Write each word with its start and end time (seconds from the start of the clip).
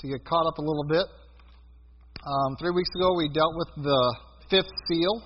to 0.00 0.08
get 0.08 0.24
caught 0.24 0.46
up 0.46 0.58
a 0.58 0.62
little 0.62 0.84
bit. 0.88 1.06
Um, 2.24 2.56
three 2.58 2.70
weeks 2.70 2.90
ago, 2.94 3.14
we 3.16 3.28
dealt 3.28 3.54
with 3.56 3.84
the 3.84 4.16
fifth 4.50 4.72
seal, 4.86 5.22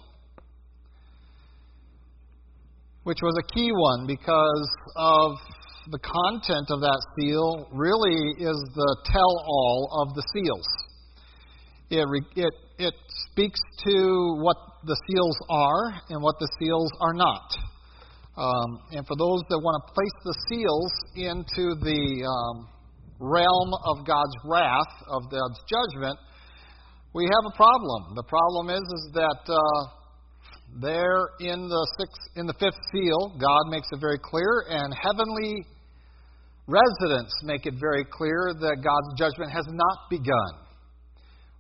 which 3.04 3.18
was 3.22 3.34
a 3.38 3.54
key 3.54 3.70
one 3.72 4.06
because 4.06 4.68
of 4.97 5.33
the 5.90 5.99
content 5.99 6.70
of 6.70 6.81
that 6.81 7.00
seal 7.18 7.68
really 7.72 8.32
is 8.38 8.56
the 8.74 8.96
tell 9.12 9.45
all 9.46 10.06
of 10.06 10.14
the 10.14 10.22
seals. 10.32 10.66
It, 11.91 12.07
it, 12.36 12.54
it 12.79 12.95
speaks 13.30 13.61
to 13.84 14.39
what 14.41 14.57
the 14.84 14.96
seals 15.09 15.36
are 15.50 15.93
and 16.09 16.23
what 16.23 16.36
the 16.39 16.48
seals 16.59 16.91
are 17.00 17.12
not. 17.12 17.50
Um, 18.36 18.79
and 18.93 19.07
for 19.07 19.16
those 19.16 19.43
that 19.50 19.59
want 19.59 19.82
to 19.84 19.93
place 19.93 20.16
the 20.25 20.34
seals 20.48 20.93
into 21.16 21.75
the 21.84 22.25
um, 22.25 22.68
realm 23.23 23.70
of 23.86 24.04
God's 24.04 24.34
wrath, 24.45 24.92
of 25.06 25.30
God's 25.30 25.62
judgment, 25.70 26.19
we 27.15 27.24
have 27.24 27.52
a 27.52 27.56
problem. 27.56 28.16
The 28.16 28.27
problem 28.27 28.70
is, 28.70 28.83
is 28.83 29.10
that 29.15 29.42
uh, 29.46 29.80
there 30.80 31.30
in 31.41 31.69
the 31.69 31.84
sixth, 31.98 32.37
in 32.37 32.46
the 32.46 32.55
fifth 32.59 32.80
seal, 32.93 33.37
God 33.38 33.70
makes 33.70 33.87
it 33.93 34.01
very 34.01 34.19
clear, 34.19 34.65
and 34.69 34.93
heavenly 34.93 35.66
residents 36.66 37.32
make 37.45 37.66
it 37.66 37.74
very 37.79 38.05
clear 38.05 38.55
that 38.59 38.82
God's 38.82 39.19
judgment 39.19 39.52
has 39.52 39.66
not 39.68 40.10
begun. 40.10 40.52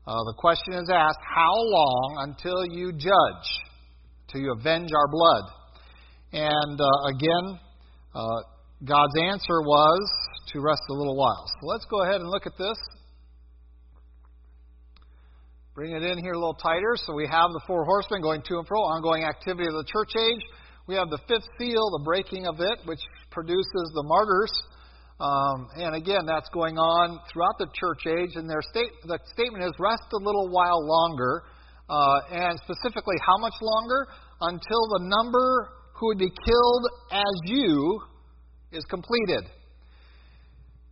Uh, 0.06 0.18
the 0.26 0.34
question 0.36 0.74
is 0.74 0.90
asked, 0.90 1.20
how 1.22 1.54
long 1.54 2.26
until 2.26 2.64
you 2.66 2.92
judge, 2.92 3.46
till 4.30 4.40
you 4.40 4.52
avenge 4.58 4.90
our 4.96 5.08
blood? 5.08 5.44
And 6.32 6.80
uh, 6.80 6.86
again, 7.14 7.60
uh, 8.14 8.40
God's 8.84 9.14
answer 9.20 9.60
was 9.62 10.10
to 10.52 10.60
rest 10.60 10.82
a 10.90 10.92
little 10.92 11.16
while. 11.16 11.44
So 11.60 11.66
let's 11.66 11.86
go 11.86 12.02
ahead 12.02 12.20
and 12.20 12.28
look 12.28 12.46
at 12.46 12.56
this. 12.58 12.78
Bring 15.74 15.92
it 15.92 16.02
in 16.02 16.18
here 16.18 16.32
a 16.32 16.38
little 16.38 16.54
tighter. 16.60 16.96
So 16.96 17.14
we 17.14 17.26
have 17.26 17.48
the 17.52 17.62
four 17.66 17.84
horsemen 17.84 18.20
going 18.20 18.42
to 18.42 18.58
and 18.58 18.66
fro, 18.68 18.80
ongoing 18.80 19.24
activity 19.24 19.66
of 19.66 19.72
the 19.72 19.88
church 19.88 20.12
age. 20.20 20.44
We 20.86 20.96
have 20.96 21.08
the 21.08 21.18
fifth 21.28 21.48
seal, 21.58 21.88
the 21.96 22.04
breaking 22.04 22.46
of 22.46 22.60
it, 22.60 22.84
which 22.84 23.00
produces 23.30 23.86
the 23.94 24.04
martyrs. 24.04 24.52
Um, 25.16 25.68
and 25.76 25.94
again, 25.96 26.26
that's 26.26 26.50
going 26.52 26.76
on 26.76 27.20
throughout 27.32 27.56
the 27.56 27.68
church 27.72 28.04
age. 28.04 28.36
And 28.36 28.50
their 28.50 28.60
state, 28.60 28.92
the 29.06 29.18
statement 29.32 29.64
is 29.64 29.72
rest 29.78 30.04
a 30.12 30.20
little 30.20 30.50
while 30.52 30.84
longer. 30.84 31.44
Uh, 31.88 32.20
and 32.32 32.60
specifically, 32.68 33.16
how 33.24 33.38
much 33.38 33.54
longer? 33.62 34.08
Until 34.42 34.82
the 34.98 35.08
number 35.08 35.72
who 35.96 36.08
would 36.08 36.18
be 36.18 36.28
killed 36.44 36.84
as 37.12 37.34
you 37.44 38.00
is 38.72 38.84
completed. 38.90 39.48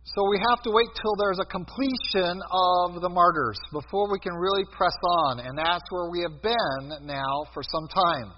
So 0.03 0.27
we 0.29 0.41
have 0.49 0.63
to 0.63 0.71
wait 0.73 0.89
till 0.97 1.13
there's 1.21 1.37
a 1.37 1.45
completion 1.45 2.41
of 2.41 3.01
the 3.01 3.09
martyrs 3.09 3.59
before 3.71 4.11
we 4.11 4.17
can 4.17 4.33
really 4.33 4.65
press 4.75 4.97
on. 5.03 5.39
And 5.39 5.55
that's 5.55 5.85
where 5.91 6.09
we 6.09 6.25
have 6.25 6.41
been 6.41 7.05
now 7.05 7.45
for 7.53 7.61
some 7.61 7.87
time. 7.87 8.33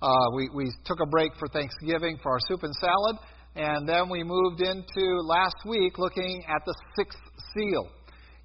Uh, 0.00 0.08
we, 0.34 0.48
we 0.54 0.72
took 0.86 0.96
a 1.04 1.06
break 1.06 1.32
for 1.38 1.48
Thanksgiving 1.48 2.18
for 2.22 2.32
our 2.32 2.40
soup 2.48 2.62
and 2.62 2.74
salad, 2.76 3.16
and 3.56 3.88
then 3.88 4.08
we 4.08 4.24
moved 4.24 4.60
into 4.60 5.20
last 5.24 5.56
week 5.68 5.98
looking 5.98 6.44
at 6.48 6.64
the 6.64 6.74
sixth 6.96 7.20
seal. 7.52 7.88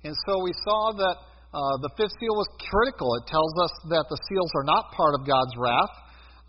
And 0.04 0.14
so 0.28 0.44
we 0.44 0.52
saw 0.64 0.92
that 0.92 1.16
uh, 1.56 1.76
the 1.82 1.90
fifth 1.96 2.16
seal 2.20 2.36
was 2.36 2.48
critical. 2.68 3.16
It 3.16 3.28
tells 3.32 3.54
us 3.64 3.72
that 3.96 4.06
the 4.10 4.20
seals 4.28 4.52
are 4.56 4.64
not 4.64 4.92
part 4.92 5.16
of 5.16 5.26
God's 5.26 5.56
wrath. 5.58 5.96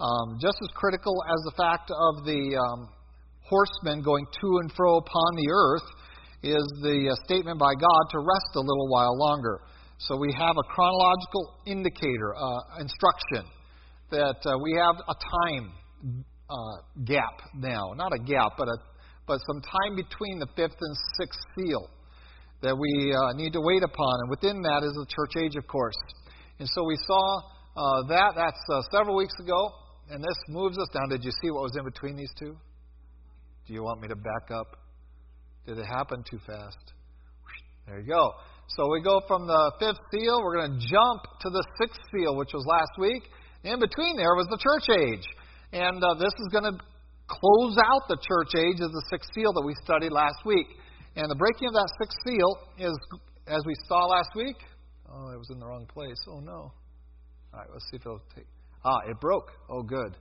Um, 0.01 0.39
just 0.43 0.59
as 0.63 0.69
critical 0.75 1.15
as 1.31 1.39
the 1.45 1.55
fact 1.57 1.91
of 1.91 2.25
the 2.25 2.59
um, 2.59 2.89
horsemen 3.53 4.01
going 4.01 4.25
to 4.41 4.49
and 4.65 4.73
fro 4.73 4.97
upon 4.97 5.31
the 5.37 5.49
earth 5.53 5.89
is 6.43 6.65
the 6.81 7.13
uh, 7.13 7.25
statement 7.25 7.61
by 7.61 7.75
God 7.77 8.03
to 8.11 8.19
rest 8.19 8.57
a 8.57 8.61
little 8.61 8.89
while 8.89 9.13
longer. 9.19 9.61
So 9.99 10.17
we 10.17 10.33
have 10.33 10.57
a 10.57 10.67
chronological 10.75 11.61
indicator, 11.67 12.35
uh, 12.35 12.81
instruction, 12.81 13.45
that 14.11 14.41
uh, 14.47 14.57
we 14.59 14.73
have 14.81 14.97
a 15.07 15.15
time 15.15 15.73
uh, 16.51 16.77
gap 17.05 17.37
now. 17.55 17.93
Not 17.95 18.13
a 18.13 18.19
gap, 18.19 18.53
but, 18.57 18.69
a, 18.69 18.77
but 19.27 19.39
some 19.47 19.61
time 19.61 19.97
between 19.97 20.41
the 20.41 20.49
fifth 20.57 20.81
and 20.81 20.97
sixth 21.21 21.41
seal 21.55 21.89
that 22.63 22.75
we 22.75 23.15
uh, 23.15 23.37
need 23.37 23.53
to 23.53 23.61
wait 23.61 23.83
upon. 23.85 24.15
And 24.23 24.31
within 24.31 24.63
that 24.63 24.83
is 24.83 24.93
the 24.95 25.07
church 25.07 25.45
age, 25.45 25.57
of 25.57 25.67
course. 25.69 25.97
And 26.59 26.69
so 26.69 26.85
we 26.85 26.97
saw 27.07 27.39
uh, 27.77 28.09
that. 28.09 28.33
That's 28.35 28.89
several 28.91 29.17
weeks 29.17 29.35
ago. 29.39 29.71
And 30.11 30.23
this 30.23 30.39
moves 30.49 30.79
us 30.79 30.89
down. 30.93 31.09
Did 31.09 31.25
you 31.25 31.31
see 31.43 31.51
what 31.51 31.63
was 31.63 31.77
in 31.79 31.85
between 31.85 32.17
these 32.17 32.33
two? 32.39 32.57
Do 33.67 33.75
you 33.75 33.83
want 33.83 34.01
me 34.01 34.09
to 34.09 34.17
back 34.17 34.51
up? 34.51 34.77
Did 35.67 35.79
it 35.79 35.87
happen 35.87 36.25
too 36.29 36.39
fast? 36.47 36.93
There 37.87 38.01
you 38.01 38.07
go. 38.07 38.33
So 38.69 38.91
we 38.91 39.03
go 39.03 39.21
from 39.29 39.47
the 39.47 39.73
fifth 39.79 40.01
seal, 40.11 40.43
we're 40.43 40.57
going 40.57 40.79
to 40.79 40.87
jump 40.87 41.23
to 41.41 41.51
the 41.51 41.65
sixth 41.81 42.01
seal, 42.11 42.37
which 42.37 42.53
was 42.55 42.65
last 42.67 42.93
week. 42.99 43.23
In 43.65 43.79
between 43.79 44.17
there 44.17 44.35
was 44.35 44.47
the 44.51 44.59
church 44.59 44.89
age. 44.99 45.27
And 45.73 46.03
uh, 46.03 46.15
this 46.15 46.33
is 46.39 46.49
going 46.51 46.65
to 46.65 46.77
close 47.29 47.77
out 47.79 48.09
the 48.09 48.17
church 48.17 48.53
age 48.57 48.81
as 48.81 48.91
the 48.91 49.05
sixth 49.11 49.31
seal 49.35 49.53
that 49.53 49.63
we 49.65 49.75
studied 49.85 50.13
last 50.13 50.45
week. 50.45 50.67
And 51.17 51.31
the 51.31 51.37
breaking 51.37 51.69
of 51.69 51.75
that 51.75 51.91
sixth 52.01 52.19
seal 52.27 52.59
is, 52.79 52.97
as 53.47 53.63
we 53.67 53.75
saw 53.87 54.07
last 54.07 54.31
week, 54.35 54.57
oh, 55.11 55.31
it 55.31 55.39
was 55.39 55.51
in 55.51 55.59
the 55.59 55.67
wrong 55.67 55.87
place. 55.87 56.19
Oh, 56.29 56.41
no. 56.41 56.73
All 57.53 57.61
right, 57.61 57.69
let's 57.73 57.85
see 57.91 57.97
if 57.97 58.03
it'll 58.03 58.23
take. 58.35 58.47
Ah, 58.85 58.99
it 59.09 59.21
broke. 59.21 59.51
Oh, 59.71 59.83
good. 59.83 60.17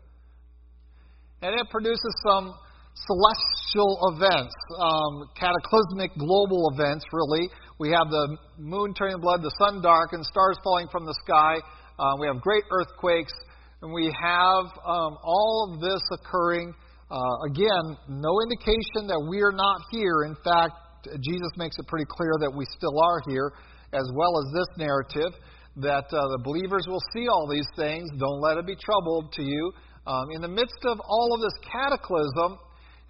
And 1.41 1.59
it 1.59 1.69
produces 1.69 2.13
some 2.27 2.53
celestial 2.93 3.97
events, 4.15 4.53
um, 4.79 5.29
cataclysmic 5.35 6.11
global 6.17 6.71
events, 6.73 7.05
really. 7.11 7.49
We 7.79 7.89
have 7.91 8.09
the 8.09 8.37
moon 8.57 8.93
turning 8.93 9.19
blood, 9.19 9.41
the 9.41 9.53
sun 9.57 9.81
dark, 9.81 10.13
and 10.13 10.25
stars 10.25 10.57
falling 10.63 10.87
from 10.91 11.05
the 11.05 11.15
sky. 11.25 11.57
Uh, 11.97 12.15
we 12.19 12.27
have 12.27 12.41
great 12.41 12.63
earthquakes, 12.71 13.33
and 13.81 13.91
we 13.93 14.05
have 14.05 14.65
um, 14.85 15.17
all 15.23 15.71
of 15.71 15.81
this 15.81 16.01
occurring. 16.11 16.73
Uh, 17.09 17.17
again, 17.49 17.97
no 18.07 18.41
indication 18.43 19.07
that 19.07 19.19
we 19.29 19.41
are 19.41 19.51
not 19.51 19.81
here. 19.91 20.23
In 20.23 20.35
fact, 20.43 20.73
Jesus 21.19 21.51
makes 21.57 21.77
it 21.79 21.87
pretty 21.87 22.05
clear 22.07 22.31
that 22.39 22.51
we 22.51 22.65
still 22.65 22.99
are 23.01 23.21
here, 23.27 23.51
as 23.93 24.07
well 24.15 24.37
as 24.39 24.45
this 24.53 24.69
narrative 24.77 25.33
that 25.77 26.05
uh, 26.11 26.27
the 26.35 26.39
believers 26.43 26.85
will 26.87 27.01
see 27.13 27.27
all 27.27 27.47
these 27.47 27.67
things. 27.75 28.09
Don't 28.19 28.41
let 28.41 28.57
it 28.57 28.67
be 28.67 28.75
troubled 28.75 29.31
to 29.33 29.43
you. 29.43 29.71
Um, 30.05 30.27
in 30.31 30.41
the 30.41 30.47
midst 30.47 30.83
of 30.83 30.99
all 30.99 31.33
of 31.33 31.41
this 31.41 31.53
cataclysm, 31.71 32.59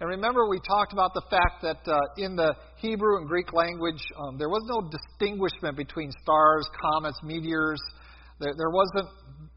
and 0.02 0.10
remember, 0.10 0.48
we 0.48 0.58
talked 0.66 0.92
about 0.92 1.14
the 1.14 1.22
fact 1.30 1.62
that 1.62 1.78
uh, 1.86 1.96
in 2.16 2.34
the 2.34 2.56
Hebrew 2.78 3.18
and 3.18 3.28
Greek 3.28 3.52
language, 3.52 4.02
um, 4.18 4.36
there 4.36 4.48
was 4.48 4.64
no 4.66 4.90
distinguishment 4.90 5.76
between 5.76 6.10
stars, 6.24 6.66
comets, 6.74 7.20
meteors. 7.22 7.80
There, 8.40 8.50
there 8.58 8.70
wasn't 8.70 9.08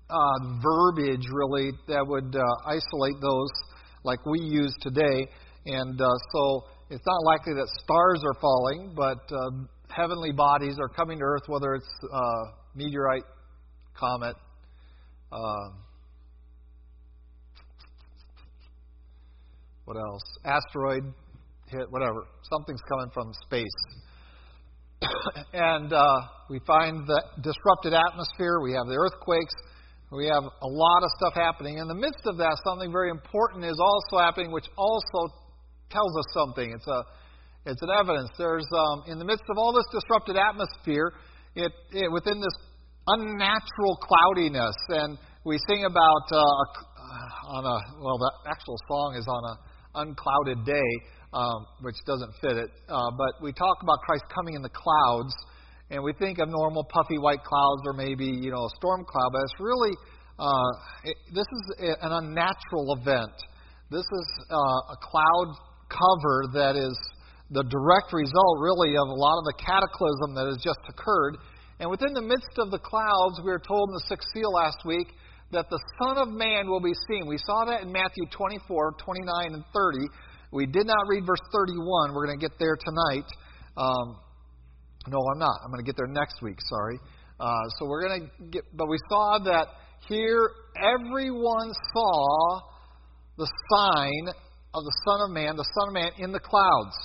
uh, 0.08 0.60
verbiage 0.62 1.26
really 1.34 1.72
that 1.88 2.06
would 2.06 2.36
uh, 2.36 2.44
isolate 2.70 3.20
those 3.22 3.50
like 4.04 4.24
we 4.28 4.40
use 4.40 4.72
today. 4.82 5.26
And 5.66 6.00
uh, 6.00 6.06
so 6.32 6.66
it's 6.92 7.06
not 7.08 7.24
likely 7.26 7.56
that 7.56 7.68
stars 7.84 8.22
are 8.24 8.40
falling, 8.40 8.94
but 8.96 9.26
uh, 9.34 9.66
heavenly 9.90 10.32
bodies 10.32 10.76
are 10.80 10.90
coming 10.90 11.18
to 11.18 11.26
Earth, 11.26 11.48
whether 11.48 11.74
it's 11.74 11.90
uh, 12.14 12.52
meteorite, 12.76 13.26
comet, 13.98 14.36
what 19.86 19.98
else? 19.98 20.24
Asteroid 20.44 21.04
hit, 21.68 21.90
whatever. 21.92 22.26
Something's 22.52 22.82
coming 22.90 23.10
from 23.14 23.32
space. 23.46 23.80
and 25.54 25.94
uh, 25.94 26.20
we 26.50 26.60
find 26.66 27.08
the 27.08 27.22
disrupted 27.42 27.94
atmosphere. 27.94 28.62
We 28.62 28.74
have 28.74 28.88
the 28.88 28.98
earthquakes. 28.98 29.54
We 30.12 30.28
have 30.28 30.44
a 30.44 30.70
lot 30.70 31.04
of 31.04 31.10
stuff 31.18 31.34
happening. 31.34 31.78
In 31.78 31.88
the 31.88 31.96
midst 31.96 32.26
of 32.26 32.38
that, 32.38 32.58
something 32.64 32.92
very 32.92 33.10
important 33.10 33.66
is 33.66 33.78
also 33.80 34.18
happening, 34.18 34.52
which 34.52 34.66
also 34.78 35.34
tells 35.90 36.18
us 36.18 36.26
something. 36.34 36.72
It's 36.74 36.88
a 36.88 37.04
it's 37.66 37.82
an 37.82 37.90
evidence. 37.90 38.30
There's 38.38 38.68
um, 38.78 39.04
in 39.08 39.18
the 39.18 39.26
midst 39.26 39.44
of 39.50 39.58
all 39.58 39.74
this 39.74 39.86
disrupted 39.92 40.38
atmosphere, 40.38 41.14
it, 41.56 41.72
it 41.92 42.12
within 42.12 42.40
this 42.40 42.54
unnatural 43.08 43.98
cloudiness, 44.02 44.76
and 44.90 45.18
we 45.44 45.58
sing 45.68 45.86
about 45.86 46.26
uh, 46.32 47.58
on 47.58 47.66
a 47.66 47.78
well, 48.02 48.18
the 48.18 48.32
actual 48.50 48.78
song 48.88 49.16
is 49.18 49.28
on 49.28 49.44
a 49.50 49.75
unclouded 49.96 50.66
day, 50.66 50.92
um, 51.34 51.66
which 51.82 51.96
doesn't 52.06 52.32
fit 52.42 52.58
it. 52.58 52.70
Uh, 52.88 53.12
but 53.18 53.42
we 53.42 53.52
talk 53.54 53.78
about 53.82 54.00
Christ 54.06 54.24
coming 54.34 54.56
in 54.56 54.62
the 54.62 54.74
clouds, 54.74 55.34
and 55.90 56.04
we 56.04 56.14
think 56.14 56.40
of 56.40 56.50
normal 56.50 56.84
puffy 56.84 57.18
white 57.18 57.44
clouds 57.44 57.82
or 57.86 57.94
maybe 57.94 58.26
you 58.26 58.52
know 58.52 58.66
a 58.66 58.74
storm 58.78 59.06
cloud, 59.06 59.30
but 59.32 59.42
it's 59.44 59.60
really 59.60 59.94
uh, 60.38 60.72
it, 61.04 61.16
this 61.34 61.48
is 61.48 61.96
an 62.02 62.12
unnatural 62.12 62.98
event. 63.00 63.32
This 63.90 64.04
is 64.04 64.28
uh, 64.52 64.94
a 64.94 64.98
cloud 65.00 65.56
cover 65.88 66.52
that 66.54 66.76
is 66.76 66.98
the 67.52 67.64
direct 67.64 68.12
result, 68.12 68.56
really, 68.60 68.98
of 68.98 69.08
a 69.08 69.16
lot 69.16 69.38
of 69.38 69.46
the 69.46 69.58
cataclysm 69.62 70.34
that 70.36 70.50
has 70.50 70.58
just 70.60 70.82
occurred. 70.90 71.38
And 71.80 71.90
within 71.90 72.14
the 72.14 72.22
midst 72.22 72.58
of 72.58 72.72
the 72.72 72.80
clouds, 72.80 73.40
we 73.44 73.52
were 73.52 73.62
told 73.62 73.90
in 73.90 73.94
the 73.94 74.06
sixth 74.10 74.28
seal 74.34 74.52
last 74.52 74.84
week 74.86 75.08
that 75.52 75.70
the 75.70 75.80
Son 76.00 76.18
of 76.18 76.30
Man 76.30 76.68
will 76.68 76.82
be 76.82 76.94
seen. 77.08 77.28
We 77.28 77.38
saw 77.38 77.66
that 77.66 77.82
in 77.84 77.92
Matthew 77.92 78.26
24, 78.32 78.96
29, 79.04 79.54
and 79.54 79.64
30. 79.74 80.08
We 80.52 80.66
did 80.66 80.88
not 80.88 81.08
read 81.08 81.26
verse 81.26 81.42
31. 81.54 82.14
We're 82.14 82.26
going 82.26 82.40
to 82.40 82.44
get 82.48 82.58
there 82.60 82.78
tonight. 82.78 83.28
Um, 83.78 84.18
No, 85.08 85.20
I'm 85.32 85.40
not. 85.40 85.60
I'm 85.64 85.72
going 85.72 85.84
to 85.84 85.86
get 85.86 85.98
there 85.98 86.08
next 86.08 86.42
week. 86.42 86.58
Sorry. 86.62 87.00
Uh, 87.40 87.46
so 87.78 87.86
we're 87.86 88.08
going 88.08 88.22
to 88.22 88.46
get, 88.50 88.64
but 88.74 88.88
we 88.88 88.98
saw 89.10 89.40
that 89.46 89.68
here 90.08 90.50
everyone 90.78 91.72
saw 91.94 92.62
the 93.38 93.48
sign 93.70 94.28
of 94.74 94.84
the 94.84 94.96
Son 95.06 95.22
of 95.22 95.32
Man, 95.32 95.56
the 95.56 95.70
Son 95.80 95.90
of 95.90 95.94
Man 95.94 96.12
in 96.18 96.32
the 96.32 96.40
clouds. 96.40 96.96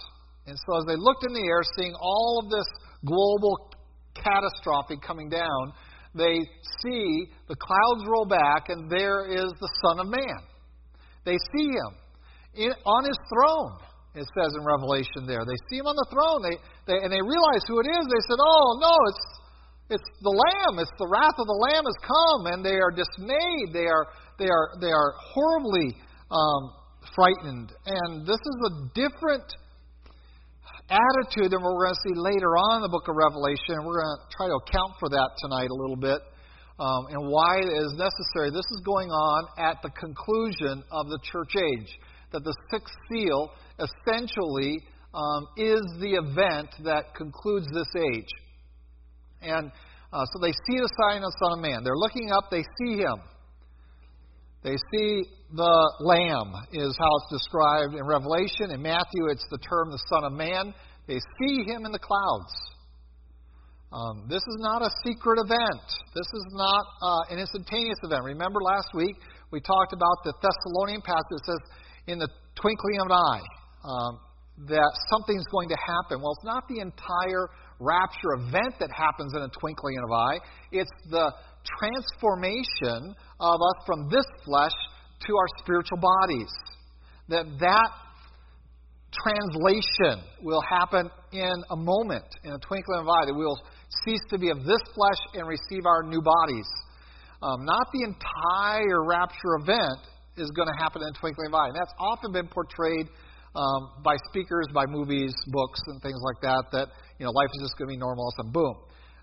And 0.46 0.56
so 0.56 0.78
as 0.78 0.84
they 0.86 0.96
looked 0.96 1.24
in 1.26 1.32
the 1.34 1.44
air, 1.46 1.62
seeing 1.76 1.94
all 2.00 2.42
of 2.42 2.50
this 2.50 2.66
global 3.04 3.70
catastrophe 4.14 4.96
coming 5.06 5.28
down, 5.28 5.72
they 6.14 6.38
see 6.82 7.30
the 7.48 7.56
clouds 7.56 8.04
roll 8.08 8.26
back, 8.26 8.68
and 8.68 8.90
there 8.90 9.26
is 9.30 9.52
the 9.60 9.70
Son 9.84 10.00
of 10.00 10.08
Man. 10.08 10.40
They 11.24 11.36
see 11.54 11.68
him 11.68 12.00
in, 12.54 12.72
on 12.84 13.02
his 13.06 13.18
throne, 13.30 13.78
it 14.14 14.26
says 14.34 14.50
in 14.58 14.66
Revelation 14.66 15.22
there. 15.26 15.46
They 15.46 15.58
see 15.70 15.78
him 15.78 15.86
on 15.86 15.94
the 15.94 16.08
throne, 16.10 16.42
they, 16.42 16.56
they, 16.90 16.98
and 16.98 17.10
they 17.14 17.22
realize 17.22 17.62
who 17.70 17.78
it 17.78 17.86
is. 17.86 18.02
They 18.10 18.24
said, 18.26 18.42
Oh, 18.42 18.66
no, 18.82 18.94
it's, 19.06 19.26
it's 20.00 20.10
the 20.22 20.34
Lamb. 20.34 20.82
It's 20.82 20.94
the 20.98 21.06
wrath 21.06 21.38
of 21.38 21.46
the 21.46 21.60
Lamb 21.70 21.86
has 21.86 21.98
come, 22.02 22.42
and 22.50 22.58
they 22.66 22.78
are 22.82 22.90
dismayed. 22.90 23.70
They 23.70 23.86
are, 23.86 24.10
they 24.38 24.50
are, 24.50 24.66
they 24.82 24.90
are 24.90 25.14
horribly 25.30 25.94
um, 26.30 26.74
frightened. 27.14 27.70
And 27.86 28.26
this 28.26 28.42
is 28.42 28.58
a 28.66 28.72
different 28.98 29.46
attitude 30.90 31.54
than 31.54 31.62
what 31.62 31.72
we're 31.78 31.86
going 31.86 31.98
to 31.98 32.04
see 32.10 32.16
later 32.18 32.58
on 32.58 32.78
in 32.78 32.82
the 32.82 32.92
book 32.92 33.06
of 33.06 33.14
Revelation. 33.14 33.78
And 33.78 33.86
we're 33.86 34.02
going 34.02 34.18
to 34.18 34.22
try 34.34 34.46
to 34.50 34.58
account 34.58 34.98
for 34.98 35.08
that 35.14 35.30
tonight 35.38 35.70
a 35.70 35.78
little 35.78 35.96
bit 35.96 36.18
um, 36.80 37.06
and 37.14 37.30
why 37.30 37.62
it 37.62 37.70
is 37.70 37.94
necessary. 37.94 38.50
This 38.50 38.66
is 38.74 38.82
going 38.84 39.10
on 39.10 39.46
at 39.58 39.78
the 39.82 39.90
conclusion 39.90 40.82
of 40.90 41.06
the 41.06 41.18
church 41.22 41.54
age. 41.54 41.90
That 42.32 42.44
the 42.44 42.54
sixth 42.70 42.94
seal 43.10 43.50
essentially 43.78 44.82
um, 45.14 45.46
is 45.56 45.82
the 46.00 46.18
event 46.18 46.70
that 46.84 47.14
concludes 47.14 47.66
this 47.72 47.90
age. 47.96 48.32
And 49.42 49.70
uh, 50.12 50.24
so 50.24 50.38
they 50.42 50.52
see 50.52 50.78
the 50.78 50.90
sign 51.02 51.22
of 51.22 51.30
the 51.30 51.36
Son 51.42 51.58
of 51.58 51.60
Man. 51.60 51.84
They're 51.84 51.96
looking 51.96 52.30
up, 52.32 52.50
they 52.50 52.64
see 52.78 52.96
him. 52.98 53.18
They 54.62 54.76
see 54.92 55.24
the 55.52 55.92
Lamb, 56.00 56.52
is 56.72 56.96
how 56.98 57.10
it's 57.16 57.42
described 57.42 57.94
in 57.94 58.04
Revelation. 58.04 58.70
In 58.70 58.82
Matthew, 58.82 59.28
it's 59.30 59.46
the 59.50 59.58
term 59.58 59.90
the 59.90 60.02
Son 60.08 60.24
of 60.24 60.32
Man. 60.32 60.74
They 61.08 61.18
see 61.40 61.64
him 61.64 61.86
in 61.86 61.92
the 61.92 61.98
clouds. 61.98 62.52
Um, 63.92 64.28
this 64.28 64.42
is 64.42 64.58
not 64.60 64.82
a 64.82 64.90
secret 65.04 65.40
event. 65.42 65.86
This 66.14 66.28
is 66.30 66.46
not 66.52 66.84
uh, 67.02 67.34
an 67.34 67.38
instantaneous 67.40 67.98
event. 68.04 68.22
Remember 68.22 68.60
last 68.62 68.88
week 68.94 69.16
we 69.50 69.60
talked 69.60 69.92
about 69.92 70.22
the 70.22 70.32
Thessalonian 70.38 71.02
passage 71.02 71.26
that 71.30 71.44
says, 71.46 71.62
in 72.06 72.18
the 72.18 72.28
twinkling 72.54 73.00
of 73.00 73.06
an 73.06 73.18
eye, 73.18 73.44
um, 73.82 74.20
that 74.68 74.92
something's 75.10 75.46
going 75.50 75.68
to 75.70 75.76
happen. 75.76 76.20
Well, 76.22 76.32
it's 76.38 76.44
not 76.44 76.68
the 76.68 76.78
entire 76.78 77.48
rapture 77.80 78.36
event 78.36 78.76
that 78.78 78.90
happens 78.92 79.32
in 79.34 79.42
a 79.42 79.48
twinkling 79.58 79.96
of 79.98 80.04
an 80.04 80.16
eye, 80.16 80.38
it's 80.70 80.90
the 81.10 81.32
transformation 81.64 83.14
of 83.40 83.58
us 83.60 83.78
from 83.86 84.08
this 84.10 84.26
flesh 84.44 84.74
to 85.26 85.36
our 85.36 85.48
spiritual 85.62 85.98
bodies. 85.98 86.52
That 87.28 87.46
that 87.60 87.90
translation 89.12 90.22
will 90.42 90.62
happen 90.62 91.10
in 91.32 91.54
a 91.70 91.76
moment, 91.76 92.26
in 92.44 92.52
a 92.52 92.58
twinkling 92.58 93.00
of 93.00 93.06
an 93.06 93.10
eye, 93.10 93.26
that 93.26 93.34
we 93.34 93.44
will 93.44 93.60
cease 94.04 94.22
to 94.30 94.38
be 94.38 94.50
of 94.50 94.64
this 94.64 94.82
flesh 94.94 95.20
and 95.34 95.46
receive 95.46 95.84
our 95.86 96.02
new 96.02 96.22
bodies. 96.22 96.66
Um, 97.42 97.64
not 97.64 97.86
the 97.92 98.04
entire 98.04 99.04
rapture 99.06 99.56
event 99.62 99.98
is 100.36 100.50
going 100.54 100.68
to 100.68 100.76
happen 100.78 101.02
in 101.02 101.08
a 101.08 101.18
twinkling 101.18 101.48
of 101.48 101.54
an 101.54 101.60
eye. 101.60 101.68
And 101.68 101.76
that's 101.76 101.92
often 101.98 102.32
been 102.32 102.48
portrayed 102.48 103.08
um, 103.54 104.02
by 104.04 104.16
speakers, 104.30 104.66
by 104.72 104.86
movies, 104.86 105.34
books, 105.48 105.80
and 105.86 106.00
things 106.02 106.20
like 106.22 106.40
that, 106.42 106.64
that 106.72 106.88
you 107.18 107.26
know, 107.26 107.32
life 107.32 107.50
is 107.54 107.66
just 107.66 107.76
going 107.78 107.88
to 107.88 107.94
be 107.94 107.98
normal, 107.98 108.30
and 108.38 108.52
boom. 108.52 108.74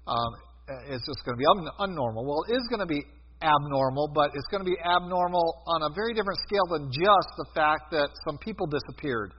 Um, 0.08 0.32
it's 0.68 1.06
just 1.06 1.24
going 1.24 1.38
to 1.38 1.40
be 1.40 1.48
un- 1.48 1.90
unnormal. 1.90 2.26
Well, 2.26 2.44
it 2.48 2.54
is 2.54 2.68
going 2.70 2.82
to 2.82 2.90
be 2.90 3.04
abnormal, 3.42 4.12
but 4.14 4.32
it's 4.34 4.48
going 4.52 4.64
to 4.64 4.70
be 4.70 4.78
abnormal 4.84 5.64
on 5.68 5.84
a 5.84 5.94
very 5.94 6.14
different 6.14 6.40
scale 6.48 6.68
than 6.72 6.92
just 6.92 7.30
the 7.38 7.46
fact 7.54 7.92
that 7.92 8.10
some 8.28 8.38
people 8.40 8.68
disappeared. 8.68 9.34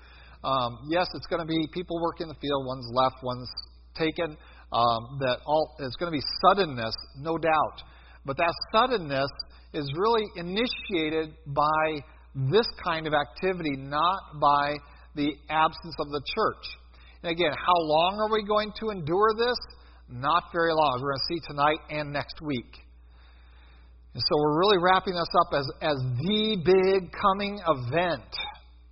Um, 0.45 0.79
yes, 0.89 1.09
it's 1.15 1.27
going 1.27 1.43
to 1.43 1.47
be 1.47 1.69
people 1.73 2.01
working 2.01 2.25
in 2.25 2.29
the 2.29 2.41
field, 2.41 2.67
one's 2.67 2.89
left, 2.93 3.17
one's 3.23 3.51
taken. 3.95 4.37
Um, 4.71 5.19
that 5.21 5.39
all 5.47 5.75
it's 5.79 5.97
going 5.97 6.13
to 6.13 6.17
be 6.17 6.25
suddenness, 6.45 6.95
no 7.19 7.39
doubt. 7.39 7.83
But 8.27 8.37
that 8.37 8.53
suddenness 8.71 9.31
is 9.73 9.91
really 9.97 10.25
initiated 10.37 11.35
by 11.47 12.05
this 12.35 12.67
kind 12.85 13.07
of 13.07 13.15
activity, 13.15 13.77
not 13.77 14.21
by 14.41 14.77
the 15.15 15.33
absence 15.49 15.95
of 15.99 16.09
the 16.11 16.21
church. 16.35 16.65
And 17.23 17.33
again, 17.33 17.53
how 17.53 17.75
long 17.77 18.21
are 18.21 18.31
we 18.31 18.45
going 18.45 18.73
to 18.81 18.91
endure 18.91 19.33
this? 19.39 19.59
Not 20.09 20.45
very 20.53 20.73
long, 20.73 21.01
we're 21.03 21.13
going 21.13 21.21
to 21.21 21.35
see 21.35 21.41
tonight 21.47 21.81
and 21.91 22.13
next 22.13 22.41
week. 22.41 22.73
And 24.15 24.23
so 24.23 24.35
we're 24.41 24.59
really 24.59 24.79
wrapping 24.81 25.15
this 25.15 25.29
up 25.39 25.53
as, 25.53 25.67
as 25.83 25.97
the 26.25 26.57
big 26.65 27.13
coming 27.13 27.61
event. 27.61 28.33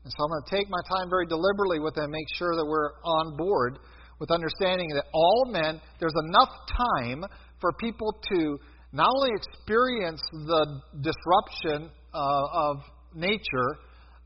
And 0.05 0.13
so 0.13 0.23
I'm 0.23 0.31
going 0.31 0.45
to 0.45 0.55
take 0.55 0.69
my 0.69 0.83
time 0.89 1.09
very 1.09 1.27
deliberately 1.27 1.81
with 1.81 1.97
it 1.97 2.05
and 2.05 2.13
make 2.13 2.29
sure 2.37 2.55
that 2.55 2.65
we're 2.65 2.93
on 3.03 3.37
board 3.37 3.79
with 4.21 4.31
understanding 4.31 4.89
that 4.95 5.07
all 5.13 5.47
men, 5.51 5.81
there's 6.01 6.15
enough 6.29 6.51
time 6.77 7.25
for 7.61 7.73
people 7.81 8.15
to 8.33 8.59
not 8.93 9.11
only 9.17 9.31
experience 9.35 10.21
the 10.31 10.81
disruption 11.01 11.91
uh, 12.15 12.71
of 12.71 12.77
nature, 13.15 13.71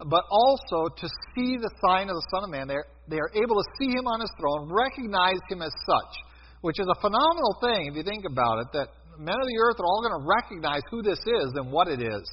but 0.07 0.25
also 0.31 0.89
to 0.97 1.09
see 1.35 1.57
the 1.57 1.71
sign 1.87 2.09
of 2.09 2.15
the 2.15 2.27
Son 2.31 2.45
of 2.45 2.51
Man. 2.51 2.69
They're, 2.69 2.87
they 3.09 3.19
are 3.19 3.31
able 3.35 3.57
to 3.57 3.69
see 3.79 3.89
him 3.89 4.07
on 4.07 4.21
his 4.21 4.31
throne, 4.39 4.71
recognize 4.71 5.41
him 5.49 5.63
as 5.63 5.73
such, 5.87 6.15
which 6.61 6.79
is 6.79 6.87
a 6.87 7.01
phenomenal 7.01 7.57
thing 7.61 7.89
if 7.89 7.97
you 7.97 8.03
think 8.03 8.25
about 8.25 8.61
it, 8.61 8.69
that 8.73 8.89
men 9.19 9.35
of 9.35 9.47
the 9.47 9.59
earth 9.61 9.77
are 9.81 9.87
all 9.87 10.03
going 10.03 10.17
to 10.17 10.27
recognize 10.27 10.83
who 10.91 11.03
this 11.03 11.19
is 11.19 11.49
and 11.57 11.73
what 11.73 11.89
it 11.89 12.01
is. 12.01 12.27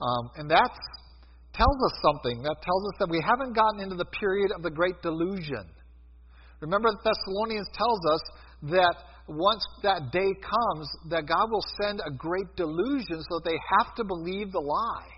Um, 0.00 0.30
and 0.36 0.50
that 0.50 0.70
tells 1.54 1.78
us 1.88 1.94
something. 2.04 2.42
That 2.42 2.60
tells 2.60 2.82
us 2.92 2.96
that 3.00 3.08
we 3.08 3.20
haven't 3.24 3.54
gotten 3.54 3.80
into 3.80 3.96
the 3.96 4.04
period 4.20 4.52
of 4.52 4.62
the 4.62 4.70
great 4.70 5.00
delusion. 5.02 5.64
Remember, 6.60 6.88
Thessalonians 7.04 7.68
tells 7.72 8.00
us 8.12 8.20
that 8.74 8.96
once 9.28 9.64
that 9.82 10.12
day 10.12 10.32
comes, 10.40 10.88
that 11.10 11.26
God 11.26 11.50
will 11.50 11.64
send 11.82 12.00
a 12.00 12.10
great 12.10 12.54
delusion 12.56 13.20
so 13.28 13.40
that 13.40 13.44
they 13.44 13.58
have 13.80 13.94
to 13.96 14.04
believe 14.04 14.52
the 14.52 14.60
lie. 14.60 15.15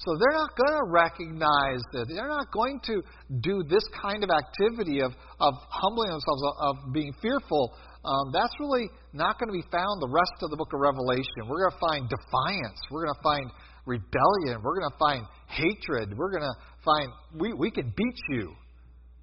So 0.00 0.16
they're 0.16 0.32
not 0.32 0.56
going 0.56 0.80
to 0.80 0.88
recognize 0.88 1.84
that. 1.92 2.08
They're 2.08 2.28
not 2.28 2.50
going 2.52 2.80
to 2.88 3.02
do 3.40 3.62
this 3.68 3.84
kind 4.00 4.24
of 4.24 4.30
activity 4.30 5.00
of, 5.00 5.12
of 5.40 5.52
humbling 5.68 6.08
themselves, 6.08 6.40
of, 6.40 6.54
of 6.72 6.92
being 6.94 7.12
fearful. 7.20 7.76
Um, 8.00 8.32
that's 8.32 8.52
really 8.58 8.88
not 9.12 9.38
going 9.38 9.52
to 9.52 9.56
be 9.56 9.66
found 9.68 10.00
the 10.00 10.08
rest 10.08 10.40
of 10.40 10.48
the 10.48 10.56
book 10.56 10.72
of 10.72 10.80
Revelation. 10.80 11.44
We're 11.44 11.68
going 11.68 11.76
to 11.76 11.84
find 11.84 12.02
defiance. 12.08 12.80
We're 12.90 13.04
going 13.04 13.14
to 13.14 13.22
find 13.22 13.46
rebellion. 13.84 14.64
We're 14.64 14.80
going 14.80 14.88
to 14.88 14.98
find 14.98 15.22
hatred. 15.52 16.16
We're 16.16 16.32
going 16.32 16.48
to 16.48 16.56
find 16.80 17.12
we, 17.36 17.52
we 17.52 17.70
can 17.70 17.92
beat 17.94 18.18
you. 18.30 18.56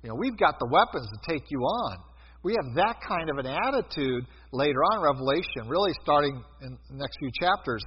You 0.03 0.09
know, 0.09 0.15
we've 0.15 0.37
got 0.37 0.59
the 0.59 0.69
weapons 0.69 1.09
to 1.09 1.33
take 1.33 1.49
you 1.49 1.57
on. 1.57 1.97
We 2.43 2.53
have 2.53 2.75
that 2.75 3.01
kind 3.01 3.29
of 3.31 3.37
an 3.41 3.47
attitude 3.47 4.25
later 4.53 4.79
on 4.93 5.01
Revelation, 5.01 5.67
really 5.67 5.91
starting 6.03 6.37
in 6.61 6.77
the 6.89 6.97
next 7.01 7.17
few 7.17 7.31
chapters. 7.41 7.83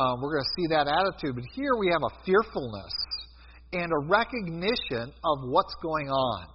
Um, 0.00 0.20
we're 0.22 0.32
going 0.32 0.48
to 0.48 0.54
see 0.56 0.66
that 0.72 0.88
attitude. 0.88 1.36
But 1.36 1.44
here 1.52 1.76
we 1.76 1.92
have 1.92 2.00
a 2.00 2.24
fearfulness 2.24 2.94
and 3.72 3.92
a 3.92 4.08
recognition 4.08 5.12
of 5.12 5.36
what's 5.44 5.74
going 5.82 6.08
on. 6.08 6.46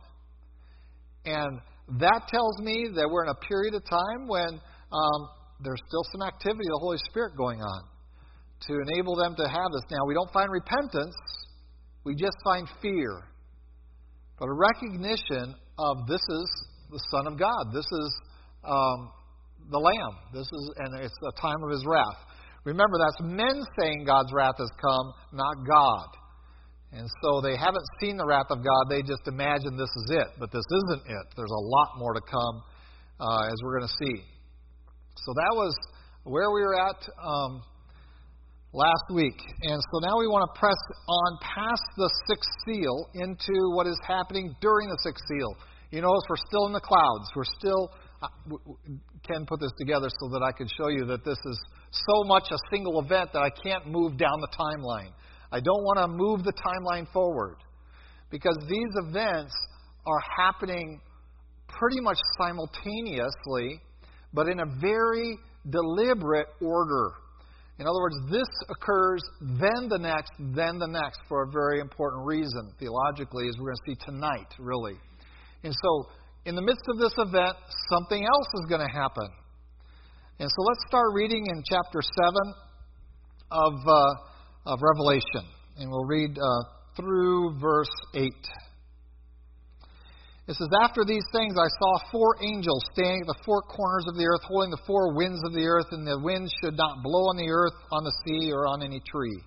And 1.26 1.62
that 2.02 2.28
tells 2.28 2.58
me 2.60 2.90
that 2.96 3.08
we're 3.10 3.26
in 3.26 3.30
a 3.30 3.48
period 3.48 3.76
of 3.76 3.86
time 3.86 4.28
when 4.28 4.50
um, 4.92 5.20
there's 5.62 5.82
still 5.88 6.04
some 6.12 6.26
activity 6.26 6.66
of 6.66 6.74
the 6.74 6.82
Holy 6.82 6.98
Spirit 7.10 7.38
going 7.38 7.62
on 7.62 7.84
to 8.68 8.74
enable 8.90 9.16
them 9.16 9.36
to 9.38 9.44
have 9.44 9.70
this. 9.74 9.86
Now, 9.92 10.06
we 10.08 10.16
don't 10.16 10.32
find 10.34 10.50
repentance, 10.50 11.16
we 12.04 12.16
just 12.16 12.38
find 12.44 12.68
fear. 12.82 13.24
But 14.40 14.48
a 14.48 14.54
recognition 14.54 15.56
of 15.78 16.08
this 16.08 16.22
is 16.22 16.66
the 16.90 17.00
Son 17.12 17.28
of 17.28 17.40
God. 17.40 17.74
This 17.74 17.86
is 17.86 18.22
um, 18.64 19.12
the 19.70 19.80
Lamb. 19.80 20.16
This 20.34 20.46
is, 20.46 20.72
and 20.78 21.00
it's 21.02 21.14
a 21.22 21.42
time 21.42 21.64
of 21.64 21.72
His 21.72 21.86
wrath. 21.86 22.20
Remember, 22.66 22.98
that's 22.98 23.22
men 23.22 23.62
saying 23.80 24.06
God's 24.06 24.34
wrath 24.34 24.58
has 24.58 24.72
come, 24.82 25.14
not 25.34 25.56
God. 25.66 26.08
And 26.92 27.08
so 27.22 27.42
they 27.42 27.56
haven't 27.56 27.86
seen 28.02 28.18
the 28.18 28.26
wrath 28.26 28.50
of 28.50 28.58
God. 28.58 28.84
They 28.90 29.02
just 29.02 29.28
imagine 29.28 29.78
this 29.78 29.94
is 29.96 30.08
it. 30.10 30.28
But 30.40 30.52
this 30.52 30.66
isn't 30.66 31.04
it. 31.06 31.26
There's 31.38 31.52
a 31.52 31.64
lot 31.64 31.98
more 31.98 32.14
to 32.14 32.22
come, 32.22 32.64
uh, 33.20 33.46
as 33.46 33.56
we're 33.64 33.78
going 33.78 33.90
to 33.90 33.98
see. 34.06 34.24
So 35.16 35.34
that 35.34 35.54
was 35.54 35.76
where 36.24 36.50
we 36.52 36.62
were 36.62 36.74
at 36.80 36.98
um, 37.22 37.62
last 38.74 39.14
week. 39.14 39.38
And 39.62 39.80
so 39.92 40.00
now 40.02 40.18
we 40.18 40.28
want 40.28 40.50
to 40.50 40.60
press 40.60 40.82
on 41.08 41.38
past 41.42 41.86
the 41.98 42.10
sixth 42.28 42.50
seal 42.66 43.10
into 43.14 43.54
what 43.76 43.86
is 43.86 44.00
happening 44.08 44.56
during 44.60 44.90
the 44.90 44.98
sixth 45.04 45.24
seal. 45.30 45.54
You 45.92 46.02
notice 46.02 46.24
we're 46.30 46.48
still 46.48 46.66
in 46.66 46.74
the 46.74 46.82
clouds. 46.82 47.30
We're 47.36 47.52
still. 47.60 47.92
Uh, 48.24 48.28
Ken 49.28 49.46
put 49.46 49.60
this 49.60 49.72
together 49.78 50.08
so 50.10 50.30
that 50.30 50.42
I 50.42 50.52
could 50.52 50.70
show 50.78 50.88
you 50.88 51.06
that 51.06 51.26
this 51.26 51.38
is 51.46 51.60
so 51.92 52.24
much 52.24 52.44
a 52.52 52.58
single 52.72 53.00
event 53.00 53.32
that 53.34 53.40
I 53.40 53.50
can't 53.50 53.88
move 53.88 54.18
down 54.18 54.42
the 54.42 54.50
timeline. 54.58 55.12
I 55.52 55.60
don't 55.60 55.84
want 55.84 56.00
to 56.00 56.08
move 56.08 56.44
the 56.44 56.54
timeline 56.54 57.12
forward 57.12 57.58
because 58.30 58.58
these 58.68 58.90
events 59.08 59.56
are 60.06 60.20
happening 60.38 61.00
pretty 61.68 62.02
much 62.02 62.18
simultaneously, 62.38 63.82
but 64.34 64.48
in 64.48 64.60
a 64.60 64.66
very 64.80 65.38
deliberate 65.70 66.48
order. 66.62 67.12
In 67.78 67.88
other 67.88 68.00
words, 68.00 68.16
this 68.32 68.48
occurs, 68.70 69.22
then 69.42 69.90
the 69.90 69.98
next, 69.98 70.32
then 70.40 70.78
the 70.80 70.88
next, 70.88 71.20
for 71.28 71.44
a 71.44 71.48
very 71.52 71.80
important 71.80 72.26
reason, 72.26 72.72
theologically, 72.80 73.50
as 73.50 73.56
we're 73.60 73.74
going 73.74 73.78
to 73.86 73.92
see 73.92 74.06
tonight, 74.06 74.48
really. 74.60 74.96
And 75.64 75.74
so, 75.74 76.10
in 76.46 76.56
the 76.56 76.62
midst 76.62 76.84
of 76.88 76.98
this 77.00 77.14
event, 77.18 77.58
something 77.90 78.24
else 78.24 78.48
is 78.64 78.70
going 78.70 78.86
to 78.86 78.94
happen. 78.94 79.28
And 80.38 80.50
so 80.52 80.64
let's 80.68 80.84
start 80.88 81.14
reading 81.14 81.48
in 81.48 81.64
chapter 81.64 82.02
7 82.02 82.36
of, 83.52 83.74
uh, 83.88 84.74
of 84.74 84.80
Revelation. 84.84 85.48
And 85.80 85.90
we'll 85.90 86.04
read 86.04 86.36
uh, 86.38 86.64
through 86.98 87.58
verse 87.62 87.94
8. 88.14 88.34
It 90.48 90.56
says, 90.60 90.68
After 90.84 91.08
these 91.08 91.24
things 91.32 91.56
I 91.56 91.72
saw 91.80 92.12
four 92.12 92.36
angels 92.44 92.84
standing 92.92 93.22
at 93.22 93.28
the 93.28 93.42
four 93.46 93.62
corners 93.64 94.06
of 94.12 94.16
the 94.20 94.28
earth, 94.28 94.44
holding 94.44 94.72
the 94.72 94.84
four 94.86 95.16
winds 95.16 95.40
of 95.46 95.54
the 95.54 95.64
earth, 95.64 95.88
and 95.92 96.06
the 96.06 96.20
winds 96.20 96.52
should 96.62 96.76
not 96.76 97.02
blow 97.02 97.32
on 97.32 97.38
the 97.38 97.50
earth, 97.50 97.74
on 97.96 98.04
the 98.04 98.16
sea, 98.28 98.52
or 98.52 98.68
on 98.68 98.84
any 98.84 99.00
tree. 99.08 99.40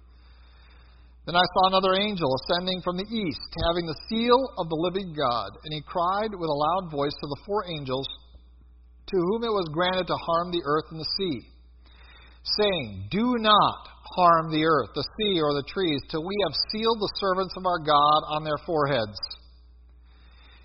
Then 1.28 1.36
I 1.36 1.44
saw 1.52 1.68
another 1.68 2.00
angel 2.00 2.32
ascending 2.32 2.80
from 2.80 2.96
the 2.96 3.04
east, 3.12 3.52
having 3.68 3.84
the 3.84 4.00
seal 4.08 4.40
of 4.56 4.72
the 4.72 4.80
living 4.80 5.12
God, 5.12 5.52
and 5.68 5.76
he 5.76 5.84
cried 5.84 6.32
with 6.32 6.48
a 6.48 6.60
loud 6.64 6.90
voice 6.90 7.12
to 7.12 7.28
the 7.28 7.42
four 7.44 7.68
angels, 7.68 8.08
to 9.08 9.16
whom 9.16 9.44
it 9.44 9.52
was 9.52 9.68
granted 9.72 10.06
to 10.06 10.16
harm 10.16 10.52
the 10.52 10.62
earth 10.64 10.84
and 10.90 11.00
the 11.00 11.12
sea, 11.16 11.48
saying, 12.60 13.08
Do 13.10 13.36
not 13.40 13.88
harm 14.16 14.50
the 14.52 14.64
earth, 14.64 14.90
the 14.94 15.06
sea, 15.16 15.40
or 15.40 15.52
the 15.54 15.66
trees, 15.68 16.00
till 16.10 16.24
we 16.24 16.36
have 16.44 16.54
sealed 16.72 17.00
the 17.00 17.12
servants 17.16 17.54
of 17.56 17.66
our 17.66 17.78
God 17.78 18.20
on 18.28 18.44
their 18.44 18.58
foreheads. 18.64 19.16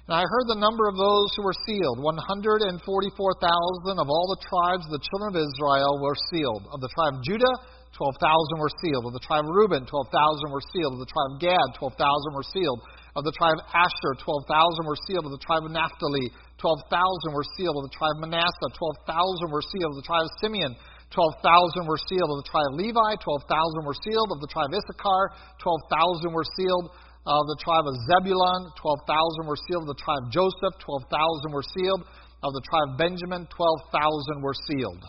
And 0.07 0.19
I 0.19 0.27
heard 0.27 0.51
the 0.51 0.59
number 0.59 0.91
of 0.91 0.99
those 0.99 1.31
who 1.35 1.47
were 1.47 1.55
sealed. 1.63 2.03
144,000 2.03 2.83
of 2.83 4.07
all 4.11 4.27
the 4.35 4.43
tribes 4.43 4.83
of 4.83 4.91
the 4.91 4.99
children 4.99 5.31
of 5.31 5.39
Israel 5.39 5.95
were 6.03 6.19
sealed. 6.27 6.67
Of 6.75 6.83
the 6.83 6.91
tribe 6.91 7.15
of 7.15 7.23
Judah, 7.23 7.55
12,000 7.95 8.19
were 8.59 8.75
sealed. 8.83 9.07
Of 9.07 9.15
the 9.15 9.23
tribe 9.23 9.47
of 9.47 9.55
Reuben, 9.55 9.87
12,000 9.87 10.51
were 10.51 10.65
sealed. 10.75 10.99
Of 10.99 11.07
the 11.07 11.07
tribe 11.07 11.31
of 11.31 11.39
Gad, 11.39 11.67
12,000 11.79 12.35
were 12.35 12.43
sealed. 12.51 12.83
Of 13.15 13.23
the 13.23 13.31
tribe 13.31 13.55
of 13.55 13.63
Asher, 13.71 14.19
12,000 14.19 14.83
were 14.83 14.99
sealed. 15.07 15.23
Of 15.23 15.31
the 15.31 15.45
tribe 15.45 15.63
of 15.63 15.71
Naphtali, 15.71 16.35
12,000 16.59 17.33
were 17.33 17.47
sealed. 17.57 17.77
Of 17.79 17.89
the 17.89 17.95
tribe 17.95 18.17
of 18.19 18.29
Manasseh, 18.29 18.69
12,000 18.73 19.53
were 19.53 19.65
sealed. 19.65 19.95
Of 19.95 19.99
the 20.03 20.07
tribe 20.07 20.25
of 20.27 20.33
Simeon, 20.41 20.73
12,000 21.13 21.85
were 21.85 22.01
sealed. 22.09 22.29
Of 22.29 22.39
the 22.43 22.49
tribe 22.49 22.69
of 22.71 22.79
Levi, 22.79 23.11
12,000 23.21 23.83
were 23.83 23.97
sealed. 23.99 24.29
Of 24.33 24.39
the 24.39 24.51
tribe 24.51 24.71
of 24.71 24.77
Issachar, 24.77 25.23
12,000 25.59 26.33
were 26.33 26.47
sealed 26.57 26.87
of 27.25 27.47
the 27.47 27.55
tribe 27.63 27.87
of 27.87 27.95
Zebulun, 28.03 28.71
12,000 28.75 29.47
were 29.47 29.55
sealed. 29.55 29.87
Of 29.87 29.95
the 29.95 30.01
tribe 30.03 30.27
of 30.27 30.31
Joseph, 30.31 30.75
12,000 30.83 31.51
were 31.51 31.63
sealed. 31.63 32.03
Of 32.43 32.51
the 32.51 32.63
tribe 32.67 32.89
of 32.91 32.97
Benjamin, 32.97 33.47
12,000 33.47 34.43
were 34.43 34.55
sealed. 34.67 35.03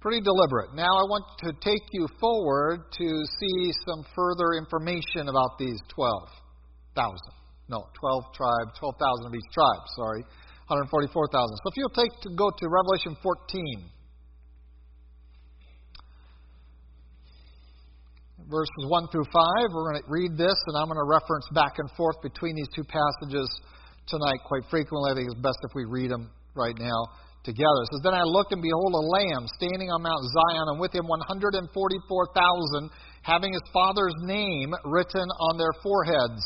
Pretty 0.00 0.20
deliberate. 0.20 0.76
Now 0.76 1.00
I 1.00 1.08
want 1.08 1.24
to 1.48 1.52
take 1.64 1.80
you 1.92 2.06
forward 2.20 2.92
to 3.00 3.08
see 3.40 3.72
some 3.88 4.04
further 4.14 4.52
information 4.60 5.32
about 5.32 5.56
these 5.58 5.80
12,000. 5.88 7.16
No, 7.68 7.88
12 7.98 8.34
tribe, 8.34 8.68
12,000 8.78 9.26
of 9.26 9.34
each 9.34 9.50
tribe, 9.52 9.82
sorry. 9.96 10.22
144,000. 10.68 11.12
So 11.60 11.66
if 11.68 11.76
you'll 11.76 11.96
take 11.96 12.12
to 12.24 12.30
go 12.36 12.50
to 12.50 12.64
Revelation 12.68 13.16
14. 13.22 13.94
verses 18.50 18.84
1 18.88 19.08
through 19.08 19.24
5. 19.24 19.72
We're 19.72 19.92
going 19.92 20.02
to 20.02 20.08
read 20.08 20.36
this, 20.36 20.56
and 20.68 20.76
I'm 20.76 20.86
going 20.86 21.00
to 21.00 21.08
reference 21.08 21.48
back 21.52 21.80
and 21.80 21.88
forth 21.96 22.20
between 22.20 22.56
these 22.56 22.68
two 22.74 22.84
passages 22.84 23.48
tonight 24.06 24.40
quite 24.44 24.64
frequently. 24.68 25.12
I 25.12 25.14
think 25.14 25.32
it's 25.32 25.40
best 25.40 25.58
if 25.64 25.72
we 25.74 25.84
read 25.88 26.10
them 26.10 26.30
right 26.54 26.76
now 26.76 27.00
together. 27.44 27.80
It 27.84 27.88
says, 27.92 28.02
Then 28.04 28.16
I 28.16 28.24
looked, 28.24 28.52
and 28.52 28.60
behold, 28.60 28.92
a 28.94 29.04
lamb 29.04 29.48
standing 29.56 29.88
on 29.88 30.04
Mount 30.04 30.24
Zion, 30.28 30.66
and 30.76 30.78
with 30.80 30.92
him 30.92 31.08
144,000, 31.08 31.72
having 33.22 33.52
his 33.52 33.64
father's 33.72 34.16
name 34.24 34.72
written 34.84 35.24
on 35.24 35.56
their 35.56 35.72
foreheads. 35.80 36.44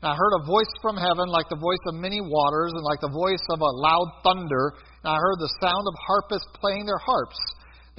And 0.00 0.12
I 0.12 0.16
heard 0.16 0.40
a 0.40 0.48
voice 0.48 0.72
from 0.80 0.96
heaven, 0.96 1.28
like 1.28 1.52
the 1.52 1.60
voice 1.60 1.84
of 1.86 2.00
many 2.00 2.24
waters, 2.24 2.72
and 2.72 2.84
like 2.84 3.04
the 3.04 3.12
voice 3.12 3.44
of 3.52 3.60
a 3.60 3.76
loud 3.84 4.08
thunder. 4.24 4.72
And 5.04 5.12
I 5.12 5.20
heard 5.20 5.36
the 5.36 5.52
sound 5.60 5.84
of 5.84 5.94
harpists 6.08 6.48
playing 6.56 6.88
their 6.88 7.00
harps. 7.00 7.36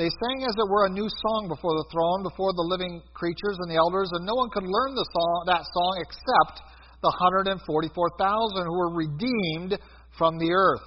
They 0.02 0.10
sang 0.10 0.42
as 0.42 0.58
it 0.58 0.66
were 0.66 0.90
a 0.90 0.98
new 0.98 1.06
song 1.06 1.46
before 1.46 1.78
the 1.78 1.86
throne, 1.94 2.26
before 2.26 2.58
the 2.58 2.66
living 2.66 3.06
creatures 3.14 3.62
and 3.62 3.70
the 3.70 3.78
elders, 3.78 4.10
and 4.18 4.26
no 4.26 4.34
one 4.34 4.50
could 4.50 4.66
learn 4.66 4.98
the 4.98 5.06
song, 5.14 5.46
that 5.46 5.62
song 5.62 5.94
except 6.02 6.66
the 7.06 7.14
144,000 7.22 7.62
who 7.62 8.78
were 8.78 8.98
redeemed 8.98 9.78
from 10.18 10.42
the 10.42 10.50
earth. 10.50 10.86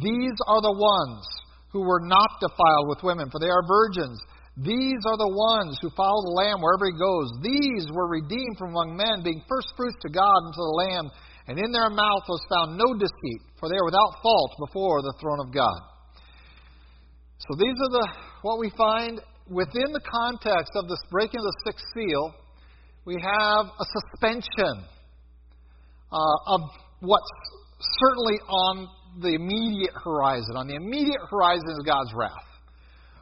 These 0.00 0.36
are 0.48 0.64
the 0.64 0.76
ones 0.80 1.28
who 1.76 1.84
were 1.84 2.00
not 2.00 2.40
defiled 2.40 2.88
with 2.88 3.04
women, 3.04 3.28
for 3.28 3.36
they 3.36 3.52
are 3.52 3.68
virgins. 3.68 4.16
These 4.56 5.02
are 5.02 5.18
the 5.18 5.34
ones 5.34 5.78
who 5.82 5.90
follow 5.98 6.22
the 6.22 6.38
Lamb 6.38 6.62
wherever 6.62 6.86
he 6.86 6.94
goes. 6.94 7.26
These 7.42 7.90
were 7.90 8.06
redeemed 8.06 8.54
from 8.54 8.70
among 8.70 8.94
men, 8.94 9.26
being 9.26 9.42
firstfruits 9.50 9.98
to 10.06 10.10
God 10.14 10.38
and 10.46 10.54
to 10.54 10.62
the 10.62 10.78
Lamb. 10.86 11.06
And 11.50 11.58
in 11.58 11.72
their 11.74 11.90
mouth 11.90 12.22
was 12.30 12.40
found 12.46 12.78
no 12.78 12.94
deceit, 12.94 13.42
for 13.58 13.68
they 13.68 13.74
are 13.74 13.84
without 13.84 14.22
fault 14.22 14.54
before 14.62 15.02
the 15.02 15.14
throne 15.18 15.42
of 15.42 15.52
God. 15.52 15.80
So 17.38 17.58
these 17.58 17.74
are 17.74 17.92
the 17.98 18.06
what 18.42 18.58
we 18.60 18.70
find 18.78 19.20
within 19.50 19.92
the 19.92 20.00
context 20.06 20.72
of 20.76 20.88
this 20.88 21.02
breaking 21.10 21.40
of 21.40 21.46
the 21.50 21.58
sixth 21.66 21.84
seal. 21.92 22.32
We 23.04 23.18
have 23.20 23.66
a 23.66 23.86
suspension 23.90 24.86
uh, 26.12 26.36
of 26.46 26.60
what's 27.00 27.28
certainly 28.00 28.38
on 28.48 28.88
the 29.20 29.34
immediate 29.34 29.92
horizon. 29.92 30.56
On 30.56 30.66
the 30.66 30.76
immediate 30.76 31.20
horizon 31.28 31.68
is 31.68 31.82
God's 31.84 32.14
wrath. 32.14 32.32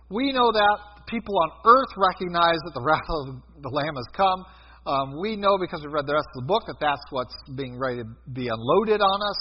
We 0.09 0.31
know 0.31 0.53
that 0.53 0.79
people 1.07 1.39
on 1.39 1.51
earth 1.65 1.93
recognize 1.97 2.59
that 2.65 2.75
the 2.75 2.83
wrath 2.87 3.09
of 3.09 3.43
the 3.63 3.71
Lamb 3.71 3.97
has 3.97 4.09
come. 4.15 4.45
Um, 4.85 5.21
we 5.21 5.37
know 5.37 5.59
because 5.61 5.81
we've 5.83 5.93
read 5.93 6.07
the 6.07 6.15
rest 6.15 6.27
of 6.35 6.43
the 6.43 6.49
book 6.49 6.65
that 6.67 6.77
that's 6.81 7.03
what's 7.11 7.35
being 7.55 7.79
ready 7.79 8.03
to 8.03 8.09
be 8.33 8.49
unloaded 8.49 9.01
on 9.01 9.19
us. 9.23 9.41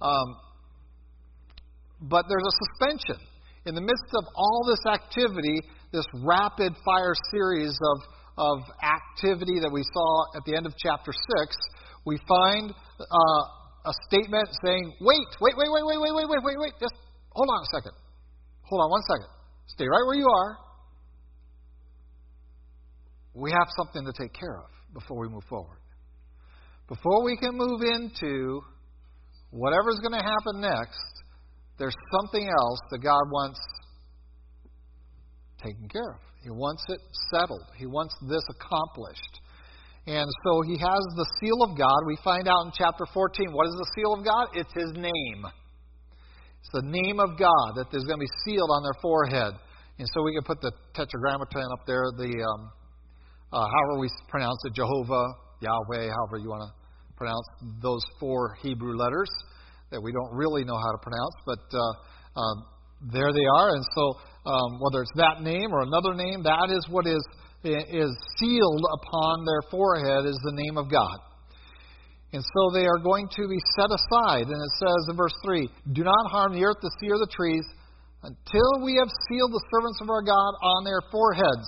Um, 0.00 0.28
but 2.02 2.26
there's 2.28 2.46
a 2.46 2.56
suspension 2.64 3.18
in 3.66 3.74
the 3.74 3.82
midst 3.82 4.14
of 4.14 4.24
all 4.34 4.62
this 4.62 4.80
activity, 4.86 5.58
this 5.92 6.06
rapid 6.22 6.72
fire 6.86 7.14
series 7.34 7.74
of, 7.74 7.98
of 8.38 8.58
activity 8.78 9.58
that 9.58 9.70
we 9.70 9.82
saw 9.82 10.38
at 10.38 10.42
the 10.46 10.54
end 10.54 10.66
of 10.66 10.72
chapter 10.78 11.10
6, 11.10 11.56
we 12.06 12.16
find 12.30 12.70
uh, 12.70 13.42
a 13.90 13.94
statement 14.06 14.46
saying, 14.62 14.94
wait, 15.02 15.30
wait, 15.42 15.54
wait, 15.58 15.70
wait, 15.70 15.82
wait, 15.82 15.98
wait, 15.98 16.14
wait, 16.14 16.28
wait, 16.30 16.42
wait, 16.46 16.58
wait, 16.62 16.74
just 16.78 16.94
hold 17.34 17.50
on 17.50 17.58
a 17.58 17.70
second. 17.74 17.92
Hold 18.70 18.86
on 18.86 18.90
one 18.90 19.02
second. 19.02 19.30
Stay 19.66 19.86
right 19.90 20.06
where 20.06 20.14
you 20.14 20.30
are. 20.30 20.65
We 23.36 23.50
have 23.50 23.68
something 23.76 24.04
to 24.06 24.12
take 24.16 24.32
care 24.32 24.56
of 24.56 24.70
before 24.94 25.20
we 25.20 25.28
move 25.28 25.44
forward. 25.44 25.78
Before 26.88 27.22
we 27.22 27.36
can 27.36 27.52
move 27.52 27.82
into 27.82 28.62
whatever's 29.50 30.00
going 30.00 30.18
to 30.18 30.24
happen 30.24 30.62
next, 30.62 31.04
there's 31.78 31.96
something 32.18 32.48
else 32.48 32.80
that 32.90 33.02
God 33.02 33.28
wants 33.30 33.60
taken 35.62 35.86
care 35.88 36.16
of. 36.16 36.20
He 36.42 36.50
wants 36.50 36.82
it 36.88 37.00
settled. 37.30 37.66
He 37.76 37.84
wants 37.84 38.14
this 38.22 38.42
accomplished. 38.48 39.40
And 40.06 40.30
so 40.46 40.62
he 40.62 40.78
has 40.78 41.02
the 41.16 41.26
seal 41.40 41.60
of 41.62 41.76
God. 41.76 42.06
We 42.06 42.16
find 42.24 42.48
out 42.48 42.64
in 42.66 42.72
chapter 42.72 43.04
14 43.12 43.52
what 43.52 43.66
is 43.66 43.74
the 43.74 43.90
seal 43.96 44.14
of 44.14 44.24
God? 44.24 44.48
It's 44.54 44.72
his 44.72 44.92
name. 44.94 45.44
It's 46.60 46.72
the 46.72 46.86
name 46.86 47.20
of 47.20 47.36
God 47.38 47.76
that 47.76 47.92
is 47.92 48.04
going 48.04 48.16
to 48.16 48.24
be 48.24 48.34
sealed 48.46 48.70
on 48.70 48.82
their 48.82 48.96
forehead. 49.02 49.52
And 49.98 50.08
so 50.14 50.22
we 50.22 50.32
can 50.32 50.44
put 50.44 50.60
the 50.60 50.72
tetragrammaton 50.94 51.68
up 51.72 51.84
there, 51.86 52.04
the 52.16 52.30
um, 52.46 52.70
uh, 53.52 53.66
however 53.66 54.00
we 54.00 54.08
pronounce 54.28 54.58
it, 54.64 54.74
Jehovah, 54.74 55.24
Yahweh, 55.60 56.10
however 56.10 56.38
you 56.38 56.48
want 56.48 56.68
to 56.68 56.72
pronounce 57.16 57.46
those 57.82 58.04
four 58.20 58.56
Hebrew 58.62 58.96
letters 58.96 59.30
that 59.90 60.00
we 60.02 60.12
don't 60.12 60.34
really 60.34 60.64
know 60.64 60.76
how 60.76 60.92
to 60.92 60.98
pronounce, 60.98 61.34
but 61.46 61.64
uh, 61.72 62.40
um, 62.40 62.56
there 63.12 63.32
they 63.32 63.46
are. 63.56 63.74
And 63.74 63.84
so, 63.94 64.14
um, 64.44 64.80
whether 64.80 65.02
it's 65.02 65.16
that 65.16 65.42
name 65.42 65.72
or 65.72 65.82
another 65.82 66.14
name, 66.14 66.42
that 66.42 66.70
is 66.70 66.86
what 66.90 67.06
is 67.06 67.22
is 67.64 68.12
sealed 68.38 68.84
upon 68.94 69.44
their 69.44 69.62
forehead 69.70 70.26
is 70.26 70.38
the 70.44 70.54
name 70.54 70.78
of 70.78 70.90
God. 70.90 71.18
And 72.32 72.42
so 72.42 72.70
they 72.74 72.86
are 72.86 72.98
going 72.98 73.28
to 73.32 73.48
be 73.48 73.58
set 73.74 73.90
aside. 73.90 74.46
And 74.46 74.60
it 74.60 74.74
says 74.78 75.00
in 75.08 75.16
verse 75.16 75.34
3 75.44 75.68
Do 75.92 76.04
not 76.04 76.30
harm 76.30 76.52
the 76.52 76.64
earth, 76.64 76.78
the 76.82 76.90
sea, 77.00 77.10
or 77.10 77.18
the 77.18 77.30
trees 77.30 77.64
until 78.22 78.84
we 78.84 78.96
have 78.98 79.08
sealed 79.28 79.52
the 79.52 79.64
servants 79.70 79.98
of 80.02 80.10
our 80.10 80.22
God 80.22 80.52
on 80.62 80.84
their 80.84 81.00
foreheads. 81.10 81.66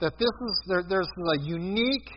That 0.00 0.18
this 0.18 0.28
is, 0.28 0.62
there, 0.68 0.82
there's 0.86 1.08
a 1.08 1.40
unique 1.40 2.10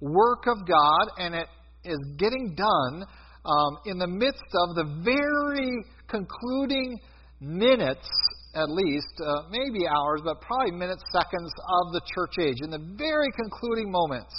work 0.00 0.46
of 0.46 0.66
God, 0.66 1.10
and 1.18 1.34
it 1.34 1.48
is 1.84 1.98
getting 2.16 2.54
done 2.56 3.04
um, 3.44 3.78
in 3.86 3.98
the 3.98 4.06
midst 4.06 4.46
of 4.54 4.76
the 4.76 5.02
very 5.02 5.84
concluding 6.06 6.96
minutes, 7.40 8.08
at 8.54 8.70
least, 8.70 9.14
uh, 9.18 9.50
maybe 9.50 9.88
hours, 9.88 10.20
but 10.24 10.40
probably 10.40 10.70
minutes, 10.70 11.02
seconds 11.10 11.50
of 11.82 11.92
the 11.92 12.00
church 12.14 12.38
age, 12.38 12.58
in 12.62 12.70
the 12.70 12.94
very 12.96 13.30
concluding 13.34 13.90
moments 13.90 14.32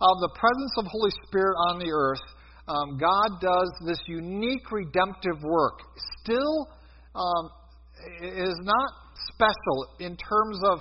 of 0.00 0.14
the 0.20 0.30
presence 0.38 0.72
of 0.78 0.84
Holy 0.86 1.10
Spirit 1.26 1.56
on 1.70 1.80
the 1.80 1.90
earth, 1.90 2.22
um, 2.68 2.98
God 2.98 3.40
does 3.40 3.72
this 3.86 3.98
unique 4.06 4.70
redemptive 4.70 5.42
work. 5.42 5.80
Still, 6.22 6.68
um, 7.16 7.50
is 8.22 8.54
not 8.62 8.90
special 9.32 9.96
in 9.98 10.16
terms 10.16 10.60
of 10.70 10.78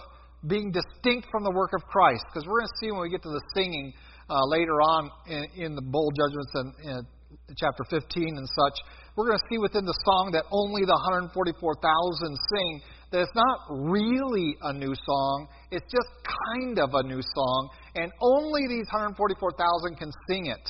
being 0.47 0.71
distinct 0.71 1.27
from 1.31 1.43
the 1.43 1.51
work 1.51 1.71
of 1.73 1.83
Christ. 1.85 2.23
Because 2.31 2.47
we're 2.47 2.59
going 2.59 2.69
to 2.69 2.79
see 2.81 2.91
when 2.91 3.01
we 3.01 3.09
get 3.09 3.23
to 3.23 3.29
the 3.29 3.43
singing 3.53 3.93
uh, 4.29 4.45
later 4.47 4.81
on 4.81 5.09
in, 5.27 5.45
in, 5.55 5.75
the 5.75 5.81
bowl 5.81 6.11
judgments 6.15 6.51
and 6.55 7.05
in 7.49 7.55
chapter 7.57 7.83
15 7.89 8.01
and 8.37 8.47
such, 8.47 8.77
we're 9.15 9.27
going 9.27 9.37
to 9.37 9.47
see 9.49 9.57
within 9.57 9.85
the 9.85 9.97
song 10.05 10.31
that 10.33 10.45
only 10.51 10.83
the 10.83 10.97
144,000 11.31 11.31
sing 11.31 12.81
that 13.11 13.21
it's 13.21 13.35
not 13.35 13.59
really 13.69 14.57
a 14.61 14.73
new 14.73 14.93
song, 14.93 15.47
it's 15.71 15.85
just 15.91 16.09
kind 16.25 16.79
of 16.79 16.89
a 16.93 17.03
new 17.03 17.21
song, 17.21 17.69
and 17.95 18.11
only 18.19 18.67
these 18.67 18.87
144,000 18.91 19.95
can 19.95 20.11
sing 20.27 20.47
it. 20.47 20.65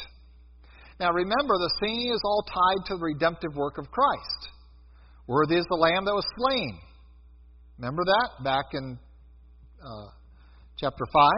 Now 1.00 1.12
remember, 1.12 1.58
the 1.58 1.74
singing 1.80 2.12
is 2.14 2.22
all 2.24 2.44
tied 2.48 2.86
to 2.88 2.98
the 2.98 3.04
redemptive 3.04 3.56
work 3.56 3.78
of 3.78 3.90
Christ. 3.92 4.52
Worthy 5.28 5.58
is 5.58 5.66
the 5.70 5.76
Lamb 5.76 6.06
that 6.06 6.14
was 6.14 6.26
slain. 6.38 6.78
Remember 7.78 8.04
that 8.06 8.44
back 8.44 8.66
in 8.74 9.00
uh, 9.86 10.10
chapter 10.78 11.06
5, 11.14 11.32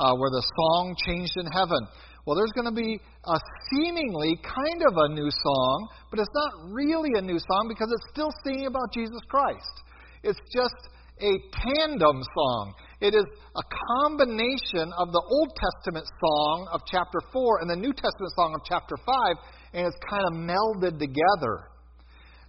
uh, 0.00 0.16
where 0.16 0.32
the 0.32 0.44
song 0.56 0.96
changed 1.04 1.36
in 1.36 1.46
heaven. 1.52 1.78
Well, 2.24 2.36
there's 2.36 2.52
going 2.54 2.70
to 2.70 2.74
be 2.74 2.96
a 2.96 3.38
seemingly 3.68 4.38
kind 4.40 4.80
of 4.88 4.94
a 4.96 5.08
new 5.12 5.28
song, 5.28 5.88
but 6.10 6.20
it's 6.20 6.32
not 6.32 6.72
really 6.72 7.10
a 7.18 7.22
new 7.22 7.38
song 7.38 7.66
because 7.68 7.90
it's 7.92 8.08
still 8.10 8.32
singing 8.44 8.66
about 8.66 8.94
Jesus 8.94 9.20
Christ. 9.28 9.74
It's 10.22 10.38
just 10.54 10.78
a 11.20 11.32
tandem 11.52 12.22
song. 12.22 12.74
It 13.00 13.14
is 13.14 13.26
a 13.26 13.64
combination 14.06 14.88
of 14.96 15.10
the 15.10 15.22
Old 15.22 15.50
Testament 15.58 16.06
song 16.06 16.68
of 16.72 16.80
chapter 16.86 17.18
4 17.32 17.60
and 17.60 17.68
the 17.68 17.76
New 17.76 17.92
Testament 17.92 18.32
song 18.34 18.54
of 18.54 18.62
chapter 18.64 18.96
5, 18.96 19.36
and 19.74 19.86
it's 19.86 19.98
kind 20.08 20.24
of 20.30 20.32
melded 20.38 20.98
together. 20.98 21.68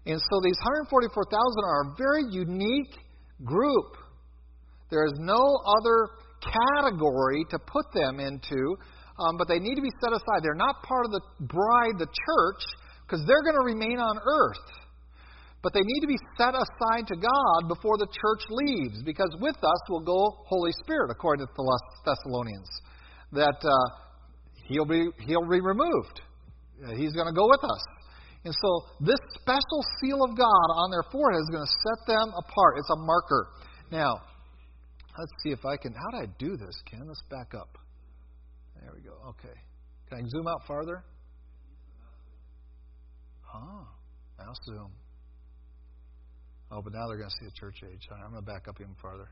And 0.06 0.22
so 0.22 0.36
these 0.44 0.58
144,000 0.88 1.34
are 1.66 1.82
a 1.82 1.96
very 1.98 2.24
unique 2.30 2.94
group. 3.44 3.98
There 4.94 5.10
is 5.10 5.18
no 5.18 5.42
other 5.66 6.14
category 6.46 7.42
to 7.50 7.58
put 7.58 7.90
them 7.98 8.22
into, 8.22 8.78
um, 9.18 9.42
but 9.42 9.50
they 9.50 9.58
need 9.58 9.74
to 9.74 9.82
be 9.82 9.90
set 9.98 10.14
aside. 10.14 10.46
They're 10.46 10.54
not 10.54 10.86
part 10.86 11.10
of 11.10 11.12
the 11.18 11.24
bride, 11.50 11.98
the 11.98 12.06
church, 12.06 12.62
because 13.02 13.26
they're 13.26 13.42
going 13.42 13.58
to 13.58 13.66
remain 13.66 13.98
on 13.98 14.22
earth. 14.22 14.70
But 15.64 15.74
they 15.74 15.82
need 15.82 16.02
to 16.02 16.12
be 16.12 16.20
set 16.38 16.54
aside 16.54 17.08
to 17.08 17.16
God 17.16 17.60
before 17.72 17.98
the 17.98 18.06
church 18.06 18.44
leaves, 18.52 19.02
because 19.02 19.34
with 19.42 19.56
us 19.58 19.82
will 19.90 20.06
go 20.06 20.46
Holy 20.46 20.72
Spirit, 20.84 21.10
according 21.10 21.48
to 21.48 21.52
the 21.56 21.80
Thessalonians. 22.06 22.70
That 23.32 23.58
uh, 23.66 23.88
he'll 24.68 24.86
be 24.86 25.10
he'll 25.26 25.50
be 25.50 25.62
removed. 25.62 26.22
He's 26.94 27.14
going 27.14 27.32
to 27.32 27.34
go 27.34 27.48
with 27.48 27.64
us. 27.64 27.84
And 28.44 28.54
so 28.54 28.70
this 29.00 29.18
special 29.40 29.82
seal 30.04 30.22
of 30.22 30.36
God 30.36 30.68
on 30.76 30.92
their 30.92 31.08
forehead 31.10 31.40
is 31.42 31.50
going 31.50 31.64
to 31.64 31.76
set 31.82 32.00
them 32.12 32.28
apart. 32.36 32.76
It's 32.78 32.92
a 32.92 33.00
marker. 33.00 33.48
Now, 33.90 34.20
let's 35.17 35.32
see 35.43 35.50
if 35.51 35.65
I 35.65 35.77
can. 35.77 35.93
How 35.93 36.17
do 36.17 36.24
I 36.24 36.27
do 36.38 36.58
this, 36.58 36.75
Ken? 36.89 37.01
Let's 37.08 37.24
back 37.29 37.53
up. 37.53 37.77
There 38.82 38.91
we 38.96 39.01
go. 39.01 39.13
Okay. 39.29 39.58
Can 40.10 40.17
I 40.20 40.22
zoom 40.29 40.48
out 40.48 40.62
farther? 40.67 41.03
Huh. 43.41 43.86
Mouse 44.39 44.58
zoom. 44.65 44.91
Oh, 46.72 46.82
but 46.82 46.93
now 46.93 47.08
they're 47.08 47.17
going 47.17 47.29
to 47.29 47.36
see 47.39 47.48
a 47.48 47.60
church 47.60 47.84
age. 47.84 48.08
I'm 48.12 48.32
going 48.32 48.41
to 48.43 48.51
back 48.51 48.67
up 48.67 48.82
even 48.82 48.96
farther. 49.01 49.29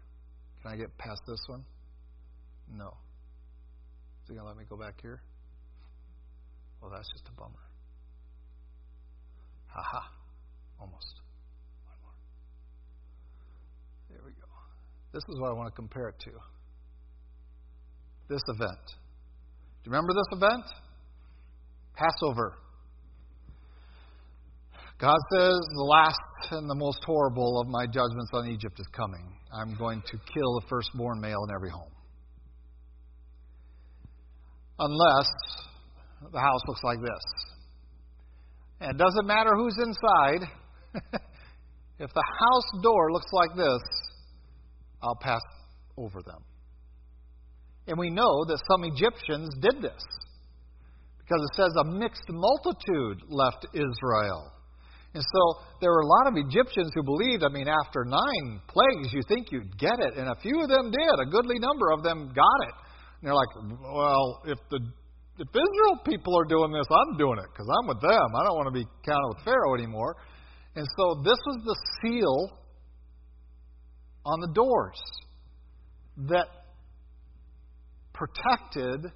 Can 0.62 0.72
I 0.72 0.76
get 0.76 0.96
past 0.98 1.22
this 1.28 1.40
one? 1.48 1.66
No. 2.72 2.94
Is 4.24 4.30
he 4.30 4.36
going 4.36 4.46
to 4.46 4.48
let 4.48 4.58
me 4.58 4.66
go 4.70 4.78
back 4.78 5.02
here? 5.02 5.22
Well, 6.82 6.92
that's 6.92 7.10
just 7.12 7.28
a 7.28 7.32
bummer. 7.40 7.66
Haha. 9.68 10.06
Almost. 10.80 11.22
One 11.86 11.98
more. 12.04 12.14
There 14.10 14.22
we 14.24 14.32
go. 14.34 14.51
This 15.14 15.24
is 15.28 15.40
what 15.40 15.52
I 15.52 15.54
want 15.54 15.74
to 15.74 15.76
compare 15.76 16.10
it 16.10 16.16
to. 16.20 16.32
This 18.30 18.42
event. 18.48 18.86
Do 18.88 19.90
you 19.90 19.92
remember 19.92 20.14
this 20.14 20.38
event? 20.38 20.64
Passover. 21.96 22.58
God 25.00 25.18
says, 25.34 25.60
The 25.74 25.84
last 25.84 26.20
and 26.52 26.70
the 26.70 26.76
most 26.76 27.04
horrible 27.06 27.60
of 27.60 27.68
my 27.68 27.86
judgments 27.88 28.32
on 28.34 28.48
Egypt 28.48 28.80
is 28.80 28.88
coming. 28.96 29.36
I'm 29.52 29.76
going 29.78 30.02
to 30.02 30.18
kill 30.34 30.60
the 30.60 30.68
firstborn 30.70 31.20
male 31.20 31.44
in 31.50 31.56
every 31.56 31.72
home. 31.72 31.92
Unless 34.80 35.28
the 36.32 36.40
house 36.40 36.62
looks 36.68 36.84
like 36.84 37.00
this. 37.02 37.24
And 38.80 38.92
it 38.92 38.98
doesn't 38.98 39.28
matter 39.28 39.56
who's 39.56 39.76
inside. 39.78 40.48
if 42.00 42.10
the 42.14 42.24
house 42.40 42.82
door 42.82 43.12
looks 43.12 43.32
like 43.32 43.56
this, 43.56 43.82
I'll 45.02 45.20
pass 45.22 45.42
over 45.98 46.22
them. 46.26 46.44
And 47.88 47.98
we 47.98 48.10
know 48.10 48.46
that 48.48 48.62
some 48.70 48.84
Egyptians 48.84 49.50
did 49.60 49.82
this. 49.82 50.04
Because 51.20 51.42
it 51.44 51.56
says 51.56 51.72
a 51.80 51.86
mixed 51.86 52.30
multitude 52.30 53.24
left 53.30 53.66
Israel. 53.74 54.52
And 55.14 55.24
so 55.24 55.42
there 55.82 55.92
were 55.92 56.02
a 56.02 56.08
lot 56.08 56.28
of 56.28 56.36
Egyptians 56.38 56.92
who 56.96 57.04
believed, 57.04 57.44
I 57.44 57.50
mean, 57.50 57.68
after 57.68 58.06
nine 58.06 58.62
plagues, 58.68 59.12
you 59.12 59.22
think 59.28 59.52
you'd 59.52 59.78
get 59.78 60.00
it. 60.00 60.16
And 60.16 60.30
a 60.30 60.36
few 60.42 60.62
of 60.62 60.70
them 60.70 60.92
did. 60.92 61.16
A 61.20 61.30
goodly 61.30 61.60
number 61.60 61.92
of 61.92 62.04
them 62.04 62.32
got 62.34 62.60
it. 62.68 62.76
And 63.20 63.28
they're 63.28 63.36
like, 63.36 63.54
well, 63.82 64.42
if 64.46 64.60
the 64.70 64.80
if 65.40 65.48
Israel 65.48 65.98
people 66.06 66.38
are 66.38 66.46
doing 66.46 66.72
this, 66.72 66.86
I'm 66.92 67.18
doing 67.18 67.40
it 67.40 67.50
because 67.50 67.66
I'm 67.66 67.88
with 67.88 68.02
them. 68.02 68.28
I 68.36 68.44
don't 68.46 68.58
want 68.62 68.68
to 68.68 68.78
be 68.78 68.86
counted 69.02 69.28
with 69.34 69.42
Pharaoh 69.44 69.74
anymore. 69.74 70.16
And 70.76 70.86
so 70.98 71.18
this 71.24 71.40
was 71.50 71.58
the 71.66 71.78
seal 72.02 72.61
on 74.26 74.40
the 74.40 74.54
doors 74.54 75.02
that 76.30 76.48
protected 78.14 79.12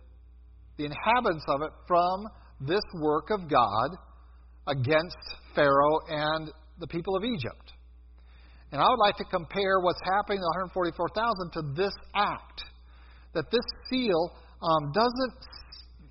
the 0.77 0.85
inhabitants 0.85 1.45
of 1.47 1.61
it 1.61 1.71
from 1.87 2.25
this 2.59 2.83
work 2.95 3.29
of 3.29 3.49
God 3.49 3.89
against 4.67 5.17
Pharaoh 5.53 5.99
and 6.09 6.51
the 6.79 6.87
people 6.87 7.15
of 7.15 7.23
Egypt. 7.23 7.73
And 8.71 8.81
I 8.81 8.89
would 8.89 8.99
like 8.99 9.15
to 9.17 9.25
compare 9.25 9.79
what's 9.79 10.01
happening 10.03 10.39
to 10.39 10.47
144,000 10.73 11.51
to 11.53 11.61
this 11.75 11.93
act. 12.15 12.63
That 13.33 13.51
this 13.51 13.63
seal 13.89 14.31
um, 14.61 14.91
doesn't, 14.91 15.33